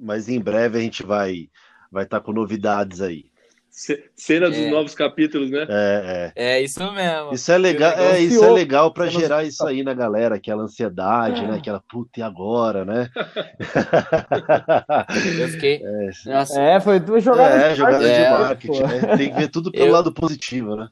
mas 0.00 0.28
em 0.28 0.40
breve 0.40 0.78
a 0.78 0.80
gente 0.80 1.02
vai 1.04 1.48
vai 1.92 2.04
estar 2.04 2.20
com 2.20 2.32
novidades 2.32 3.00
aí. 3.00 3.24
Ce- 3.72 4.02
Cena 4.16 4.48
dos 4.48 4.58
É. 4.58 4.68
novos 4.70 4.94
capítulos, 4.94 5.48
né? 5.50 5.64
É, 5.68 6.32
é. 6.36 6.56
É 6.56 6.60
isso 6.62 6.80
mesmo. 6.92 7.32
Isso 7.32 7.50
é 7.52 7.56
legal, 7.58 7.92
é, 7.92 8.20
isso 8.20 8.44
é 8.44 8.50
legal 8.50 8.92
para 8.92 9.06
gerar 9.06 9.44
isso 9.44 9.64
aí 9.66 9.82
na 9.84 9.94
galera, 9.94 10.34
aquela 10.34 10.64
ansiedade, 10.64 11.46
né? 11.46 11.56
Aquela 11.56 11.80
puta 11.88 12.18
e 12.18 12.22
agora, 12.22 12.84
né? 12.84 13.08
Eu 15.40 15.48
fiquei. 15.48 15.82
Nossa, 16.26 16.60
É, 16.60 16.80
foi 16.80 16.98
duas 17.00 17.22
jogadas 17.22 17.62
É, 17.62 17.74
jogada 17.74 18.06
É, 18.08 18.24
de 18.24 18.30
pô. 18.36 18.42
marketing, 18.42 18.82
né? 18.82 19.16
Tem 19.16 19.30
que 19.32 19.36
ver 19.40 19.48
tudo 19.48 19.70
pelo 19.72 19.86
Eu- 19.86 19.92
lado 19.92 20.12
positivo, 20.12 20.76
né? 20.76 20.88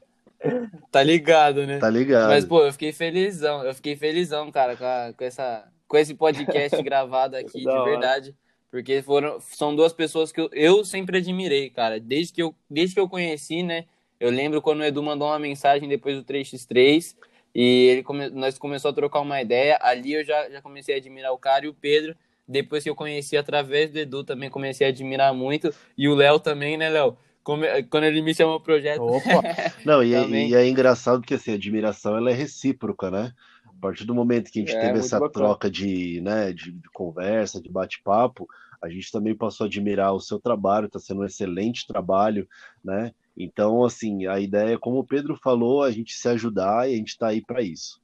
tá 0.89 1.03
ligado, 1.03 1.67
né? 1.67 1.79
Tá 1.79 1.89
ligado? 1.89 2.29
Mas, 2.29 2.45
pô, 2.45 2.63
eu 2.63 2.71
fiquei 2.71 2.93
felizão. 2.93 3.63
Eu 3.65 3.73
fiquei 3.73 3.95
felizão, 3.97 4.49
cara, 4.51 4.75
com, 4.77 4.85
a- 4.85 5.11
com 5.15 5.23
essa, 5.25 5.65
com 5.87 5.97
esse 5.97 6.13
podcast 6.15 6.81
gravado 6.81 7.35
aqui, 7.35 7.59
de 7.59 7.67
hora. 7.67 8.23
Porque 8.71 9.01
foram, 9.01 9.39
são 9.39 9.75
duas 9.75 9.91
pessoas 9.93 10.31
que 10.31 10.39
eu, 10.39 10.49
eu 10.53 10.85
sempre 10.85 11.17
admirei, 11.17 11.69
cara. 11.69 11.99
Desde 11.99 12.33
que, 12.33 12.41
eu, 12.43 12.53
desde 12.69 12.95
que 12.95 13.01
eu 13.01 13.09
conheci, 13.09 13.63
né? 13.63 13.85
Eu 14.19 14.29
lembro 14.29 14.61
quando 14.61 14.81
o 14.81 14.83
Edu 14.83 15.01
mandou 15.01 15.27
uma 15.27 15.39
mensagem 15.39 15.87
depois 15.89 16.15
do 16.17 16.23
3x3 16.23 17.15
e 17.55 17.87
ele 17.87 18.03
come, 18.03 18.29
nós 18.29 18.57
começamos 18.59 18.93
a 18.93 18.95
trocar 18.95 19.21
uma 19.21 19.41
ideia. 19.41 19.79
Ali 19.81 20.13
eu 20.13 20.23
já, 20.23 20.49
já 20.49 20.61
comecei 20.61 20.93
a 20.95 20.97
admirar 20.97 21.31
o 21.33 21.37
cara 21.37 21.65
e 21.65 21.69
o 21.69 21.73
Pedro. 21.73 22.15
Depois 22.47 22.83
que 22.83 22.89
eu 22.89 22.95
conheci 22.95 23.37
através 23.37 23.91
do 23.91 23.99
Edu, 23.99 24.23
também 24.23 24.49
comecei 24.49 24.85
a 24.85 24.89
admirar 24.89 25.33
muito. 25.33 25.73
E 25.97 26.07
o 26.07 26.15
Léo 26.15 26.39
também, 26.39 26.77
né, 26.77 26.89
Léo? 26.89 27.17
Quando 27.43 28.03
ele 28.03 28.21
me 28.21 28.33
chamou 28.35 28.59
pro 28.59 28.73
projeto, 28.73 29.01
Opa, 29.01 29.41
Não, 29.85 30.03
e, 30.03 30.13
é- 30.13 30.27
e 30.29 30.53
é 30.53 30.67
engraçado 30.67 31.21
que 31.23 31.33
assim, 31.33 31.51
a 31.51 31.55
admiração 31.55 32.15
ela 32.17 32.29
é 32.29 32.33
recíproca, 32.33 33.09
né? 33.09 33.33
A 33.79 33.81
partir 33.81 34.03
do 34.03 34.13
momento 34.13 34.51
que 34.51 34.59
a 34.59 34.61
gente 34.61 34.75
É, 34.75 34.81
teve 34.81 34.99
essa 34.99 35.17
bacana. 35.17 35.45
troca 35.45 35.71
de, 35.71 36.19
né, 36.19 36.51
de, 36.51 36.73
de 36.73 36.89
conversa, 36.91 37.61
de 37.61 37.71
bate-papo, 37.71 38.45
a 38.81 38.89
gente 38.89 39.09
também 39.09 39.33
passou 39.33 39.63
a 39.63 39.67
admirar 39.67 40.13
o 40.13 40.19
seu 40.19 40.37
trabalho, 40.37 40.87
está 40.87 40.99
sendo 40.99 41.21
um 41.21 41.25
excelente 41.25 41.87
trabalho, 41.87 42.47
né? 42.83 43.13
Então, 43.37 43.85
assim, 43.85 44.25
a 44.25 44.37
ideia, 44.37 44.77
como 44.77 44.99
o 44.99 45.03
Pedro 45.05 45.35
falou, 45.37 45.81
a 45.81 45.91
gente 45.91 46.13
se 46.13 46.27
ajudar 46.27 46.89
e 46.89 46.93
a 46.93 46.97
gente 46.97 47.09
está 47.09 47.27
aí 47.29 47.41
para 47.41 47.61
isso. 47.61 48.01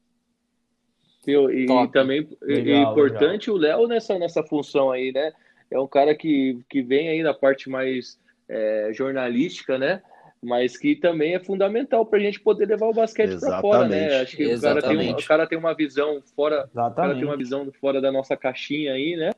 Viu? 1.26 1.52
E, 1.52 1.66
Top. 1.66 1.92
também 1.92 2.28
é 2.44 2.46
Legal, 2.46 2.92
importante 2.92 3.52
o 3.52 3.58
Léo 3.58 3.86
nessa, 3.88 4.18
nessa 4.18 4.44
função 4.44 4.92
aí, 4.92 5.12
né? 5.12 5.34
É 5.70 5.78
um 5.80 5.88
cara 5.88 6.16
que, 6.16 6.60
que 6.70 6.82
vem 6.82 7.10
aí 7.10 7.22
da 7.22 7.34
parte 7.34 7.70
mais 7.70 8.18
é, 8.48 8.92
jornalística, 8.94 9.78
né? 9.78 10.02
Mas 10.46 10.78
que 10.78 10.96
também 10.96 11.34
é 11.34 11.40
fundamental 11.40 12.06
para 12.06 12.20
a 12.20 12.22
gente 12.22 12.40
poder 12.40 12.68
levar 12.68 12.86
o 12.86 12.94
basquete 12.94 13.40
para 13.40 13.60
fora, 13.62 13.88
né? 13.88 14.06
Exatamente. 14.06 14.22
Acho 14.22 14.38
que 14.38 14.46
o 14.46 14.62
cara, 14.62 14.82
tem, 14.82 14.90
um- 14.92 14.94
Exatamente. 14.94 15.24
o 15.24 15.28
cara 15.28 15.48
tem 15.48 15.58
uma 15.58 15.74
visão 15.74 16.22
fora, 16.36 16.70
o 16.72 16.76
cara 16.76 16.92
tem 16.92 17.08
uma 17.08 17.14
exatamente. 17.14 17.38
visão 17.38 17.72
fora 17.82 18.00
da 18.00 18.12
nossa 18.12 18.38
caixinha 18.38 18.94
aí, 18.94 19.16
né? 19.16 19.32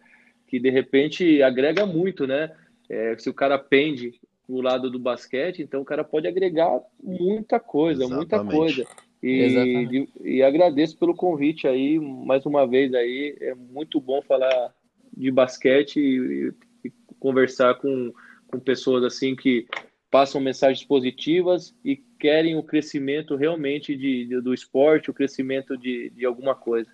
Que 0.47 0.59
de 0.59 0.69
repente 0.69 1.41
agrega 1.41 1.85
muito, 1.85 2.27
né? 2.27 2.51
É, 2.89 3.17
se 3.17 3.29
o 3.29 3.33
cara 3.33 3.57
pende 3.57 4.19
pro 4.45 4.59
lado 4.59 4.91
do 4.91 4.99
basquete, 4.99 5.61
então 5.61 5.81
o 5.81 5.85
cara 5.85 6.03
pode 6.03 6.27
agregar 6.27 6.77
muita 7.01 7.57
coisa, 7.57 8.05
muita 8.07 8.35
Exatamente. 8.35 8.57
coisa. 8.57 8.87
E, 9.23 9.41
Exatamente. 9.41 10.09
e, 10.21 10.35
e 10.35 10.43
agradeço 10.43 10.97
pelo 10.97 11.15
convite 11.15 11.69
aí, 11.69 11.97
mais 11.99 12.45
uma 12.45 12.67
vez 12.67 12.93
aí. 12.93 13.33
É 13.39 13.55
muito 13.55 14.01
bom 14.01 14.21
falar 14.21 14.73
de 15.15 15.31
basquete 15.31 16.01
e, 16.01 16.53
e 16.85 16.91
conversar 17.17 17.75
com, 17.75 18.13
com 18.47 18.59
pessoas 18.59 19.05
assim 19.05 19.35
que 19.35 19.65
passam 20.09 20.39
mensagens 20.41 20.85
positivas 20.85 21.75
e 21.83 21.97
querem 22.19 22.55
o 22.57 22.63
crescimento 22.63 23.35
realmente 23.35 23.95
de, 23.95 24.25
de- 24.25 24.41
do 24.41 24.53
esporte, 24.53 25.09
o 25.11 25.13
crescimento 25.13 25.77
de, 25.77 26.09
de 26.11 26.25
alguma 26.25 26.55
coisa. 26.55 26.89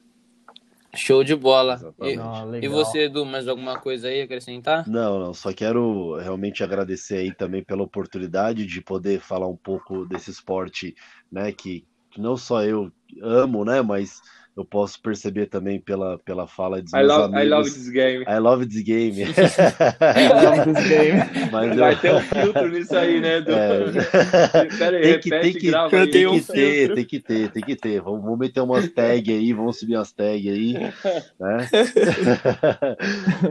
show 0.96 1.24
de 1.24 1.36
bola. 1.36 1.94
E, 2.02 2.16
Ah, 2.18 2.46
e 2.62 2.68
você, 2.68 3.06
Edu, 3.06 3.26
mais 3.26 3.48
alguma 3.48 3.80
coisa 3.80 4.08
aí 4.08 4.22
a 4.22 4.26
acrescentar? 4.26 4.88
Não, 4.88 5.20
não, 5.20 5.34
só 5.34 5.54
quero 5.54 6.16
realmente 6.18 6.64
agradecer 6.64 7.18
aí 7.18 7.34
também 7.34 7.64
pela 7.64 7.84
oportunidade 7.84 8.66
de 8.66 8.82
poder 8.82 9.20
falar 9.20 9.48
um 9.48 9.58
pouco 9.58 10.06
desse 10.06 10.30
esporte, 10.30 10.96
né, 11.32 11.52
que, 11.52 11.86
que 12.12 12.22
não 12.22 12.38
só 12.38 12.64
eu 12.64 12.92
amo, 13.22 13.64
né, 13.66 13.82
mas 13.82 14.22
eu 14.56 14.64
posso 14.64 15.02
perceber 15.02 15.48
também 15.48 15.80
pela, 15.82 16.20
pela 16.20 16.46
fala 16.46 16.80
dos 16.82 16.94
I 16.94 16.98
meus 16.98 17.08
love, 17.08 17.34
I 17.34 17.38
amigos. 17.38 17.50
love 17.50 17.72
this 17.72 17.90
game. 17.90 18.24
I 18.28 18.38
love 18.40 18.66
this 18.68 18.84
game. 18.84 19.22
I 19.26 20.28
love 20.30 20.74
this 20.74 20.88
game. 20.88 21.20
Mas 21.52 21.76
Vai 21.76 21.94
eu- 21.94 22.00
ter 22.00 22.14
um 22.14 22.20
filtro 22.22 22.68
nisso 22.70 22.96
aí, 22.96 23.20
né, 23.20 23.38
Edu? 23.42 23.52
É. 23.52 24.66
Pera 24.78 24.98
aí, 24.98 25.04
Tem 25.04 25.20
que, 25.20 25.30
repete 25.30 25.42
tem 25.42 25.54
que, 25.54 25.68
grava 25.68 25.90
tem 25.90 26.08
que 26.12 26.28
um 26.28 26.40
ter, 26.40 26.44
filtro. 26.78 26.96
tem 26.96 27.06
que 27.06 27.20
ter, 27.20 27.52
tem 27.52 27.64
que 27.64 27.76
ter. 27.76 28.02
Vamos, 28.02 28.22
vamos 28.22 28.38
meter 28.40 28.62
umas 28.62 28.88
tags 28.90 29.36
aí, 29.36 29.54
vamos 29.54 29.80
subir 29.80 29.96
umas 29.98 30.12
tags 30.12 30.52
aí, 30.54 30.74
né? 30.74 31.68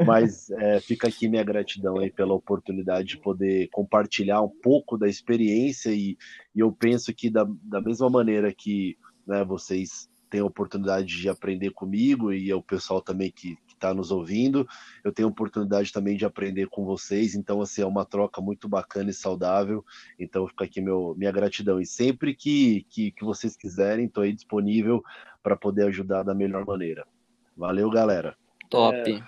Mas 0.06 0.50
é, 0.50 0.80
fica 0.80 1.08
aqui 1.08 1.28
minha 1.28 1.42
gratidão 1.42 1.98
aí 1.98 2.10
pela 2.10 2.34
oportunidade 2.34 3.08
de 3.08 3.18
poder 3.18 3.68
compartilhar 3.72 4.40
um 4.40 4.48
pouco 4.62 4.96
da 4.96 5.08
experiência 5.08 5.90
e, 5.90 6.16
e 6.54 6.60
eu 6.60 6.70
penso 6.72 7.12
que 7.12 7.30
da, 7.30 7.44
da 7.62 7.80
mesma 7.80 8.08
maneira 8.08 8.52
que 8.52 8.96
né, 9.26 9.44
vocês 9.44 10.08
têm 10.32 10.40
a 10.40 10.46
oportunidade 10.46 11.20
de 11.20 11.28
aprender 11.28 11.72
comigo 11.72 12.32
e 12.32 12.50
o 12.54 12.62
pessoal 12.62 13.02
também 13.02 13.30
que 13.30 13.58
está 13.68 13.92
nos 13.92 14.10
ouvindo, 14.10 14.66
eu 15.04 15.12
tenho 15.12 15.28
a 15.28 15.30
oportunidade 15.30 15.92
também 15.92 16.16
de 16.16 16.24
aprender 16.24 16.68
com 16.68 16.86
vocês, 16.86 17.34
então 17.34 17.60
assim, 17.60 17.82
é 17.82 17.86
uma 17.86 18.06
troca 18.06 18.40
muito 18.40 18.66
bacana 18.66 19.10
e 19.10 19.12
saudável, 19.12 19.84
então 20.18 20.48
fica 20.48 20.64
aqui 20.64 20.80
meu, 20.80 21.14
minha 21.18 21.30
gratidão 21.30 21.78
e 21.78 21.84
sempre 21.84 22.34
que, 22.34 22.86
que, 22.88 23.10
que 23.10 23.22
vocês 23.22 23.54
quiserem, 23.54 24.06
estou 24.06 24.22
aí 24.22 24.32
disponível 24.32 25.02
para 25.42 25.54
poder 25.54 25.88
ajudar 25.88 26.22
da 26.22 26.34
melhor 26.34 26.64
maneira. 26.64 27.06
Valeu, 27.54 27.90
galera. 27.90 28.34
Top. 28.70 29.22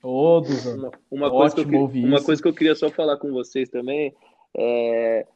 Todos. 0.00 0.64
Uma, 0.66 0.92
uma 1.10 1.30
coisa 1.30 1.56
que 1.56 1.74
eu, 1.74 1.86
uma 1.86 2.22
coisa 2.22 2.40
que 2.40 2.46
eu 2.46 2.54
queria 2.54 2.76
só 2.76 2.88
falar 2.88 3.16
com 3.16 3.32
vocês 3.32 3.68
também 3.68 4.14
é, 4.56 5.26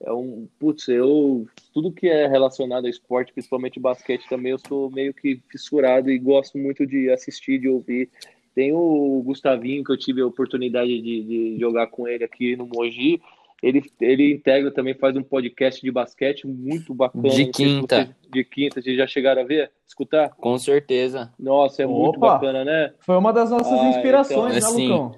é 0.00 0.12
um 0.12 0.46
putz, 0.58 0.88
eu 0.88 1.46
tudo 1.72 1.92
que 1.92 2.08
é 2.08 2.26
relacionado 2.26 2.84
ao 2.84 2.90
esporte, 2.90 3.32
principalmente 3.32 3.80
basquete 3.80 4.28
também, 4.28 4.52
eu 4.52 4.58
sou 4.58 4.90
meio 4.90 5.12
que 5.14 5.40
fissurado 5.50 6.10
e 6.10 6.18
gosto 6.18 6.58
muito 6.58 6.86
de 6.86 7.10
assistir, 7.10 7.58
de 7.58 7.68
ouvir. 7.68 8.10
Tem 8.54 8.72
o 8.72 9.22
Gustavinho 9.24 9.82
que 9.82 9.90
eu 9.92 9.96
tive 9.98 10.20
a 10.20 10.26
oportunidade 10.26 11.00
de, 11.00 11.22
de 11.24 11.56
jogar 11.58 11.88
com 11.88 12.06
ele 12.06 12.22
aqui 12.24 12.54
no 12.54 12.66
Mogi. 12.66 13.20
Ele, 13.62 13.82
ele 13.98 14.34
integra 14.34 14.70
também, 14.70 14.92
faz 14.94 15.16
um 15.16 15.22
podcast 15.22 15.80
de 15.80 15.90
basquete 15.90 16.46
muito 16.46 16.92
bacana. 16.94 17.30
De 17.30 17.46
quinta. 17.46 17.96
vocês- 17.96 18.14
de 18.30 18.44
quinta, 18.44 18.82
vocês 18.82 18.96
já 18.96 19.06
chegaram 19.06 19.40
a 19.42 19.44
ver? 19.44 19.70
Escutar? 19.88 20.28
Com 20.30 20.58
certeza. 20.58 21.32
Nossa, 21.38 21.82
é 21.82 21.86
muito 21.86 22.18
Opa! 22.18 22.32
bacana, 22.34 22.62
né? 22.64 22.92
Foi 23.00 23.16
uma 23.16 23.32
das 23.32 23.50
nossas 23.50 23.72
Ah, 23.80 23.88
inspirações, 23.88 24.56
então, 24.56 24.68
né, 24.70 24.74
assim, 24.74 24.88
Lucão? 24.88 25.16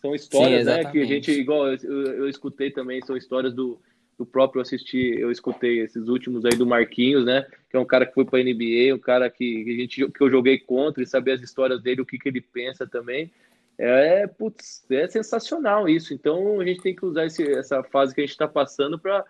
São 0.00 0.14
histórias, 0.14 0.66
Sim, 0.66 0.70
né? 0.70 0.90
Que 0.90 1.00
a 1.00 1.04
gente, 1.04 1.30
igual 1.30 1.72
eu, 1.72 2.02
eu 2.02 2.28
escutei 2.28 2.70
também, 2.70 3.04
são 3.04 3.16
histórias 3.16 3.52
do, 3.52 3.78
do 4.18 4.24
próprio 4.24 4.62
assistir, 4.62 5.18
eu 5.18 5.30
escutei 5.30 5.80
esses 5.80 6.08
últimos 6.08 6.44
aí 6.44 6.56
do 6.56 6.66
Marquinhos, 6.66 7.24
né? 7.24 7.46
Que 7.68 7.76
é 7.76 7.80
um 7.80 7.84
cara 7.84 8.06
que 8.06 8.14
foi 8.14 8.24
para 8.24 8.42
NBA, 8.42 8.94
um 8.94 8.98
cara 8.98 9.28
que, 9.28 9.64
que, 9.64 9.70
a 9.70 9.76
gente, 9.76 10.08
que 10.10 10.20
eu 10.22 10.30
joguei 10.30 10.58
contra 10.58 11.02
e 11.02 11.06
saber 11.06 11.32
as 11.32 11.42
histórias 11.42 11.82
dele, 11.82 12.00
o 12.00 12.06
que, 12.06 12.18
que 12.18 12.28
ele 12.28 12.40
pensa 12.40 12.86
também. 12.86 13.30
É, 13.76 14.26
putz, 14.26 14.86
é 14.90 15.06
sensacional 15.08 15.88
isso. 15.88 16.14
Então 16.14 16.60
a 16.60 16.64
gente 16.64 16.80
tem 16.80 16.94
que 16.94 17.04
usar 17.04 17.26
esse, 17.26 17.42
essa 17.52 17.82
fase 17.82 18.14
que 18.14 18.20
a 18.20 18.24
gente 18.24 18.32
está 18.32 18.46
passando 18.46 18.98
para 18.98 19.24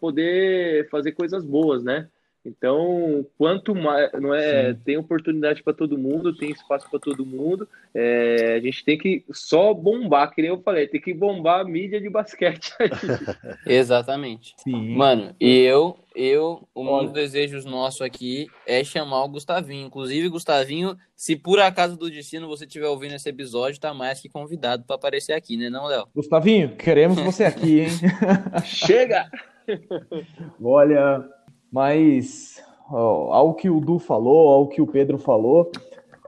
poder 0.00 0.88
fazer 0.88 1.12
coisas 1.12 1.44
boas, 1.44 1.82
né? 1.84 2.08
Então, 2.44 3.26
quanto 3.36 3.74
mais 3.74 4.10
não 4.14 4.34
é, 4.34 4.72
tem 4.72 4.96
oportunidade 4.96 5.62
para 5.62 5.74
todo 5.74 5.98
mundo, 5.98 6.34
tem 6.34 6.50
espaço 6.50 6.88
para 6.90 6.98
todo 6.98 7.26
mundo. 7.26 7.68
É, 7.94 8.54
a 8.56 8.60
gente 8.60 8.82
tem 8.84 8.96
que 8.96 9.24
só 9.30 9.74
bombar, 9.74 10.34
que 10.34 10.40
nem 10.40 10.50
eu 10.50 10.62
falei, 10.62 10.86
tem 10.86 11.00
que 11.00 11.12
bombar 11.12 11.60
a 11.60 11.64
mídia 11.64 12.00
de 12.00 12.08
basquete. 12.08 12.72
Exatamente. 13.66 14.54
Sim. 14.56 14.96
Mano, 14.96 15.34
e 15.38 15.58
eu, 15.58 15.98
eu, 16.14 16.66
um 16.74 17.04
dos 17.04 17.12
desejos 17.12 17.66
nosso 17.66 18.02
aqui 18.02 18.48
é 18.66 18.82
chamar 18.82 19.24
o 19.24 19.28
Gustavinho. 19.28 19.86
Inclusive, 19.86 20.28
Gustavinho, 20.30 20.96
se 21.14 21.36
por 21.36 21.60
acaso 21.60 21.96
do 21.96 22.10
destino 22.10 22.48
você 22.48 22.64
estiver 22.64 22.88
ouvindo 22.88 23.14
esse 23.14 23.28
episódio, 23.28 23.78
tá 23.78 23.92
mais 23.92 24.18
que 24.18 24.30
convidado 24.30 24.84
para 24.84 24.96
aparecer 24.96 25.34
aqui, 25.34 25.58
né, 25.58 25.68
não, 25.68 25.86
Léo? 25.86 26.08
Gustavinho, 26.14 26.74
queremos 26.74 27.18
você 27.20 27.44
aqui, 27.44 27.80
hein? 27.80 27.88
Chega! 28.64 29.28
Olha, 30.62 31.24
mas 31.70 32.62
ó, 32.90 33.32
ao 33.32 33.54
que 33.54 33.70
o 33.70 33.80
Du 33.80 33.98
falou, 33.98 34.48
ao 34.48 34.68
que 34.68 34.80
o 34.80 34.86
Pedro 34.86 35.18
falou, 35.18 35.70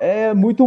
é 0.02 0.34
muito, 0.34 0.66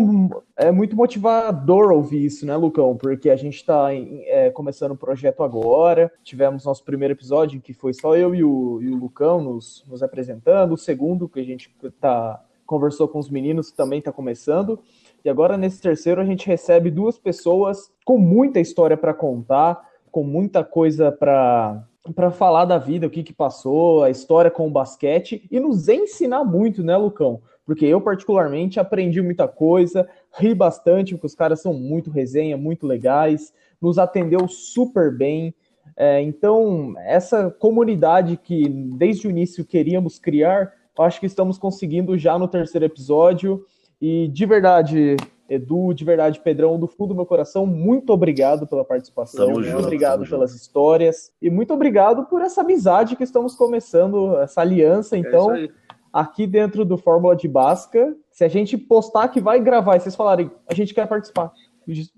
é 0.56 0.72
muito 0.72 0.96
motivador 0.96 1.92
ouvir 1.92 2.24
isso, 2.24 2.46
né, 2.46 2.56
Lucão? 2.56 2.96
Porque 2.96 3.30
a 3.30 3.36
gente 3.36 3.56
está 3.56 3.94
é, 3.94 4.50
começando 4.50 4.92
o 4.92 4.98
projeto 4.98 5.44
agora. 5.44 6.10
Tivemos 6.24 6.64
nosso 6.64 6.86
primeiro 6.86 7.14
episódio, 7.14 7.60
que 7.60 7.74
foi 7.74 7.94
só 7.94 8.16
eu 8.16 8.34
e 8.34 8.46
o, 8.46 8.82
e 8.82 8.90
o 8.90 8.96
Lucão 8.96 9.42
nos, 9.42 9.84
nos 9.90 10.02
apresentando. 10.02 10.72
O 10.72 10.78
segundo, 10.78 11.28
que 11.28 11.42
a 11.42 11.44
gente 11.44 11.70
tá, 12.00 12.42
conversou 12.66 13.10
com 13.10 13.20
os 13.20 13.30
meninos, 13.30 13.70
que 13.70 13.76
também 13.76 14.00
está 14.00 14.10
começando. 14.10 14.80
E 15.26 15.30
agora, 15.30 15.58
nesse 15.58 15.82
terceiro, 15.82 16.22
a 16.22 16.26
gente 16.26 16.48
recebe 16.48 16.90
duas 16.90 17.20
pessoas 17.20 17.92
com 18.06 18.18
muita 18.18 18.62
história 18.62 18.96
para 18.96 19.14
contar, 19.14 19.86
com 20.10 20.24
muita 20.24 20.64
coisa 20.64 21.12
para 21.12 21.84
para 22.14 22.32
falar 22.32 22.66
da 22.66 22.78
vida, 22.78 23.08
o 23.08 23.10
que, 23.10 23.24
que 23.24 23.34
passou, 23.34 24.04
a 24.04 24.10
história 24.10 24.52
com 24.52 24.68
o 24.68 24.72
basquete 24.72 25.48
e 25.50 25.60
nos 25.60 25.88
ensinar 25.88 26.44
muito, 26.44 26.84
né, 26.84 26.96
Lucão? 26.96 27.42
Porque 27.66 27.86
eu, 27.86 28.00
particularmente, 28.00 28.80
aprendi 28.80 29.22
muita 29.22 29.48
coisa, 29.48 30.08
ri 30.38 30.54
bastante, 30.54 31.16
porque 31.16 31.26
os 31.26 31.34
caras 31.34 31.62
são 31.62 31.74
muito 31.74 32.12
resenha, 32.12 32.56
muito 32.56 32.86
legais, 32.86 33.52
nos 33.82 33.98
atendeu 33.98 34.48
super 34.48 35.16
bem. 35.16 35.54
É, 35.98 36.22
então, 36.22 36.94
essa 37.00 37.50
comunidade 37.50 38.38
que 38.38 38.70
desde 38.70 39.28
o 39.28 39.32
início 39.32 39.66
queríamos 39.66 40.20
criar, 40.20 40.74
acho 41.00 41.20
que 41.20 41.26
estamos 41.26 41.58
conseguindo 41.58 42.18
já 42.18 42.38
no 42.38 42.48
terceiro 42.48 42.86
episódio. 42.86 43.66
E 44.00 44.28
de 44.28 44.46
verdade, 44.46 45.16
Edu, 45.50 45.94
de 45.94 46.04
verdade, 46.04 46.40
Pedrão, 46.40 46.80
do 46.80 46.88
fundo 46.88 47.10
do 47.10 47.16
meu 47.16 47.26
coração, 47.26 47.66
muito 47.66 48.12
obrigado 48.12 48.66
pela 48.66 48.84
participação, 48.84 49.46
tamo 49.46 49.60
muito 49.60 49.70
junto, 49.70 49.84
obrigado 49.84 50.28
pelas 50.28 50.52
junto. 50.52 50.62
histórias 50.62 51.32
e 51.42 51.50
muito 51.50 51.74
obrigado 51.74 52.26
por 52.26 52.42
essa 52.42 52.62
amizade 52.62 53.16
que 53.16 53.24
estamos 53.24 53.56
começando, 53.56 54.38
essa 54.38 54.62
aliança. 54.62 55.16
É 55.16 55.20
então, 55.20 55.56
é 55.56 55.70
aqui 56.12 56.48
dentro 56.48 56.86
do 56.86 56.98
Fórmula 56.98 57.36
de 57.36 57.48
Basca, 57.48 58.16
se 58.32 58.44
a 58.44 58.48
gente 58.48 58.78
postar 58.78 59.28
que 59.28 59.42
vai 59.42 59.60
gravar 59.60 59.98
e 59.98 60.00
vocês 60.00 60.16
falarem, 60.16 60.50
a 60.68 60.74
gente 60.74 60.94
quer 60.94 61.08
participar. 61.08 61.52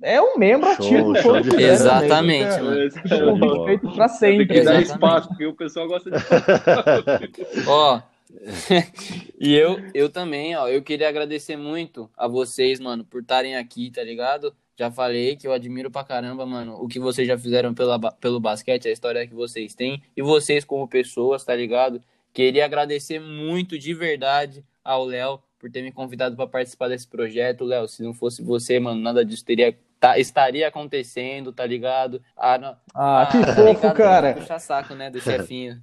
É 0.02 0.22
um 0.22 0.38
membro 0.38 0.68
show, 0.76 0.86
ativo. 0.86 1.16
Show 1.18 1.42
de 1.42 1.62
Exatamente. 1.62 2.56
É, 2.56 3.66
feito 3.66 3.92
para 3.92 4.08
sempre. 4.08 4.48
Tem 4.48 4.60
que 4.60 4.64
dar 4.64 4.82
espaço, 4.82 5.28
porque 5.28 5.46
o 5.46 5.54
pessoal 5.54 5.88
gosta 5.88 6.10
de. 6.10 6.18
Ó. 7.68 8.00
e 9.40 9.54
eu, 9.56 9.78
eu 9.94 10.10
também, 10.10 10.56
ó, 10.56 10.68
eu 10.68 10.82
queria 10.82 11.10
agradecer 11.10 11.58
muito 11.58 12.10
a 12.16 12.28
vocês, 12.28 12.80
mano, 12.80 13.04
por 13.04 13.22
estarem 13.22 13.56
aqui, 13.56 13.92
tá 13.92 14.04
ligado? 14.04 14.54
Já 14.78 14.92
falei 14.92 15.36
que 15.36 15.48
eu 15.48 15.52
admiro 15.52 15.90
pra 15.90 16.04
caramba, 16.04 16.46
mano, 16.46 16.76
o 16.82 16.88
que 16.88 17.00
vocês 17.00 17.28
já 17.28 17.38
fizeram 17.38 17.74
pela, 17.74 18.00
pelo 18.14 18.40
basquete, 18.40 18.88
a 18.88 18.92
história 18.92 19.28
que 19.28 19.34
vocês 19.34 19.74
têm, 19.74 20.04
e 20.16 20.22
vocês 20.22 20.64
como 20.64 20.88
pessoas, 20.88 21.44
tá 21.44 21.56
ligado? 21.56 22.02
Queria 22.32 22.66
agradecer 22.66 23.20
muito 23.20 23.80
de 23.80 23.94
verdade 23.94 24.64
ao 24.84 25.04
Léo 25.04 25.42
por 25.58 25.72
ter 25.72 25.82
me 25.82 25.92
convidado 25.92 26.36
para 26.36 26.46
participar 26.48 26.88
desse 26.90 27.08
projeto. 27.08 27.66
Léo, 27.66 27.88
se 27.88 28.04
não 28.04 28.14
fosse 28.14 28.44
você, 28.44 28.80
mano, 28.80 29.02
nada 29.02 29.26
disso 29.26 29.44
teria 29.44 29.76
tá, 30.00 30.18
estaria 30.18 30.68
acontecendo, 30.68 31.52
tá 31.52 31.66
ligado? 31.66 32.22
Ah, 32.36 32.58
não, 32.58 32.76
ah, 32.94 33.28
que 33.32 33.40
tá 33.40 33.56
fofo, 33.56 33.94
cara. 33.94 34.34
Puxa 34.34 34.60
saco, 34.60 34.94
né, 34.96 35.10
do 35.10 35.20
chefinho. 35.20 35.82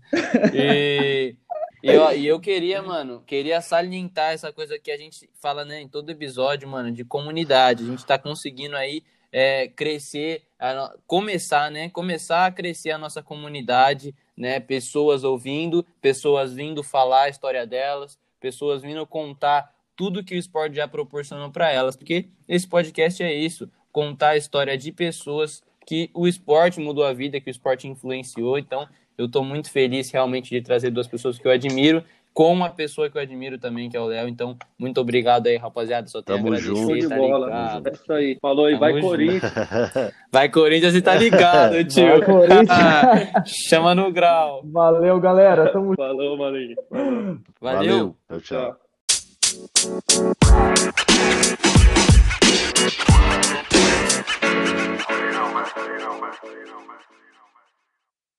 E 0.55 1.37
e 1.85 1.95
eu, 1.95 2.16
e 2.16 2.26
eu 2.26 2.41
queria, 2.41 2.82
mano, 2.82 3.22
queria 3.26 3.61
salientar 3.61 4.32
essa 4.32 4.51
coisa 4.51 4.78
que 4.78 4.91
a 4.91 4.97
gente 4.97 5.28
fala, 5.35 5.64
né, 5.66 5.82
em 5.82 5.89
todo 5.89 6.09
episódio, 6.09 6.66
mano, 6.66 6.91
de 6.91 7.05
comunidade. 7.05 7.85
A 7.85 7.87
gente 7.87 8.07
tá 8.07 8.18
conseguindo 8.18 8.74
aí 8.74 9.03
é, 9.30 9.68
crescer, 9.68 10.43
a, 10.59 10.95
começar, 11.07 11.70
né, 11.70 11.91
começar 11.91 12.47
a 12.47 12.51
crescer 12.51 12.91
a 12.91 12.99
nossa 12.99 13.22
comunidade, 13.22 14.14
né, 14.35 14.61
pessoas 14.61 15.24
ouvindo, 15.24 15.85
pessoas 16.01 16.55
vindo 16.55 16.82
falar 16.82 17.24
a 17.24 17.28
história 17.28 17.66
delas, 17.66 18.18
pessoas 18.41 18.80
vindo 18.80 19.07
contar 19.07 19.74
tudo 19.95 20.24
que 20.24 20.35
o 20.35 20.39
esporte 20.39 20.76
já 20.76 20.89
proporcionou 20.89 21.51
para 21.51 21.70
elas, 21.70 21.97
porque 21.97 22.28
esse 22.49 22.66
podcast 22.66 23.22
é 23.22 23.32
isso, 23.32 23.70
contar 23.93 24.30
a 24.30 24.37
história 24.39 24.76
de 24.78 24.91
pessoas 24.91 25.62
que 25.87 26.11
o 26.14 26.26
esporte 26.26 26.80
mudou 26.80 27.05
a 27.05 27.12
vida, 27.12 27.41
que 27.41 27.49
o 27.49 27.53
esporte 27.53 27.87
influenciou. 27.87 28.59
Então, 28.59 28.89
eu 29.17 29.27
estou 29.27 29.45
muito 29.45 29.71
feliz 29.71 30.11
realmente 30.11 30.51
de 30.51 30.61
trazer 30.61 30.91
duas 30.91 31.07
pessoas 31.07 31.39
que 31.39 31.47
eu 31.47 31.53
admiro, 31.53 32.03
com 32.35 32.53
uma 32.53 32.69
pessoa 32.69 33.09
que 33.09 33.17
eu 33.17 33.23
admiro 33.23 33.57
também, 33.59 33.89
que 33.89 33.97
é 33.97 34.01
o 34.01 34.07
Léo. 34.07 34.29
Então, 34.29 34.57
muito 34.77 35.01
obrigado 35.01 35.47
aí, 35.47 35.57
rapaziada. 35.57 36.09
Só 36.09 36.21
tenho 36.21 36.39
Tamo 36.39 36.53
a 36.53 36.57
agradecer, 36.57 37.01
junto. 37.01 37.09
tá 37.09 37.17
bola. 37.17 37.81
É 37.87 37.93
isso 37.93 38.12
aí. 38.12 38.39
Falou 38.43 38.67
aí, 38.67 38.75
vai 38.77 39.01
Corinthians. 39.01 39.53
Vai 40.33 40.49
Corinthians 40.49 40.97
e 40.97 41.01
tá 41.01 41.15
ligado, 41.15 41.85
tio. 41.85 42.09
Vai, 42.09 42.23
Corinthians. 42.23 43.47
Chama 43.71 43.95
no 43.95 44.11
grau. 44.11 44.62
Valeu, 44.65 45.21
galera. 45.21 45.73
Tamo... 45.73 45.95
Falou, 45.95 46.37
Marinho. 46.37 46.75
Valeu. 46.91 47.39
Valeu. 47.61 48.17
Tchau, 48.29 48.41
tchau. 48.41 48.77